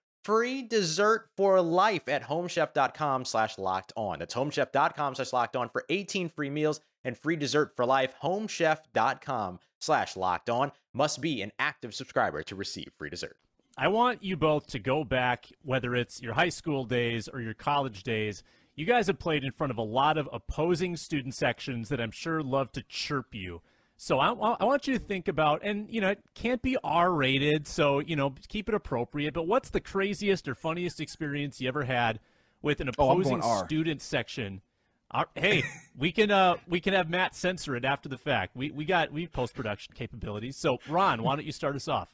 free 0.23 0.61
dessert 0.61 1.29
for 1.35 1.61
life 1.61 2.07
at 2.07 2.23
homechef.com 2.23 3.25
slash 3.25 3.57
locked 3.57 3.93
on. 3.95 4.19
That's 4.19 4.33
homechef.com 4.33 5.15
slash 5.15 5.33
locked 5.33 5.55
on 5.55 5.69
for 5.69 5.83
18 5.89 6.29
free 6.29 6.49
meals 6.49 6.79
and 7.03 7.17
free 7.17 7.35
dessert 7.35 7.75
for 7.75 7.85
life. 7.85 8.13
Homechef.com 8.21 9.59
slash 9.79 10.15
locked 10.15 10.49
on 10.49 10.71
must 10.93 11.21
be 11.21 11.41
an 11.41 11.51
active 11.59 11.93
subscriber 11.93 12.43
to 12.43 12.55
receive 12.55 12.91
free 12.97 13.09
dessert. 13.09 13.37
I 13.77 13.87
want 13.87 14.23
you 14.23 14.35
both 14.35 14.67
to 14.67 14.79
go 14.79 15.03
back, 15.03 15.47
whether 15.63 15.95
it's 15.95 16.21
your 16.21 16.33
high 16.33 16.49
school 16.49 16.83
days 16.85 17.27
or 17.27 17.41
your 17.41 17.53
college 17.53 18.03
days. 18.03 18.43
You 18.75 18.85
guys 18.85 19.07
have 19.07 19.19
played 19.19 19.43
in 19.43 19.51
front 19.51 19.71
of 19.71 19.77
a 19.77 19.83
lot 19.83 20.17
of 20.17 20.29
opposing 20.31 20.95
student 20.97 21.35
sections 21.35 21.89
that 21.89 22.01
I'm 22.01 22.11
sure 22.11 22.41
love 22.41 22.71
to 22.73 22.83
chirp 22.83 23.33
you. 23.33 23.61
So 24.03 24.17
I, 24.17 24.29
I, 24.31 24.63
want 24.65 24.87
you 24.87 24.97
to 24.97 24.99
think 24.99 25.27
about, 25.27 25.61
and 25.61 25.87
you 25.87 26.01
know, 26.01 26.09
it 26.09 26.23
can't 26.33 26.59
be 26.63 26.75
R-rated, 26.83 27.67
so 27.67 27.99
you 27.99 28.15
know, 28.15 28.33
keep 28.47 28.67
it 28.67 28.73
appropriate. 28.73 29.35
But 29.35 29.45
what's 29.45 29.69
the 29.69 29.79
craziest 29.79 30.47
or 30.47 30.55
funniest 30.55 30.99
experience 30.99 31.61
you 31.61 31.67
ever 31.67 31.83
had 31.83 32.19
with 32.63 32.79
an 32.79 32.89
oh, 32.89 32.93
opposing 32.93 33.41
oh, 33.43 33.63
student 33.63 34.01
section? 34.01 34.61
Uh, 35.11 35.25
hey, 35.35 35.61
we 35.95 36.11
can 36.11 36.31
uh, 36.31 36.55
we 36.67 36.79
can 36.79 36.95
have 36.95 37.11
Matt 37.11 37.35
censor 37.35 37.75
it 37.75 37.85
after 37.85 38.09
the 38.09 38.17
fact. 38.17 38.55
We 38.55 38.71
we 38.71 38.85
got 38.85 39.13
we 39.13 39.27
post 39.27 39.53
production 39.53 39.93
capabilities. 39.93 40.57
So 40.57 40.79
Ron, 40.89 41.21
why 41.21 41.35
don't 41.35 41.45
you 41.45 41.51
start 41.51 41.75
us 41.75 41.87
off? 41.87 42.09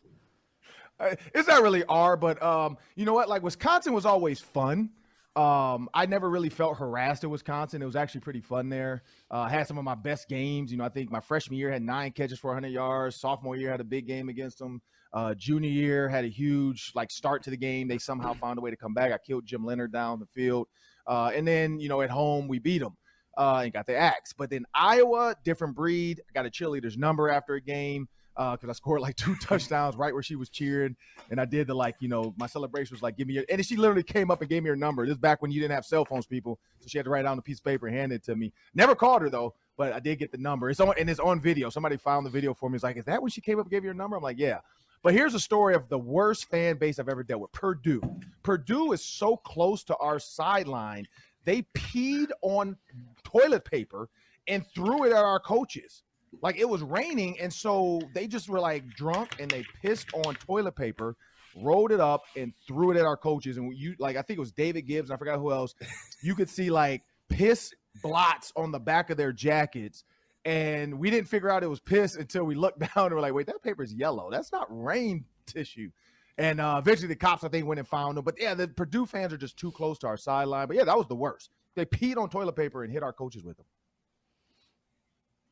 Uh, 0.99 1.15
it's 1.33 1.47
not 1.47 1.63
really 1.63 1.85
R, 1.85 2.17
but 2.17 2.43
um, 2.43 2.77
you 2.95 3.05
know 3.05 3.13
what? 3.13 3.29
Like 3.29 3.43
Wisconsin 3.43 3.93
was 3.93 4.05
always 4.05 4.41
fun. 4.41 4.89
Um, 5.37 5.87
I 5.93 6.07
never 6.07 6.27
really 6.27 6.49
felt 6.49 6.77
harassed 6.77 7.23
at 7.23 7.29
Wisconsin. 7.29 7.83
It 7.83 7.85
was 7.85 7.95
actually 7.95 8.21
pretty 8.21 8.41
fun 8.41 8.69
there. 8.69 9.03
Uh, 9.29 9.41
I 9.41 9.49
had 9.49 9.67
some 9.67 9.77
of 9.77 9.83
my 9.83 9.93
best 9.93 10.27
games. 10.27 10.71
You 10.71 10.79
know, 10.79 10.83
I 10.83 10.89
think 10.89 11.11
my 11.11 11.19
freshman 11.19 11.59
year 11.59 11.71
had 11.71 11.83
nine 11.83 12.11
catches 12.11 12.39
for 12.39 12.47
100 12.47 12.69
yards. 12.69 13.17
Sophomore 13.17 13.55
year 13.55 13.69
had 13.69 13.79
a 13.79 13.83
big 13.85 14.07
game 14.07 14.29
against 14.29 14.57
them. 14.57 14.81
Uh, 15.13 15.35
junior 15.35 15.69
year 15.69 16.09
had 16.09 16.25
a 16.25 16.27
huge 16.27 16.91
like 16.95 17.11
start 17.11 17.43
to 17.43 17.51
the 17.51 17.57
game. 17.57 17.87
They 17.87 17.99
somehow 17.99 18.33
found 18.33 18.57
a 18.57 18.61
way 18.61 18.71
to 18.71 18.75
come 18.75 18.95
back. 18.95 19.11
I 19.11 19.19
killed 19.19 19.45
Jim 19.45 19.63
Leonhard 19.63 19.93
down 19.93 20.19
the 20.19 20.25
field. 20.25 20.67
Uh, 21.05 21.31
and 21.33 21.47
then 21.47 21.79
you 21.79 21.87
know 21.87 22.01
at 22.01 22.09
home 22.09 22.47
we 22.47 22.57
beat 22.57 22.79
them 22.79 22.97
uh, 23.37 23.61
and 23.63 23.71
got 23.71 23.85
the 23.85 23.95
axe. 23.95 24.33
But 24.33 24.49
then 24.49 24.65
Iowa, 24.73 25.35
different 25.45 25.75
breed. 25.75 26.19
I 26.27 26.33
got 26.33 26.47
a 26.47 26.49
cheerleader's 26.49 26.97
number 26.97 27.29
after 27.29 27.53
a 27.53 27.61
game 27.61 28.07
because 28.37 28.67
uh, 28.67 28.69
I 28.69 28.73
scored 28.73 29.01
like 29.01 29.15
two 29.15 29.35
touchdowns 29.41 29.95
right 29.95 30.13
where 30.13 30.21
she 30.21 30.35
was 30.35 30.49
cheering, 30.49 30.95
and 31.31 31.41
I 31.41 31.45
did 31.45 31.67
the 31.67 31.73
like 31.73 31.95
you 31.99 32.07
know 32.07 32.35
my 32.37 32.45
celebration 32.45 32.93
was 32.93 33.01
like 33.01 33.17
give 33.17 33.27
me 33.27 33.33
your 33.33 33.45
and 33.49 33.65
she 33.65 33.75
literally 33.75 34.03
came 34.03 34.29
up 34.29 34.41
and 34.41 34.49
gave 34.49 34.63
me 34.63 34.69
her 34.69 34.75
number. 34.75 35.07
This 35.07 35.17
back 35.17 35.41
when 35.41 35.51
you 35.51 35.59
didn't 35.59 35.73
have 35.73 35.85
cell 35.85 36.05
phones, 36.05 36.27
people, 36.27 36.59
so 36.79 36.87
she 36.87 36.97
had 36.99 37.05
to 37.05 37.09
write 37.09 37.23
down 37.23 37.39
a 37.39 37.41
piece 37.41 37.57
of 37.57 37.65
paper 37.65 37.87
and 37.87 37.95
hand 37.95 38.11
it 38.11 38.23
to 38.25 38.35
me. 38.35 38.53
Never 38.75 38.93
called 38.93 39.23
her 39.23 39.29
though, 39.29 39.55
but 39.75 39.91
I 39.91 39.99
did 39.99 40.19
get 40.19 40.31
the 40.31 40.37
number. 40.37 40.69
It's 40.69 40.79
on 40.79 40.93
and 40.99 41.09
it's 41.09 41.19
on 41.19 41.41
video. 41.41 41.69
Somebody 41.69 41.97
found 41.97 42.25
the 42.25 42.29
video 42.29 42.53
for 42.53 42.69
me. 42.69 42.75
It's 42.75 42.83
like, 42.83 42.97
is 42.97 43.05
that 43.05 43.21
when 43.21 43.31
she 43.31 43.41
came 43.41 43.59
up 43.59 43.65
and 43.65 43.71
gave 43.71 43.83
you 43.83 43.89
her 43.89 43.95
number? 43.95 44.15
I'm 44.15 44.23
like, 44.23 44.37
yeah. 44.37 44.59
But 45.03 45.13
here's 45.13 45.33
a 45.33 45.39
story 45.39 45.73
of 45.73 45.89
the 45.89 45.97
worst 45.97 46.49
fan 46.49 46.77
base 46.77 46.99
I've 46.99 47.09
ever 47.09 47.23
dealt 47.23 47.41
with. 47.41 47.51
Purdue. 47.53 48.01
Purdue 48.43 48.91
is 48.91 49.03
so 49.03 49.37
close 49.37 49.83
to 49.85 49.97
our 49.97 50.19
sideline. 50.19 51.07
They 51.43 51.61
peed 51.75 52.29
on 52.41 52.77
toilet 53.23 53.63
paper 53.63 54.09
and 54.47 54.65
threw 54.73 55.05
it 55.05 55.11
at 55.11 55.23
our 55.23 55.39
coaches 55.39 56.03
like 56.41 56.57
it 56.57 56.67
was 56.67 56.81
raining, 56.81 57.39
and 57.39 57.51
so 57.51 58.01
they 58.13 58.27
just 58.27 58.49
were 58.49 58.59
like 58.59 58.87
drunk 58.95 59.39
and 59.39 59.49
they 59.49 59.65
pissed 59.81 60.07
on 60.13 60.35
toilet 60.35 60.75
paper, 60.75 61.15
rolled 61.55 61.91
it 61.91 61.99
up 61.99 62.23
and 62.35 62.53
threw 62.67 62.91
it 62.91 62.97
at 62.97 63.05
our 63.05 63.17
coaches. 63.17 63.57
And 63.57 63.75
you 63.75 63.95
like 63.99 64.17
I 64.17 64.21
think 64.21 64.37
it 64.37 64.41
was 64.41 64.51
David 64.51 64.83
Gibbs, 64.83 65.11
I 65.11 65.17
forgot 65.17 65.39
who 65.39 65.51
else. 65.51 65.75
You 66.21 66.35
could 66.35 66.49
see 66.49 66.69
like 66.69 67.03
piss 67.29 67.73
blots 68.01 68.51
on 68.55 68.71
the 68.71 68.79
back 68.79 69.09
of 69.09 69.17
their 69.17 69.31
jackets. 69.31 70.03
And 70.45 70.99
we 70.99 71.09
didn't 71.09 71.27
figure 71.27 71.49
out 71.49 71.63
it 71.63 71.67
was 71.67 71.81
piss 71.81 72.15
until 72.15 72.45
we 72.45 72.55
looked 72.55 72.79
down 72.95 73.07
and 73.07 73.15
we're 73.15 73.21
like, 73.21 73.33
wait, 73.33 73.47
that 73.47 73.61
paper's 73.61 73.93
yellow. 73.93 74.29
That's 74.31 74.51
not 74.51 74.67
rain 74.69 75.25
tissue. 75.45 75.91
And 76.37 76.61
uh, 76.61 76.77
eventually 76.79 77.07
the 77.07 77.15
cops, 77.15 77.43
I 77.43 77.49
think, 77.49 77.65
went 77.65 77.79
and 77.79 77.87
found 77.87 78.15
them. 78.15 78.23
But 78.23 78.35
yeah, 78.39 78.53
the 78.53 78.67
Purdue 78.67 79.05
fans 79.05 79.33
are 79.33 79.37
just 79.37 79.57
too 79.57 79.71
close 79.71 79.97
to 79.99 80.07
our 80.07 80.17
sideline. 80.17 80.67
But 80.67 80.77
yeah, 80.77 80.83
that 80.83 80.97
was 80.97 81.07
the 81.07 81.15
worst. 81.15 81.49
They 81.75 81.85
peed 81.85 82.17
on 82.17 82.29
toilet 82.29 82.55
paper 82.55 82.83
and 82.83 82.93
hit 82.93 83.03
our 83.03 83.13
coaches 83.13 83.43
with 83.43 83.57
them. 83.57 83.65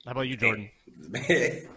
How 0.05 0.11
about 0.11 0.27
you, 0.27 0.37
Jordan? 0.37 0.69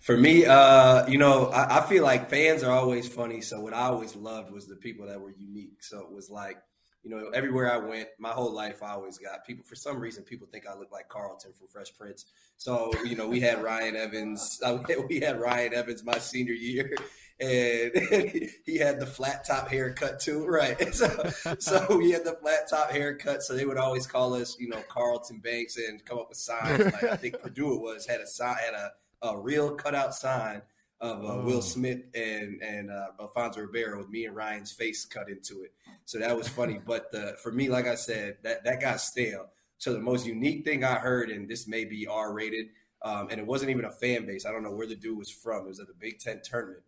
For 0.00 0.16
me, 0.16 0.46
uh, 0.46 1.04
you 1.08 1.18
know, 1.18 1.46
I, 1.46 1.78
I, 1.78 1.80
feel 1.86 2.04
like 2.04 2.30
fans 2.30 2.62
are 2.62 2.70
always 2.70 3.08
funny. 3.08 3.40
So 3.40 3.60
what 3.60 3.74
I 3.74 3.86
always 3.86 4.14
loved 4.14 4.52
was 4.52 4.68
the 4.68 4.76
people 4.76 5.06
that 5.08 5.20
were 5.20 5.34
unique. 5.36 5.82
So 5.82 5.98
it 5.98 6.12
was 6.12 6.30
like, 6.30 6.58
you 7.06 7.14
know, 7.14 7.28
everywhere 7.28 7.72
I 7.72 7.76
went, 7.76 8.08
my 8.18 8.30
whole 8.30 8.52
life, 8.52 8.82
I 8.82 8.90
always 8.90 9.16
got 9.16 9.46
people. 9.46 9.64
For 9.64 9.76
some 9.76 10.00
reason, 10.00 10.24
people 10.24 10.48
think 10.50 10.66
I 10.66 10.76
look 10.76 10.90
like 10.90 11.08
Carlton 11.08 11.52
from 11.52 11.68
Fresh 11.68 11.96
Prince. 11.96 12.26
So 12.56 12.92
you 13.04 13.14
know, 13.14 13.28
we 13.28 13.38
had 13.38 13.62
Ryan 13.62 13.94
Evans. 13.94 14.60
Uh, 14.66 14.78
we 15.08 15.20
had 15.20 15.38
Ryan 15.38 15.74
Evans 15.74 16.02
my 16.02 16.18
senior 16.18 16.54
year, 16.54 16.90
and 17.38 17.92
he 18.64 18.78
had 18.78 18.98
the 18.98 19.06
flat 19.06 19.46
top 19.46 19.68
haircut 19.68 20.18
too, 20.18 20.44
right? 20.48 20.92
So, 20.92 21.30
so 21.60 21.96
we 21.96 22.10
had 22.10 22.24
the 22.24 22.36
flat 22.40 22.68
top 22.68 22.90
haircut. 22.90 23.42
So 23.42 23.54
they 23.54 23.64
would 23.64 23.76
always 23.76 24.06
call 24.06 24.34
us, 24.34 24.56
you 24.58 24.68
know, 24.68 24.82
Carlton 24.88 25.38
Banks, 25.38 25.76
and 25.76 26.04
come 26.04 26.18
up 26.18 26.30
with 26.30 26.38
signs. 26.38 26.84
Like 26.84 27.04
I 27.04 27.16
think 27.16 27.40
Purdue 27.40 27.78
was 27.78 28.06
had 28.06 28.20
a 28.20 28.26
sign, 28.26 28.56
had 28.56 28.74
a, 28.74 29.28
a 29.28 29.38
real 29.38 29.76
cutout 29.76 30.14
sign 30.14 30.62
of 31.00 31.24
uh, 31.24 31.28
Oh. 31.28 31.44
Will 31.44 31.62
Smith 31.62 32.00
and 32.14 32.62
and 32.62 32.90
uh, 32.90 33.08
Alfonso 33.20 33.60
Ribeiro 33.60 33.98
with 33.98 34.08
me 34.08 34.24
and 34.24 34.34
Ryan's 34.34 34.72
face 34.72 35.04
cut 35.04 35.28
into 35.28 35.62
it. 35.62 35.72
So 36.04 36.18
that 36.18 36.36
was 36.36 36.48
funny. 36.48 36.80
but 36.84 37.10
the, 37.12 37.36
for 37.42 37.52
me, 37.52 37.68
like 37.68 37.86
I 37.86 37.96
said, 37.96 38.38
that 38.42 38.64
that 38.64 38.80
got 38.80 39.00
stale. 39.00 39.46
So 39.78 39.92
the 39.92 40.00
most 40.00 40.24
unique 40.24 40.64
thing 40.64 40.84
I 40.84 40.94
heard, 40.94 41.28
and 41.30 41.48
this 41.48 41.66
may 41.68 41.84
be 41.84 42.06
R 42.06 42.32
rated, 42.32 42.66
um, 43.02 43.28
and 43.30 43.38
it 43.38 43.46
wasn't 43.46 43.70
even 43.70 43.84
a 43.84 43.90
fan 43.90 44.24
base. 44.26 44.46
I 44.46 44.52
don't 44.52 44.62
know 44.62 44.72
where 44.72 44.86
the 44.86 44.96
dude 44.96 45.18
was 45.18 45.30
from. 45.30 45.64
It 45.66 45.68
was 45.68 45.80
at 45.80 45.86
the 45.86 45.94
Big 45.94 46.18
Ten 46.18 46.40
tournament. 46.42 46.82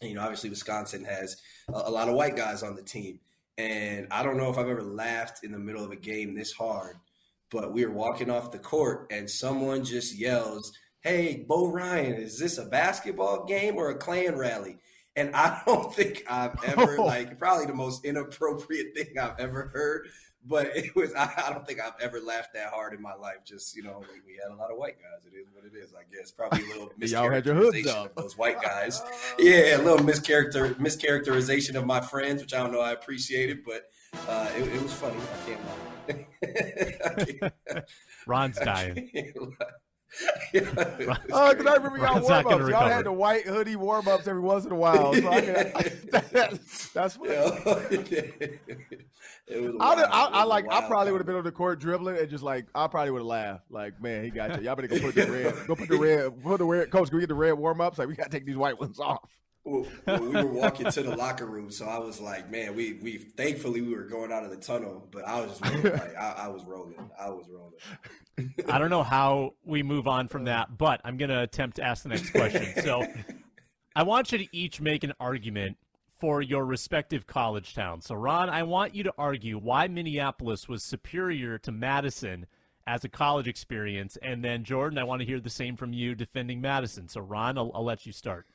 And, 0.00 0.10
you 0.10 0.16
know, 0.16 0.22
obviously 0.22 0.50
Wisconsin 0.50 1.04
has 1.04 1.36
a, 1.68 1.82
a 1.84 1.90
lot 1.90 2.08
of 2.08 2.14
white 2.14 2.36
guys 2.36 2.62
on 2.62 2.76
the 2.76 2.82
team, 2.82 3.20
and 3.58 4.08
I 4.10 4.22
don't 4.22 4.38
know 4.38 4.50
if 4.50 4.56
I've 4.56 4.68
ever 4.68 4.82
laughed 4.82 5.44
in 5.44 5.52
the 5.52 5.58
middle 5.58 5.84
of 5.84 5.90
a 5.90 5.96
game 5.96 6.34
this 6.34 6.52
hard. 6.52 6.96
But 7.50 7.72
we 7.72 7.84
were 7.84 7.92
walking 7.92 8.30
off 8.30 8.50
the 8.50 8.58
court, 8.58 9.06
and 9.10 9.30
someone 9.30 9.84
just 9.84 10.18
yells, 10.18 10.72
"Hey, 11.04 11.44
Bo 11.46 11.68
Ryan, 11.70 12.14
is 12.14 12.38
this 12.38 12.58
a 12.58 12.64
basketball 12.64 13.44
game 13.44 13.76
or 13.76 13.90
a 13.90 13.94
Klan 13.94 14.36
rally?" 14.36 14.78
And 15.14 15.30
I 15.36 15.62
don't 15.66 15.94
think 15.94 16.24
I've 16.28 16.56
ever 16.64 16.98
like 16.98 17.38
probably 17.38 17.66
the 17.66 17.74
most 17.74 18.04
inappropriate 18.04 18.96
thing 18.96 19.18
I've 19.20 19.38
ever 19.38 19.70
heard. 19.72 20.08
But 20.46 20.76
it 20.76 20.94
was 20.94 21.14
I, 21.16 21.32
I 21.46 21.52
don't 21.52 21.66
think 21.66 21.80
I've 21.80 21.98
ever 22.00 22.20
laughed 22.20 22.52
that 22.54 22.70
hard 22.70 22.92
in 22.94 23.00
my 23.00 23.14
life. 23.14 23.38
Just 23.46 23.74
you 23.76 23.82
know, 23.82 24.00
we, 24.00 24.20
we 24.32 24.38
had 24.42 24.52
a 24.52 24.56
lot 24.56 24.70
of 24.70 24.76
white 24.76 24.96
guys. 24.98 25.24
It 25.32 25.36
is 25.38 25.46
what 25.54 25.64
it 25.64 25.74
is, 25.74 25.94
I 25.94 26.02
guess. 26.14 26.30
Probably 26.32 26.64
a 26.64 26.68
little 26.68 26.90
Y'all 26.98 27.30
had 27.30 27.46
your 27.46 27.54
hoods 27.54 27.76
mischaracterization 27.76 28.06
of 28.06 28.14
those 28.16 28.36
white 28.36 28.60
guys. 28.60 29.00
Yeah, 29.38 29.76
a 29.76 29.82
little 29.82 30.04
mischaracter 30.04 30.74
mischaracterization 30.74 31.76
of 31.76 31.86
my 31.86 32.00
friends, 32.00 32.42
which 32.42 32.52
I 32.52 32.58
don't 32.58 32.72
know. 32.72 32.80
I 32.80 32.92
appreciate 32.92 33.50
it, 33.50 33.64
but 33.64 33.86
uh, 34.28 34.48
it, 34.56 34.62
it 34.68 34.82
was 34.82 34.92
funny. 34.92 35.16
I 35.16 35.48
can't 35.48 35.60
lie. 35.64 36.26
I 37.06 37.24
can't- 37.70 37.84
Ron's 38.26 38.58
dying. 38.58 39.10
Can't. 40.20 40.34
Yeah, 40.54 40.60
it 40.98 41.20
Oh, 41.32 41.50
because 41.50 41.66
I 41.66 41.74
remember 41.74 41.98
y'all 41.98 42.14
Ron's 42.14 42.28
warm 42.28 42.46
ups. 42.46 42.68
Y'all 42.70 42.88
had 42.88 43.04
the 43.06 43.12
white 43.12 43.44
hoodie 43.44 43.76
warm 43.76 44.06
ups 44.06 44.28
every 44.28 44.42
once 44.42 44.64
in 44.64 44.72
a 44.72 44.76
while. 44.76 45.14
So 45.14 45.28
I 45.28 45.40
can, 45.40 45.72
that's 46.94 47.16
funny. 47.16 47.30
Yeah. 47.30 48.48
it 49.46 49.60
was 49.60 49.74
I. 49.80 50.02
I, 50.04 50.24
I 50.32 50.44
like. 50.44 50.66
I 50.70 50.86
probably 50.86 51.12
would 51.12 51.18
have 51.18 51.26
been 51.26 51.34
time. 51.34 51.40
on 51.40 51.44
the 51.44 51.52
court 51.52 51.80
dribbling 51.80 52.18
and 52.18 52.28
just 52.30 52.44
like 52.44 52.66
I 52.74 52.86
probably 52.86 53.10
would 53.10 53.20
have 53.20 53.26
laughed. 53.26 53.64
Like, 53.70 54.00
man, 54.00 54.24
he 54.24 54.30
got 54.30 54.58
you. 54.58 54.64
Y'all 54.64 54.76
better 54.76 54.88
go 54.88 55.00
put 55.00 55.14
the 55.14 55.30
red. 55.30 55.66
Go 55.66 55.74
put 55.74 55.88
the 55.88 55.98
red. 55.98 56.42
Put 56.42 56.58
the 56.58 56.64
red. 56.64 56.90
Coach, 56.90 57.10
go 57.10 57.18
get 57.18 57.28
the 57.28 57.34
red 57.34 57.52
warm 57.54 57.80
ups. 57.80 57.98
Like, 57.98 58.08
we 58.08 58.14
got 58.14 58.24
to 58.24 58.30
take 58.30 58.46
these 58.46 58.56
white 58.56 58.78
ones 58.78 59.00
off. 59.00 59.28
Well, 59.64 59.86
we 60.06 60.28
were 60.28 60.46
walking 60.46 60.90
to 60.90 61.02
the 61.02 61.16
locker 61.16 61.46
room, 61.46 61.70
so 61.70 61.86
I 61.86 61.98
was 61.98 62.20
like, 62.20 62.50
"Man, 62.50 62.76
we 62.76 62.94
we 63.02 63.16
thankfully 63.16 63.80
we 63.80 63.94
were 63.94 64.02
going 64.02 64.30
out 64.30 64.44
of 64.44 64.50
the 64.50 64.58
tunnel, 64.58 65.08
but 65.10 65.26
I 65.26 65.40
was 65.40 65.58
just 65.58 65.64
rolling, 65.64 65.92
like 65.98 66.16
I, 66.16 66.34
I 66.38 66.48
was 66.48 66.64
rolling, 66.64 67.10
I 67.18 67.30
was 67.30 67.46
rolling." 67.48 68.52
I 68.68 68.78
don't 68.78 68.90
know 68.90 69.02
how 69.02 69.54
we 69.64 69.82
move 69.82 70.06
on 70.06 70.28
from 70.28 70.44
that, 70.44 70.76
but 70.76 71.00
I'm 71.04 71.16
going 71.16 71.30
to 71.30 71.40
attempt 71.40 71.76
to 71.76 71.82
ask 71.82 72.02
the 72.02 72.10
next 72.10 72.30
question. 72.30 72.82
So 72.82 73.06
I 73.96 74.02
want 74.02 74.32
you 74.32 74.38
to 74.38 74.56
each 74.56 74.80
make 74.80 75.04
an 75.04 75.12
argument 75.20 75.78
for 76.18 76.42
your 76.42 76.64
respective 76.64 77.26
college 77.26 77.74
towns. 77.74 78.06
So, 78.06 78.14
Ron, 78.14 78.50
I 78.50 78.62
want 78.64 78.94
you 78.94 79.04
to 79.04 79.14
argue 79.16 79.58
why 79.58 79.88
Minneapolis 79.88 80.68
was 80.68 80.82
superior 80.82 81.58
to 81.58 81.72
Madison 81.72 82.46
as 82.86 83.04
a 83.04 83.08
college 83.08 83.46
experience. 83.46 84.18
And 84.20 84.44
then, 84.44 84.64
Jordan, 84.64 84.98
I 84.98 85.04
want 85.04 85.20
to 85.20 85.26
hear 85.26 85.40
the 85.40 85.50
same 85.50 85.76
from 85.76 85.92
you 85.92 86.14
defending 86.14 86.60
Madison. 86.60 87.08
So, 87.08 87.20
Ron, 87.20 87.56
I'll, 87.56 87.70
I'll 87.74 87.84
let 87.84 88.04
you 88.06 88.12
start. 88.12 88.46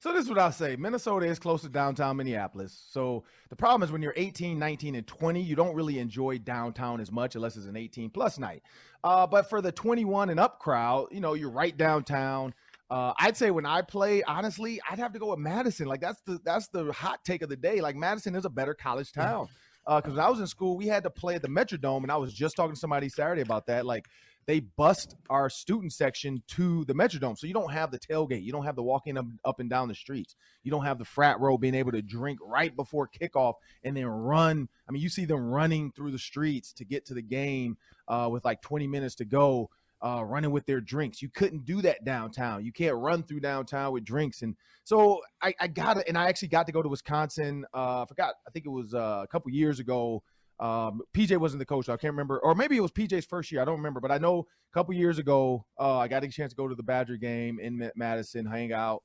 So 0.00 0.12
this 0.12 0.24
is 0.24 0.30
what 0.30 0.38
I 0.38 0.50
say. 0.50 0.76
Minnesota 0.76 1.26
is 1.26 1.40
close 1.40 1.62
to 1.62 1.68
downtown 1.68 2.16
Minneapolis. 2.16 2.86
So 2.90 3.24
the 3.48 3.56
problem 3.56 3.82
is 3.82 3.90
when 3.90 4.00
you're 4.00 4.14
18, 4.16 4.56
19, 4.56 4.94
and 4.94 5.06
20, 5.06 5.40
you 5.40 5.56
don't 5.56 5.74
really 5.74 5.98
enjoy 5.98 6.38
downtown 6.38 7.00
as 7.00 7.10
much 7.10 7.34
unless 7.34 7.56
it's 7.56 7.66
an 7.66 7.76
18 7.76 8.10
plus 8.10 8.38
night. 8.38 8.62
Uh, 9.02 9.26
but 9.26 9.48
for 9.48 9.60
the 9.60 9.72
21 9.72 10.30
and 10.30 10.38
up 10.38 10.60
crowd, 10.60 11.08
you 11.10 11.20
know, 11.20 11.34
you're 11.34 11.50
right 11.50 11.76
downtown. 11.76 12.54
Uh, 12.90 13.12
I'd 13.18 13.36
say 13.36 13.50
when 13.50 13.66
I 13.66 13.82
play, 13.82 14.22
honestly, 14.22 14.80
I'd 14.88 15.00
have 15.00 15.12
to 15.14 15.18
go 15.18 15.30
with 15.30 15.40
Madison. 15.40 15.88
Like 15.88 16.00
that's 16.00 16.20
the 16.22 16.38
that's 16.44 16.68
the 16.68 16.92
hot 16.92 17.24
take 17.24 17.42
of 17.42 17.48
the 17.48 17.56
day. 17.56 17.80
Like 17.80 17.96
Madison 17.96 18.36
is 18.36 18.44
a 18.44 18.50
better 18.50 18.74
college 18.74 19.12
town. 19.12 19.48
Because 19.84 20.12
when 20.12 20.20
I 20.20 20.28
was 20.28 20.38
in 20.38 20.46
school, 20.46 20.76
we 20.76 20.86
had 20.86 21.02
to 21.04 21.10
play 21.10 21.34
at 21.34 21.40
the 21.40 21.48
Metrodome, 21.48 22.02
and 22.02 22.12
I 22.12 22.16
was 22.16 22.32
just 22.32 22.56
talking 22.56 22.74
to 22.74 22.78
somebody 22.78 23.08
Saturday 23.08 23.40
about 23.40 23.66
that. 23.66 23.86
Like 23.86 24.06
they 24.48 24.60
bust 24.60 25.14
our 25.28 25.50
student 25.50 25.92
section 25.92 26.42
to 26.48 26.82
the 26.86 26.94
Metrodome. 26.94 27.36
So 27.36 27.46
you 27.46 27.52
don't 27.52 27.70
have 27.70 27.90
the 27.90 27.98
tailgate. 27.98 28.42
You 28.42 28.50
don't 28.50 28.64
have 28.64 28.76
the 28.76 28.82
walking 28.82 29.18
up, 29.18 29.26
up 29.44 29.60
and 29.60 29.68
down 29.68 29.88
the 29.88 29.94
streets. 29.94 30.36
You 30.62 30.70
don't 30.70 30.86
have 30.86 30.98
the 30.98 31.04
frat 31.04 31.38
row 31.38 31.58
being 31.58 31.74
able 31.74 31.92
to 31.92 32.00
drink 32.00 32.38
right 32.42 32.74
before 32.74 33.08
kickoff 33.08 33.54
and 33.84 33.94
then 33.94 34.06
run. 34.06 34.66
I 34.88 34.92
mean, 34.92 35.02
you 35.02 35.10
see 35.10 35.26
them 35.26 35.50
running 35.50 35.92
through 35.92 36.12
the 36.12 36.18
streets 36.18 36.72
to 36.72 36.86
get 36.86 37.04
to 37.06 37.14
the 37.14 37.20
game 37.20 37.76
uh, 38.08 38.30
with 38.32 38.46
like 38.46 38.62
20 38.62 38.86
minutes 38.86 39.16
to 39.16 39.26
go, 39.26 39.68
uh, 40.00 40.24
running 40.24 40.50
with 40.50 40.64
their 40.64 40.80
drinks. 40.80 41.20
You 41.20 41.28
couldn't 41.28 41.66
do 41.66 41.82
that 41.82 42.06
downtown. 42.06 42.64
You 42.64 42.72
can't 42.72 42.96
run 42.96 43.24
through 43.24 43.40
downtown 43.40 43.92
with 43.92 44.06
drinks. 44.06 44.40
And 44.40 44.56
so 44.82 45.20
I, 45.42 45.52
I 45.60 45.66
got 45.66 45.98
it. 45.98 46.08
And 46.08 46.16
I 46.16 46.26
actually 46.26 46.48
got 46.48 46.64
to 46.68 46.72
go 46.72 46.80
to 46.80 46.88
Wisconsin. 46.88 47.66
Uh, 47.74 48.04
I 48.04 48.06
forgot. 48.06 48.36
I 48.46 48.50
think 48.50 48.64
it 48.64 48.70
was 48.70 48.94
uh, 48.94 49.20
a 49.24 49.26
couple 49.26 49.50
years 49.50 49.78
ago. 49.78 50.22
Um, 50.60 51.02
PJ 51.16 51.36
wasn't 51.38 51.60
the 51.60 51.66
coach. 51.66 51.88
I 51.88 51.96
can't 51.96 52.12
remember, 52.12 52.38
or 52.40 52.54
maybe 52.54 52.76
it 52.76 52.80
was 52.80 52.90
PJ's 52.90 53.24
first 53.26 53.52
year. 53.52 53.62
I 53.62 53.64
don't 53.64 53.76
remember, 53.76 54.00
but 54.00 54.10
I 54.10 54.18
know 54.18 54.40
a 54.40 54.74
couple 54.74 54.92
years 54.94 55.18
ago, 55.18 55.64
uh, 55.78 55.98
I 55.98 56.08
got 56.08 56.24
a 56.24 56.28
chance 56.28 56.52
to 56.52 56.56
go 56.56 56.66
to 56.66 56.74
the 56.74 56.82
Badger 56.82 57.16
game 57.16 57.60
in 57.60 57.90
Madison, 57.94 58.44
hang 58.46 58.72
out. 58.72 59.02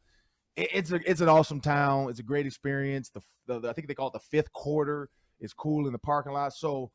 It, 0.55 0.69
it's 0.73 0.91
a 0.91 0.99
it's 1.09 1.21
an 1.21 1.29
awesome 1.29 1.61
town. 1.61 2.09
It's 2.09 2.19
a 2.19 2.23
great 2.23 2.45
experience. 2.45 3.09
The, 3.09 3.21
the, 3.47 3.59
the- 3.59 3.69
I 3.69 3.73
think 3.73 3.87
they 3.87 3.93
call 3.93 4.07
it 4.07 4.13
the 4.13 4.19
fifth 4.19 4.51
quarter. 4.53 5.09
It's 5.39 5.53
cool 5.53 5.85
in 5.87 5.93
the 5.93 5.99
parking 5.99 6.33
lot. 6.33 6.53
So 6.53 6.91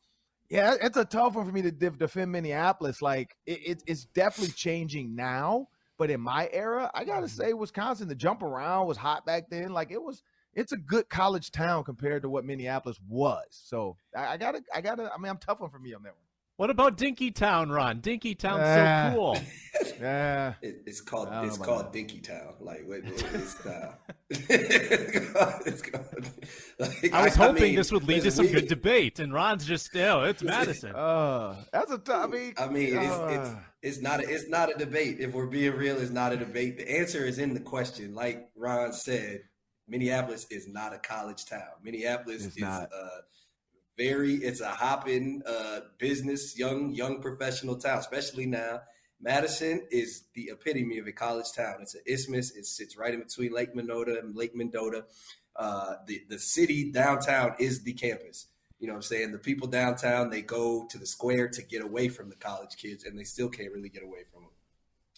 yeah, 0.51 0.75
it's 0.81 0.97
a 0.97 1.05
tough 1.05 1.35
one 1.35 1.45
for 1.45 1.53
me 1.53 1.63
to 1.63 1.71
def- 1.71 1.99
defend 1.99 2.33
Minneapolis. 2.33 3.03
Like 3.03 3.37
it, 3.47 3.61
it, 3.67 3.83
it's 3.87 4.07
definitely 4.07 4.55
changing 4.55 5.15
now, 5.15 5.67
but 5.99 6.11
in 6.11 6.21
my 6.21 6.49
era, 6.53 6.91
I 6.95 7.05
gotta 7.05 7.29
say 7.29 7.53
Wisconsin. 7.53 8.09
The 8.09 8.15
jump 8.15 8.43
around 8.43 8.87
was 8.87 8.97
hot 8.97 9.27
back 9.27 9.51
then. 9.51 9.73
Like 9.73 9.91
it 9.91 10.03
was 10.03 10.23
it's 10.55 10.73
a 10.73 10.77
good 10.77 11.09
college 11.09 11.51
town 11.51 11.85
compared 11.85 12.23
to 12.23 12.29
what 12.29 12.45
Minneapolis 12.45 12.99
was. 13.09 13.45
So 13.51 13.97
I, 14.17 14.35
I 14.35 14.37
gotta, 14.37 14.63
I 14.75 14.81
gotta. 14.81 15.11
I 15.15 15.19
mean, 15.19 15.31
I'm 15.31 15.39
tough 15.39 15.61
one 15.61 15.71
for 15.71 15.79
me 15.79 15.95
on 15.95 16.03
that 16.03 16.11
one. 16.15 16.23
What 16.57 16.71
about 16.71 16.97
Dinkytown, 16.99 17.73
Ron? 17.73 18.01
Dinkytown's 18.01 18.63
Ah. 18.65 19.11
so 19.13 19.17
cool. 19.17 19.39
Yeah, 20.01 20.55
It, 20.63 20.83
it's 20.87 21.01
called 21.01 21.29
I 21.29 21.33
don't 21.37 21.43
know 21.43 21.49
it's 21.49 21.59
called 21.59 21.93
that. 21.93 21.93
Dinkytown. 21.93 22.55
Like 22.61 22.83
what, 22.87 23.05
what- 23.05 23.35
it's, 23.35 23.65
uh, 23.67 23.95
it's 24.29 25.31
called, 25.33 25.63
it's 25.67 25.83
called, 25.83 26.31
like, 26.79 27.13
I 27.13 27.25
was 27.25 27.35
hoping 27.37 27.63
mean, 27.63 27.75
this 27.77 27.91
would 27.93 28.05
lead 28.05 28.23
to 28.25 28.31
some 28.31 28.47
we- 28.47 28.53
good 28.53 28.69
debate, 28.69 29.19
and 29.21 29.33
Ron's 29.33 29.65
just, 29.67 29.95
oh, 29.97 30.25
it's 30.25 30.43
Madison. 30.43 30.95
uh, 30.95 31.57
that's 31.73 31.91
a 31.93 31.99
tough. 31.99 32.25
I 32.25 32.27
mean, 32.29 32.55
I 32.59 32.67
mean, 32.69 32.97
it's, 32.97 33.05
it's 33.07 33.49
uh, 33.51 33.57
it's 33.83 34.01
not 34.01 34.21
a, 34.21 34.29
it's 34.29 34.49
not 34.49 34.73
a 34.75 34.79
debate. 34.79 35.19
If 35.21 35.33
we're 35.33 35.47
being 35.47 35.73
real, 35.75 35.97
it's 35.99 36.11
not 36.11 36.33
a 36.33 36.37
debate. 36.37 36.79
The 36.79 36.91
answer 36.99 37.25
is 37.25 37.39
in 37.39 37.55
the 37.55 37.61
question. 37.61 38.15
Like 38.15 38.49
Ron 38.57 38.93
said, 38.93 39.43
Minneapolis 39.89 40.47
is 40.51 40.69
not 40.69 40.93
a 40.95 40.99
college 40.99 41.47
town. 41.47 41.81
Minneapolis 41.83 42.45
It's 42.45 42.57
is 42.57 42.63
not. 42.63 42.91
a 42.93 43.09
very 43.97 44.35
it's 44.35 44.61
a 44.61 44.69
hopping 44.69 45.43
uh, 45.47 45.81
business, 45.99 46.59
young 46.59 46.95
young 46.95 47.21
professional 47.21 47.77
town, 47.77 47.99
especially 47.99 48.47
now. 48.47 48.81
Madison 49.21 49.85
is 49.91 50.25
the 50.35 50.51
epitome 50.53 50.99
of 50.99 51.09
a 51.09 51.13
college 51.13 51.53
town. 51.57 51.79
It's 51.83 51.95
an 51.97 52.03
isthmus. 52.07 52.55
It 52.57 52.67
sits 52.67 52.97
right 52.97 53.13
in 53.13 53.21
between 53.21 53.53
Lake 53.53 53.75
Monona 53.75 54.15
and 54.15 54.37
Lake 54.37 54.55
Mendota. 54.55 55.07
Uh, 55.57 55.95
the 56.07 56.23
the 56.29 56.39
city 56.39 56.93
downtown 56.93 57.55
is 57.59 57.83
the 57.83 57.95
campus. 57.95 58.47
You 58.79 58.87
know 58.87 58.93
what 58.93 58.99
I'm 58.99 59.03
saying? 59.03 59.33
The 59.33 59.39
people 59.39 59.67
downtown, 59.67 60.31
they 60.31 60.43
go 60.43 60.87
to 60.89 60.99
the 60.99 61.07
square 61.07 61.49
to 61.49 61.63
get 61.63 61.83
away 61.83 62.09
from 62.09 62.29
the 62.29 62.37
college 62.37 62.77
kids, 62.77 63.03
and 63.05 63.19
they 63.19 63.25
still 63.25 63.49
can't 63.49 63.73
really 63.73 63.89
get 63.89 64.05
away 64.05 64.23
from 64.33 64.43
them. 64.43 64.48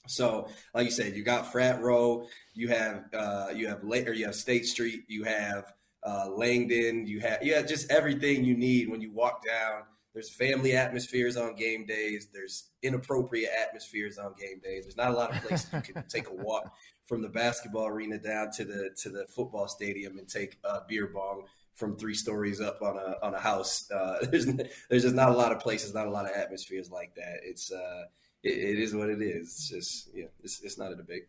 So, 0.06 0.48
like 0.74 0.86
you 0.86 0.90
said, 0.90 1.14
you 1.14 1.22
got 1.22 1.52
Frat 1.52 1.80
Row, 1.80 2.26
you 2.54 2.68
have 2.68 3.04
uh, 3.14 3.48
you 3.54 3.68
have 3.68 3.84
later, 3.84 4.12
you 4.12 4.26
have 4.26 4.34
State 4.34 4.66
Street, 4.66 5.04
you 5.08 5.24
have 5.24 5.72
uh, 6.06 6.28
Langdon, 6.30 7.06
you 7.06 7.20
have 7.20 7.38
yeah, 7.42 7.62
just 7.62 7.90
everything 7.90 8.44
you 8.44 8.56
need 8.56 8.88
when 8.88 9.00
you 9.00 9.12
walk 9.12 9.44
down. 9.46 9.82
There's 10.12 10.30
family 10.30 10.72
atmospheres 10.72 11.36
on 11.36 11.54
game 11.54 11.86
days. 11.86 12.28
There's 12.32 12.70
inappropriate 12.82 13.50
atmospheres 13.62 14.18
on 14.18 14.34
game 14.40 14.60
days. 14.62 14.84
There's 14.84 14.96
not 14.96 15.12
a 15.12 15.16
lot 15.16 15.30
of 15.30 15.42
places 15.42 15.72
you 15.72 15.80
can 15.80 16.04
take 16.08 16.28
a 16.28 16.34
walk 16.34 16.72
from 17.04 17.22
the 17.22 17.28
basketball 17.28 17.86
arena 17.86 18.18
down 18.18 18.50
to 18.52 18.64
the 18.64 18.90
to 19.02 19.10
the 19.10 19.26
football 19.26 19.68
stadium 19.68 20.18
and 20.18 20.28
take 20.28 20.58
a 20.64 20.80
beer 20.88 21.06
bong 21.14 21.44
from 21.74 21.96
three 21.96 22.14
stories 22.14 22.60
up 22.60 22.82
on 22.82 22.96
a 22.96 23.16
on 23.22 23.34
a 23.34 23.38
house. 23.38 23.88
Uh, 23.90 24.18
there's 24.30 24.46
there's 24.88 25.02
just 25.02 25.14
not 25.14 25.30
a 25.30 25.36
lot 25.36 25.52
of 25.52 25.60
places, 25.60 25.94
not 25.94 26.08
a 26.08 26.10
lot 26.10 26.24
of 26.24 26.32
atmospheres 26.32 26.90
like 26.90 27.14
that. 27.14 27.40
It's 27.44 27.70
uh, 27.70 28.04
it, 28.42 28.52
it 28.52 28.78
is 28.78 28.94
what 28.94 29.10
it 29.10 29.20
is. 29.22 29.48
It's 29.48 29.68
just 29.68 30.08
yeah, 30.14 30.26
it's 30.42 30.60
it's 30.62 30.78
not 30.78 30.92
a 30.92 30.96
debate. 30.96 31.26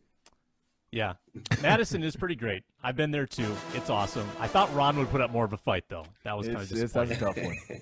Yeah. 0.92 1.14
Madison 1.62 2.04
is 2.04 2.18
pretty 2.18 2.36
great. 2.36 2.64
I've 2.84 2.98
been 2.98 3.12
there 3.12 3.26
too. 3.26 3.56
It's 3.74 3.90
awesome. 3.90 4.28
I 4.40 4.48
thought 4.48 4.74
Ron 4.76 4.98
would 4.98 5.10
put 5.10 5.22
up 5.22 5.32
more 5.32 5.46
of 5.46 5.54
a 5.54 5.58
fight, 5.58 5.86
though. 5.88 6.06
That 6.24 6.38
was 6.38 6.48
kind 6.48 6.60
of 6.60 6.64
it's, 6.64 6.82
it's 6.82 6.94
that's 6.94 7.12
a 7.12 7.16
tough 7.16 7.38
one. 7.38 7.58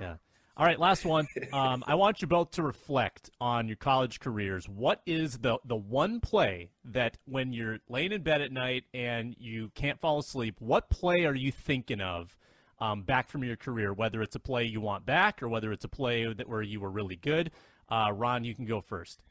Yeah. 0.00 0.16
All 0.54 0.66
right, 0.66 0.78
last 0.78 1.04
one. 1.04 1.26
Um, 1.52 1.82
I 1.86 1.94
want 1.94 2.20
you 2.20 2.28
both 2.28 2.52
to 2.52 2.62
reflect 2.62 3.30
on 3.40 3.68
your 3.68 3.76
college 3.76 4.20
careers. 4.20 4.68
What 4.68 5.02
is 5.06 5.38
the 5.38 5.58
the 5.64 5.76
one 5.76 6.20
play 6.20 6.70
that 6.84 7.16
when 7.24 7.52
you're 7.52 7.78
laying 7.88 8.12
in 8.12 8.22
bed 8.22 8.42
at 8.42 8.52
night 8.52 8.84
and 8.92 9.34
you 9.38 9.70
can't 9.74 10.00
fall 10.00 10.18
asleep, 10.18 10.56
what 10.58 10.90
play 10.90 11.24
are 11.24 11.34
you 11.34 11.52
thinking 11.52 12.00
of 12.00 12.36
um, 12.80 13.02
back 13.02 13.28
from 13.30 13.44
your 13.44 13.56
career? 13.56 13.94
Whether 13.94 14.20
it's 14.22 14.36
a 14.36 14.40
play 14.40 14.64
you 14.64 14.80
want 14.80 15.06
back 15.06 15.42
or 15.42 15.48
whether 15.48 15.72
it's 15.72 15.84
a 15.84 15.88
play 15.88 16.32
that 16.32 16.48
where 16.48 16.62
you 16.62 16.80
were 16.80 16.90
really 16.90 17.16
good. 17.16 17.50
Uh, 17.88 18.12
Ron, 18.14 18.44
you 18.44 18.54
can 18.54 18.66
go 18.66 18.80
first. 18.80 19.22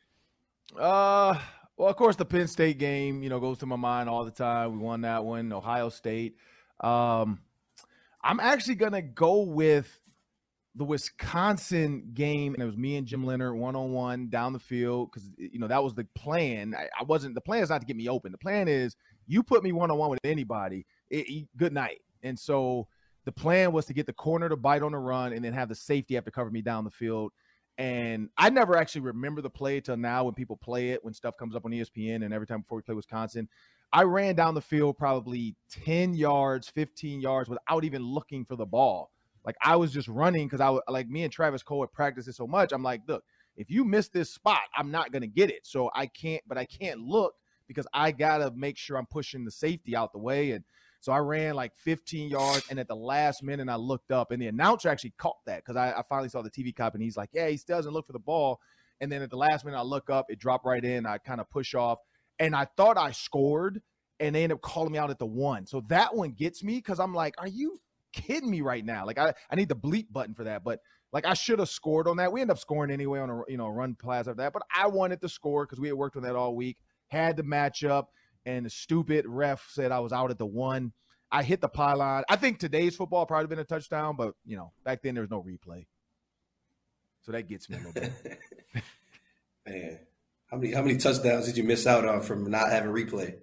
Uh, 0.77 1.39
well, 1.77 1.89
of 1.89 1.95
course, 1.95 2.15
the 2.15 2.25
Penn 2.25 2.47
State 2.47 2.77
game, 2.77 3.21
you 3.23 3.29
know, 3.29 3.39
goes 3.39 3.59
to 3.59 3.65
my 3.65 3.75
mind 3.75 4.09
all 4.09 4.25
the 4.25 4.31
time. 4.31 4.73
We 4.73 4.79
won 4.79 5.01
that 5.01 5.23
one. 5.23 5.53
Ohio 5.53 5.89
State. 5.89 6.35
Um, 6.79 7.41
I'm 8.23 8.39
actually 8.39 8.75
gonna 8.75 9.01
go 9.01 9.41
with 9.41 10.00
the 10.75 10.85
Wisconsin 10.85 12.11
game, 12.13 12.53
and 12.53 12.63
it 12.63 12.65
was 12.65 12.77
me 12.77 12.95
and 12.95 13.05
Jim 13.05 13.25
Leonhard 13.25 13.55
one 13.55 13.75
on 13.75 13.91
one 13.91 14.29
down 14.29 14.53
the 14.53 14.59
field 14.59 15.11
because 15.11 15.29
you 15.37 15.59
know 15.59 15.67
that 15.67 15.83
was 15.83 15.93
the 15.93 16.07
plan. 16.15 16.73
I, 16.77 16.87
I, 16.99 17.03
wasn't 17.03 17.35
the 17.35 17.41
plan 17.41 17.61
is 17.61 17.69
not 17.69 17.81
to 17.81 17.87
get 17.87 17.97
me 17.97 18.07
open. 18.07 18.31
The 18.31 18.37
plan 18.37 18.67
is 18.67 18.95
you 19.27 19.43
put 19.43 19.63
me 19.63 19.73
one 19.73 19.91
on 19.91 19.97
one 19.97 20.09
with 20.09 20.19
anybody. 20.23 20.85
It, 21.09 21.29
it, 21.29 21.47
good 21.57 21.73
night. 21.73 21.99
And 22.23 22.39
so 22.39 22.87
the 23.25 23.31
plan 23.31 23.73
was 23.73 23.85
to 23.87 23.93
get 23.93 24.05
the 24.05 24.13
corner 24.13 24.47
to 24.47 24.55
bite 24.55 24.81
on 24.81 24.93
the 24.93 24.97
run, 24.97 25.33
and 25.33 25.43
then 25.43 25.53
have 25.53 25.67
the 25.67 25.75
safety 25.75 26.15
have 26.15 26.25
to 26.25 26.31
cover 26.31 26.49
me 26.49 26.61
down 26.61 26.85
the 26.85 26.91
field. 26.91 27.31
And 27.77 28.29
I 28.37 28.49
never 28.49 28.77
actually 28.77 29.01
remember 29.01 29.41
the 29.41 29.49
play 29.49 29.81
till 29.81 29.97
now 29.97 30.25
when 30.25 30.35
people 30.35 30.55
play 30.55 30.91
it 30.91 31.03
when 31.03 31.13
stuff 31.13 31.35
comes 31.35 31.55
up 31.55 31.65
on 31.65 31.71
ESPN 31.71 32.23
and 32.23 32.33
every 32.33 32.47
time 32.47 32.61
before 32.61 32.77
we 32.77 32.83
play 32.83 32.95
Wisconsin. 32.95 33.49
I 33.93 34.03
ran 34.03 34.35
down 34.35 34.53
the 34.53 34.61
field 34.61 34.97
probably 34.97 35.55
10 35.69 36.13
yards, 36.13 36.69
15 36.69 37.19
yards 37.19 37.49
without 37.49 37.83
even 37.83 38.03
looking 38.03 38.45
for 38.45 38.55
the 38.55 38.65
ball 38.65 39.11
like 39.45 39.55
I 39.63 39.75
was 39.75 39.91
just 39.91 40.07
running 40.07 40.47
because 40.47 40.61
I 40.61 40.69
was 40.69 40.81
like 40.87 41.07
me 41.09 41.23
and 41.23 41.31
Travis 41.31 41.63
Cole 41.63 41.81
had 41.81 41.91
practiced 41.91 42.27
it 42.27 42.35
so 42.35 42.47
much. 42.47 42.71
I'm 42.71 42.83
like, 42.83 43.01
look, 43.07 43.23
if 43.55 43.69
you 43.69 43.83
miss 43.83 44.09
this 44.09 44.33
spot, 44.33 44.61
I'm 44.75 44.91
not 44.91 45.11
gonna 45.11 45.27
get 45.27 45.49
it. 45.49 45.65
So 45.65 45.89
I 45.95 46.07
can't, 46.07 46.41
but 46.47 46.57
I 46.57 46.65
can't 46.65 46.99
look 46.99 47.33
because 47.67 47.87
I 47.93 48.11
gotta 48.11 48.51
make 48.55 48.77
sure 48.77 48.97
I'm 48.97 49.05
pushing 49.05 49.45
the 49.45 49.51
safety 49.51 49.95
out 49.95 50.11
the 50.11 50.19
way. 50.19 50.51
And 50.51 50.63
so 51.01 51.11
I 51.11 51.17
ran 51.17 51.55
like 51.55 51.73
15 51.77 52.29
yards, 52.29 52.65
and 52.69 52.79
at 52.79 52.87
the 52.87 52.95
last 52.95 53.41
minute, 53.41 53.67
I 53.69 53.75
looked 53.75 54.11
up, 54.11 54.31
and 54.31 54.39
the 54.39 54.47
announcer 54.47 54.87
actually 54.87 55.13
caught 55.17 55.43
that 55.47 55.63
because 55.65 55.75
I, 55.75 55.91
I, 55.91 56.03
finally 56.07 56.29
saw 56.29 56.43
the 56.43 56.51
TV 56.51 56.75
cop, 56.75 56.93
and 56.93 57.01
he's 57.01 57.17
like, 57.17 57.29
"Yeah, 57.33 57.47
he 57.47 57.57
still 57.57 57.77
doesn't 57.77 57.91
look 57.91 58.05
for 58.05 58.13
the 58.13 58.19
ball." 58.19 58.59
And 58.99 59.11
then 59.11 59.23
at 59.23 59.31
the 59.31 59.37
last 59.37 59.65
minute, 59.65 59.79
I 59.79 59.81
look 59.81 60.11
up, 60.11 60.27
it 60.29 60.37
dropped 60.37 60.63
right 60.63 60.83
in. 60.83 61.07
I 61.07 61.17
kind 61.17 61.41
of 61.41 61.49
push 61.49 61.73
off, 61.73 61.97
and 62.37 62.55
I 62.55 62.65
thought 62.77 62.99
I 62.99 63.11
scored, 63.11 63.81
and 64.19 64.35
they 64.35 64.43
end 64.43 64.53
up 64.53 64.61
calling 64.61 64.91
me 64.91 64.99
out 64.99 65.09
at 65.09 65.17
the 65.17 65.25
one. 65.25 65.65
So 65.65 65.81
that 65.87 66.15
one 66.15 66.33
gets 66.33 66.63
me 66.63 66.75
because 66.75 66.99
I'm 66.99 67.15
like, 67.15 67.33
"Are 67.39 67.47
you 67.47 67.79
kidding 68.13 68.49
me 68.49 68.61
right 68.61 68.83
now? 68.83 69.05
Like 69.05 69.17
I, 69.17 69.33
I 69.49 69.55
need 69.55 69.69
the 69.69 69.75
bleep 69.75 70.07
button 70.11 70.33
for 70.33 70.45
that. 70.45 70.63
But 70.63 70.79
like 71.11 71.25
I 71.25 71.33
should 71.33 71.59
have 71.59 71.69
scored 71.69 72.07
on 72.07 72.17
that. 72.17 72.31
We 72.31 72.41
end 72.41 72.51
up 72.51 72.59
scoring 72.59 72.91
anyway 72.91 73.19
on 73.19 73.29
a 73.29 73.41
you 73.47 73.57
know 73.57 73.67
run 73.67 73.95
pass 73.95 74.27
after 74.27 74.35
that. 74.35 74.53
But 74.53 74.63
I 74.75 74.87
wanted 74.87 75.21
to 75.21 75.29
score 75.29 75.65
because 75.65 75.79
we 75.79 75.87
had 75.87 75.97
worked 75.97 76.15
on 76.15 76.23
that 76.23 76.35
all 76.35 76.55
week. 76.55 76.77
Had 77.07 77.35
the 77.37 77.43
matchup, 77.43 78.05
and 78.45 78.65
the 78.65 78.69
stupid 78.69 79.25
ref 79.27 79.67
said 79.69 79.91
I 79.91 79.99
was 79.99 80.13
out 80.13 80.31
at 80.31 80.37
the 80.37 80.45
one. 80.45 80.93
I 81.31 81.43
hit 81.43 81.61
the 81.61 81.69
pylon. 81.69 82.23
I 82.29 82.35
think 82.35 82.59
today's 82.59 82.95
football 82.95 83.25
probably 83.25 83.47
been 83.47 83.59
a 83.59 83.63
touchdown, 83.63 84.15
but 84.15 84.33
you 84.45 84.57
know 84.57 84.71
back 84.83 85.01
then 85.01 85.15
there 85.15 85.23
was 85.23 85.31
no 85.31 85.41
replay, 85.41 85.85
so 87.21 87.31
that 87.31 87.47
gets 87.47 87.69
me 87.69 87.77
a 87.77 87.79
little 87.79 87.93
bit. 87.93 88.11
Man, 89.67 89.99
how 90.49 90.57
many 90.57 90.73
how 90.73 90.81
many 90.81 90.97
touchdowns 90.97 91.45
did 91.45 91.57
you 91.57 91.63
miss 91.63 91.85
out 91.87 92.05
on 92.05 92.21
from 92.21 92.49
not 92.49 92.69
having 92.69 92.91
replay? 92.91 93.35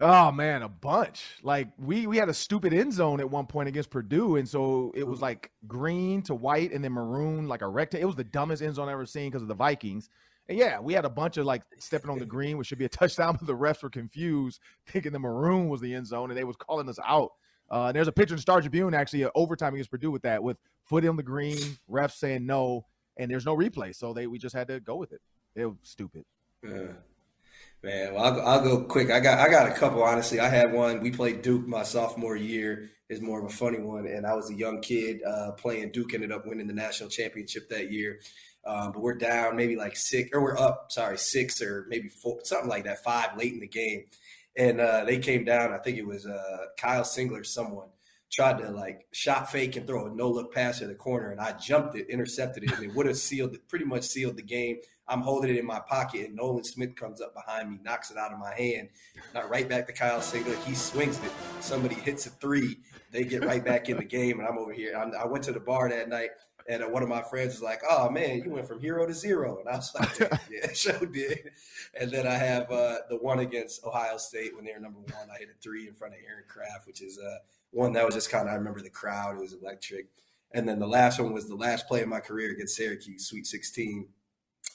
Oh 0.00 0.30
man, 0.30 0.62
a 0.62 0.68
bunch. 0.68 1.24
Like 1.42 1.68
we 1.78 2.06
we 2.06 2.18
had 2.18 2.28
a 2.28 2.34
stupid 2.34 2.74
end 2.74 2.92
zone 2.92 3.18
at 3.18 3.30
one 3.30 3.46
point 3.46 3.68
against 3.68 3.88
Purdue, 3.88 4.36
and 4.36 4.46
so 4.46 4.92
it 4.94 5.06
was 5.06 5.22
like 5.22 5.50
green 5.66 6.20
to 6.22 6.34
white 6.34 6.72
and 6.72 6.84
then 6.84 6.92
maroon, 6.92 7.48
like 7.48 7.62
a 7.62 7.68
rectangle. 7.68 8.02
It 8.02 8.06
was 8.06 8.16
the 8.16 8.24
dumbest 8.24 8.62
end 8.62 8.74
zone 8.74 8.88
I've 8.88 8.92
ever 8.92 9.06
seen 9.06 9.30
because 9.30 9.42
of 9.42 9.48
the 9.48 9.54
Vikings. 9.54 10.10
And 10.48 10.58
yeah, 10.58 10.78
we 10.78 10.92
had 10.92 11.04
a 11.04 11.10
bunch 11.10 11.38
of 11.38 11.46
like 11.46 11.62
stepping 11.78 12.10
on 12.10 12.18
the 12.18 12.26
green, 12.26 12.58
which 12.58 12.68
should 12.68 12.78
be 12.78 12.84
a 12.84 12.88
touchdown, 12.90 13.36
but 13.38 13.46
the 13.46 13.56
refs 13.56 13.82
were 13.82 13.90
confused, 13.90 14.60
thinking 14.86 15.12
the 15.12 15.18
maroon 15.18 15.68
was 15.68 15.80
the 15.80 15.94
end 15.94 16.06
zone, 16.06 16.30
and 16.30 16.38
they 16.38 16.44
was 16.44 16.56
calling 16.56 16.88
us 16.88 16.98
out. 17.04 17.32
Uh, 17.70 17.90
there's 17.90 18.06
a 18.06 18.12
picture 18.12 18.34
in 18.34 18.40
Star 18.40 18.60
Tribune 18.60 18.94
actually, 18.94 19.24
uh, 19.24 19.30
overtime 19.34 19.74
against 19.74 19.90
Purdue 19.90 20.10
with 20.10 20.22
that, 20.22 20.42
with 20.42 20.58
foot 20.84 21.06
on 21.06 21.16
the 21.16 21.22
green, 21.22 21.58
refs 21.90 22.12
saying 22.12 22.44
no, 22.44 22.84
and 23.16 23.30
there's 23.30 23.46
no 23.46 23.56
replay, 23.56 23.94
so 23.94 24.12
they 24.12 24.26
we 24.26 24.38
just 24.38 24.54
had 24.54 24.68
to 24.68 24.78
go 24.78 24.96
with 24.96 25.12
it. 25.12 25.22
It 25.54 25.64
was 25.64 25.76
stupid. 25.82 26.24
Yeah. 26.62 26.92
Man, 27.86 28.14
well, 28.14 28.24
I'll 28.24 28.34
go, 28.34 28.40
I'll 28.40 28.60
go 28.62 28.84
quick. 28.84 29.12
I 29.12 29.20
got 29.20 29.38
I 29.38 29.48
got 29.48 29.70
a 29.70 29.72
couple. 29.72 30.02
Honestly, 30.02 30.40
I 30.40 30.48
had 30.48 30.72
one. 30.72 30.98
We 30.98 31.12
played 31.12 31.42
Duke 31.42 31.68
my 31.68 31.84
sophomore 31.84 32.34
year. 32.34 32.90
is 33.08 33.20
more 33.20 33.38
of 33.38 33.44
a 33.44 33.54
funny 33.54 33.78
one, 33.78 34.08
and 34.08 34.26
I 34.26 34.34
was 34.34 34.50
a 34.50 34.54
young 34.54 34.80
kid 34.80 35.20
uh, 35.22 35.52
playing 35.52 35.92
Duke. 35.92 36.12
Ended 36.12 36.32
up 36.32 36.48
winning 36.48 36.66
the 36.66 36.74
national 36.74 37.10
championship 37.10 37.68
that 37.68 37.92
year. 37.92 38.18
Um, 38.66 38.90
but 38.90 39.02
we're 39.02 39.14
down 39.14 39.54
maybe 39.54 39.76
like 39.76 39.96
six, 39.96 40.30
or 40.32 40.42
we're 40.42 40.58
up. 40.58 40.86
Sorry, 40.90 41.16
six 41.16 41.62
or 41.62 41.86
maybe 41.88 42.08
four, 42.08 42.40
something 42.42 42.68
like 42.68 42.82
that. 42.86 43.04
Five 43.04 43.38
late 43.38 43.52
in 43.52 43.60
the 43.60 43.68
game, 43.68 44.06
and 44.58 44.80
uh, 44.80 45.04
they 45.04 45.18
came 45.18 45.44
down. 45.44 45.72
I 45.72 45.78
think 45.78 45.96
it 45.96 46.06
was 46.08 46.26
uh, 46.26 46.64
Kyle 46.76 47.04
Singler, 47.04 47.46
someone 47.46 47.86
tried 48.32 48.58
to 48.58 48.70
like 48.70 49.06
shot 49.12 49.48
fake 49.50 49.76
and 49.76 49.86
throw 49.86 50.06
a 50.06 50.10
no 50.10 50.28
look 50.28 50.52
pass 50.52 50.80
to 50.80 50.88
the 50.88 50.94
corner, 50.96 51.30
and 51.30 51.40
I 51.40 51.52
jumped 51.52 51.94
it, 51.94 52.10
intercepted 52.10 52.64
it, 52.64 52.72
and 52.72 52.82
it 52.82 52.96
would 52.96 53.06
have 53.06 53.16
sealed 53.16 53.56
pretty 53.68 53.84
much 53.84 54.02
sealed 54.02 54.36
the 54.36 54.42
game. 54.42 54.78
I'm 55.08 55.20
holding 55.20 55.50
it 55.50 55.58
in 55.58 55.66
my 55.66 55.80
pocket, 55.80 56.26
and 56.26 56.36
Nolan 56.36 56.64
Smith 56.64 56.96
comes 56.96 57.20
up 57.20 57.32
behind 57.34 57.70
me, 57.70 57.78
knocks 57.84 58.10
it 58.10 58.16
out 58.16 58.32
of 58.32 58.38
my 58.38 58.54
hand. 58.54 58.88
Not 59.34 59.48
right 59.48 59.68
back 59.68 59.86
to 59.86 59.92
Kyle 59.92 60.18
Singler. 60.20 60.56
He 60.64 60.74
swings 60.74 61.18
it. 61.24 61.30
Somebody 61.60 61.94
hits 61.94 62.26
a 62.26 62.30
three. 62.30 62.78
They 63.12 63.24
get 63.24 63.44
right 63.44 63.64
back 63.64 63.88
in 63.88 63.98
the 63.98 64.04
game, 64.04 64.40
and 64.40 64.48
I'm 64.48 64.58
over 64.58 64.72
here. 64.72 64.96
I'm, 64.96 65.12
i 65.14 65.24
went 65.24 65.44
to 65.44 65.52
the 65.52 65.60
bar 65.60 65.88
that 65.88 66.08
night, 66.08 66.30
and 66.68 66.82
uh, 66.82 66.88
one 66.88 67.04
of 67.04 67.08
my 67.08 67.22
friends 67.22 67.54
was 67.54 67.62
like, 67.62 67.82
"Oh 67.88 68.10
man, 68.10 68.42
you 68.44 68.50
went 68.50 68.66
from 68.66 68.80
hero 68.80 69.06
to 69.06 69.14
zero. 69.14 69.58
and 69.60 69.68
I 69.68 69.76
was 69.76 69.94
like, 69.94 70.18
"Yeah, 70.50 70.72
sure 70.72 71.06
did." 71.06 71.50
And 71.98 72.10
then 72.10 72.26
I 72.26 72.34
have 72.34 72.70
uh, 72.70 72.96
the 73.08 73.16
one 73.16 73.38
against 73.38 73.84
Ohio 73.84 74.16
State 74.16 74.56
when 74.56 74.64
they 74.64 74.72
were 74.72 74.80
number 74.80 74.98
one. 74.98 75.28
I 75.32 75.38
hit 75.38 75.50
a 75.50 75.62
three 75.62 75.86
in 75.86 75.94
front 75.94 76.14
of 76.14 76.20
Aaron 76.28 76.44
Craft, 76.48 76.88
which 76.88 77.00
is 77.00 77.18
uh, 77.18 77.38
one 77.70 77.92
that 77.92 78.04
was 78.04 78.14
just 78.14 78.30
kind 78.30 78.48
of. 78.48 78.54
I 78.54 78.56
remember 78.56 78.80
the 78.80 78.90
crowd; 78.90 79.36
it 79.36 79.40
was 79.40 79.52
electric. 79.52 80.08
And 80.52 80.68
then 80.68 80.78
the 80.78 80.86
last 80.86 81.20
one 81.20 81.32
was 81.32 81.48
the 81.48 81.56
last 81.56 81.86
play 81.86 82.02
of 82.02 82.08
my 82.08 82.20
career 82.20 82.52
against 82.52 82.76
Syracuse, 82.76 83.26
Sweet 83.26 83.46
16. 83.46 84.08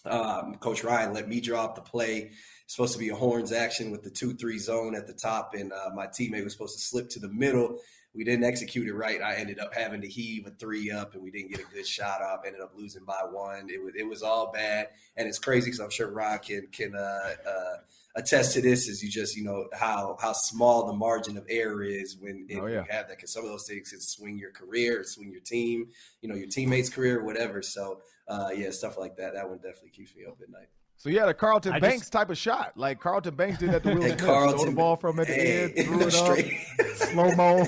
Um, 0.06 0.56
Coach 0.56 0.84
Ryan 0.84 1.14
let 1.14 1.28
me 1.28 1.40
draw 1.40 1.64
up 1.64 1.76
the 1.76 1.82
play. 1.82 2.32
Supposed 2.68 2.94
to 2.94 3.00
be 3.00 3.10
a 3.10 3.16
horns 3.16 3.52
action 3.52 3.92
with 3.92 4.02
the 4.02 4.10
two 4.10 4.34
three 4.34 4.58
zone 4.58 4.96
at 4.96 5.06
the 5.06 5.14
top, 5.14 5.54
and 5.54 5.74
uh, 5.74 5.90
my 5.94 6.08
teammate 6.08 6.44
was 6.44 6.54
supposed 6.54 6.78
to 6.78 6.82
slip 6.82 7.10
to 7.10 7.20
the 7.20 7.28
middle. 7.28 7.80
We 8.14 8.24
didn't 8.24 8.44
execute 8.44 8.88
it 8.88 8.94
right. 8.94 9.22
I 9.22 9.36
ended 9.36 9.60
up 9.60 9.74
having 9.74 10.02
to 10.02 10.08
heave 10.08 10.46
a 10.46 10.52
three 10.52 10.92
up, 10.92 11.14
and 11.14 11.24
we 11.24 11.32
didn't 11.32 11.52
get 11.52 11.60
a 11.60 11.74
good 11.74 11.88
shot 11.88 12.22
up. 12.22 12.44
Ended 12.46 12.62
up 12.62 12.74
losing 12.76 13.04
by 13.04 13.22
one. 13.30 13.70
It 13.70 13.84
was 13.84 13.94
it 13.96 14.08
was 14.08 14.24
all 14.24 14.52
bad, 14.52 14.90
and 15.18 15.28
it's 15.28 15.40
crazy 15.40 15.66
because 15.66 15.80
I'm 15.80 15.90
sure 15.90 16.10
Ron 16.10 16.40
can 16.40 16.68
can 16.72 16.96
uh, 16.96 17.30
uh, 17.48 17.78
attest 18.16 18.54
to 18.54 18.62
this. 18.62 18.88
Is 18.88 19.04
you 19.04 19.10
just 19.10 19.36
you 19.36 19.44
know 19.44 19.68
how 19.74 20.18
how 20.20 20.34
small 20.34 20.88
the 20.88 20.94
margin 20.94 21.38
of 21.38 21.46
error 21.50 21.84
is 21.84 22.18
when 22.20 22.48
oh, 22.52 22.66
yeah. 22.66 22.68
you 22.68 22.86
have 22.90 23.08
that 23.08 23.18
because 23.18 23.32
some 23.32 23.44
of 23.44 23.50
those 23.50 23.68
things 23.68 23.90
can 23.90 24.00
swing 24.00 24.38
your 24.38 24.52
career, 24.52 25.04
swing 25.04 25.32
your 25.32 25.42
team, 25.42 25.88
you 26.22 26.30
know 26.30 26.36
your 26.36 26.48
teammates' 26.48 26.90
career, 26.90 27.24
whatever. 27.24 27.62
So 27.62 28.00
uh, 28.28 28.50
yeah, 28.56 28.72
stuff 28.72 28.98
like 28.98 29.18
that. 29.18 29.34
That 29.34 29.48
one 29.48 29.58
definitely 29.58 29.90
keeps 29.90 30.16
me 30.16 30.24
up 30.26 30.38
at 30.42 30.50
night. 30.50 30.68
So 30.98 31.10
you 31.10 31.20
had 31.20 31.30
a 31.30 31.34
Carlton 31.34 31.74
I 31.74 31.80
Banks 31.80 32.02
just, 32.02 32.14
type 32.14 32.30
of 32.30 32.38
shot, 32.38 32.74
like 32.76 33.00
Carlton 33.00 33.34
Banks 33.34 33.58
did 33.58 33.72
at 33.72 33.82
the 33.82 33.96
Will 33.96 34.04
Smith. 34.04 34.20
Throw 34.20 34.66
the 34.66 34.72
ball 34.72 34.96
from 34.96 35.20
at 35.20 35.26
the 35.26 35.34
hey, 35.34 35.74
end, 35.76 35.88
threw 35.88 36.00
it 36.00 36.14
up, 36.80 36.96
slow 36.96 37.32
mo. 37.32 37.68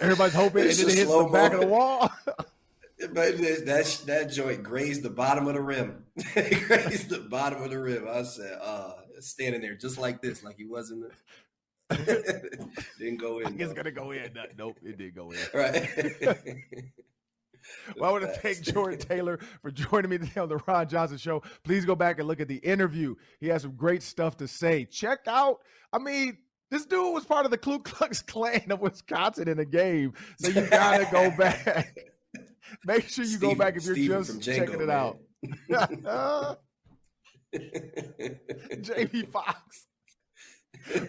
Everybody's 0.00 0.34
hoping, 0.34 0.64
it's 0.64 0.80
and 0.80 0.88
then 0.88 0.96
it 0.96 1.00
hits 1.00 1.10
the 1.10 1.24
back 1.24 1.52
of 1.52 1.60
the 1.60 1.66
wall. 1.66 2.10
But 3.12 3.36
that 3.38 4.02
that 4.06 4.32
joint 4.32 4.62
grazed 4.62 5.02
the 5.02 5.10
bottom 5.10 5.46
of 5.48 5.54
the 5.54 5.60
rim. 5.60 6.04
grazed 6.32 7.10
the 7.10 7.26
bottom 7.28 7.62
of 7.62 7.70
the 7.70 7.78
rim. 7.78 8.06
I 8.08 8.22
said, 8.22 8.58
uh, 8.62 8.92
standing 9.20 9.60
there 9.60 9.74
just 9.74 9.98
like 9.98 10.22
this, 10.22 10.42
like 10.42 10.56
he 10.56 10.64
wasn't. 10.64 11.12
didn't 12.98 13.18
go 13.18 13.40
in. 13.40 13.60
It's 13.60 13.72
gonna 13.72 13.90
go 13.90 14.12
in. 14.12 14.30
Nope, 14.56 14.78
it 14.82 14.98
did 14.98 15.14
go 15.14 15.30
in. 15.30 15.38
Right. 15.54 15.88
well, 17.96 18.10
I 18.10 18.12
want 18.12 18.24
to 18.24 18.32
thank 18.40 18.62
Jordan 18.62 18.98
Taylor 18.98 19.38
for 19.62 19.70
joining 19.70 20.10
me 20.10 20.18
today 20.18 20.40
on 20.40 20.48
the 20.48 20.56
Ron 20.66 20.88
Johnson 20.88 21.18
Show. 21.18 21.42
Please 21.62 21.84
go 21.84 21.94
back 21.94 22.18
and 22.18 22.26
look 22.26 22.40
at 22.40 22.48
the 22.48 22.56
interview. 22.56 23.14
He 23.40 23.48
has 23.48 23.62
some 23.62 23.72
great 23.72 24.02
stuff 24.02 24.36
to 24.38 24.48
say. 24.48 24.84
Check 24.84 25.20
out, 25.26 25.60
I 25.92 25.98
mean, 25.98 26.38
this 26.70 26.86
dude 26.86 27.14
was 27.14 27.24
part 27.24 27.44
of 27.44 27.50
the 27.50 27.58
Ku 27.58 27.78
Klux 27.80 28.22
Klan 28.22 28.70
of 28.70 28.80
Wisconsin 28.80 29.48
in 29.48 29.58
the 29.58 29.66
game. 29.66 30.14
So 30.38 30.48
you 30.48 30.66
got 30.68 30.98
to 30.98 31.08
go 31.10 31.30
back 31.36 31.94
Make 32.84 33.08
sure 33.08 33.24
you 33.24 33.38
go 33.38 33.54
back 33.54 33.76
if 33.76 33.84
you're 33.84 33.94
Steven 33.94 34.24
just 34.24 34.42
checking 34.42 34.80
it 34.80 34.90
out. 34.90 35.18
Uh-huh. 35.72 36.56
Jamie 38.80 39.26
Foxx. 39.32 39.86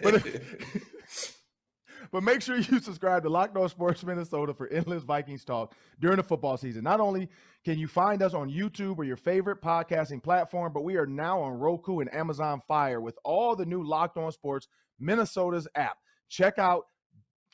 But, 0.02 0.24
but 2.12 2.22
make 2.22 2.42
sure 2.42 2.56
you 2.56 2.80
subscribe 2.80 3.22
to 3.24 3.28
Locked 3.28 3.56
On 3.56 3.68
Sports 3.68 4.04
Minnesota 4.04 4.54
for 4.54 4.68
endless 4.68 5.02
Vikings 5.02 5.44
talk 5.44 5.74
during 6.00 6.16
the 6.16 6.22
football 6.22 6.56
season. 6.56 6.84
Not 6.84 7.00
only 7.00 7.28
can 7.64 7.78
you 7.78 7.88
find 7.88 8.22
us 8.22 8.34
on 8.34 8.50
YouTube 8.50 8.98
or 8.98 9.04
your 9.04 9.16
favorite 9.16 9.60
podcasting 9.60 10.22
platform, 10.22 10.72
but 10.72 10.84
we 10.84 10.96
are 10.96 11.06
now 11.06 11.40
on 11.40 11.58
Roku 11.58 12.00
and 12.00 12.12
Amazon 12.14 12.62
Fire 12.68 13.00
with 13.00 13.16
all 13.24 13.56
the 13.56 13.66
new 13.66 13.82
Locked 13.82 14.16
On 14.16 14.30
Sports 14.32 14.68
Minnesota's 14.98 15.68
app. 15.74 15.96
Check 16.28 16.58
out 16.58 16.84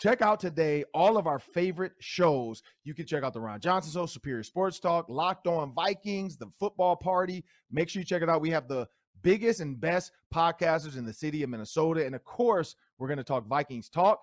check 0.02 0.20
out 0.20 0.40
today 0.40 0.82
all 0.94 1.16
of 1.16 1.28
our 1.28 1.38
favorite 1.38 1.92
shows. 2.00 2.62
You 2.82 2.92
can 2.92 3.06
check 3.06 3.22
out 3.22 3.32
the 3.32 3.40
Ron 3.40 3.60
Johnson 3.60 3.92
Show, 3.92 4.06
Superior 4.06 4.42
Sports 4.42 4.80
Talk, 4.80 5.08
Locked 5.08 5.46
On 5.46 5.72
Vikings, 5.72 6.36
the 6.36 6.50
Football 6.58 6.96
Party. 6.96 7.44
Make 7.70 7.88
sure 7.88 8.00
you 8.00 8.06
check 8.06 8.20
it 8.20 8.28
out. 8.28 8.40
We 8.40 8.50
have 8.50 8.66
the 8.66 8.88
biggest 9.22 9.60
and 9.60 9.80
best 9.80 10.10
podcasters 10.34 10.98
in 10.98 11.06
the 11.06 11.12
city 11.12 11.44
of 11.44 11.50
Minnesota. 11.50 12.04
And 12.04 12.16
of 12.16 12.24
course, 12.24 12.74
we're 12.98 13.06
going 13.06 13.18
to 13.18 13.24
talk 13.24 13.46
Vikings 13.46 13.88
talk. 13.88 14.22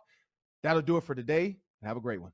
That'll 0.63 0.81
do 0.81 0.97
it 0.97 1.03
for 1.05 1.15
today. 1.15 1.57
Have 1.81 1.95
a 1.95 2.01
great 2.01 2.21
one. 2.21 2.33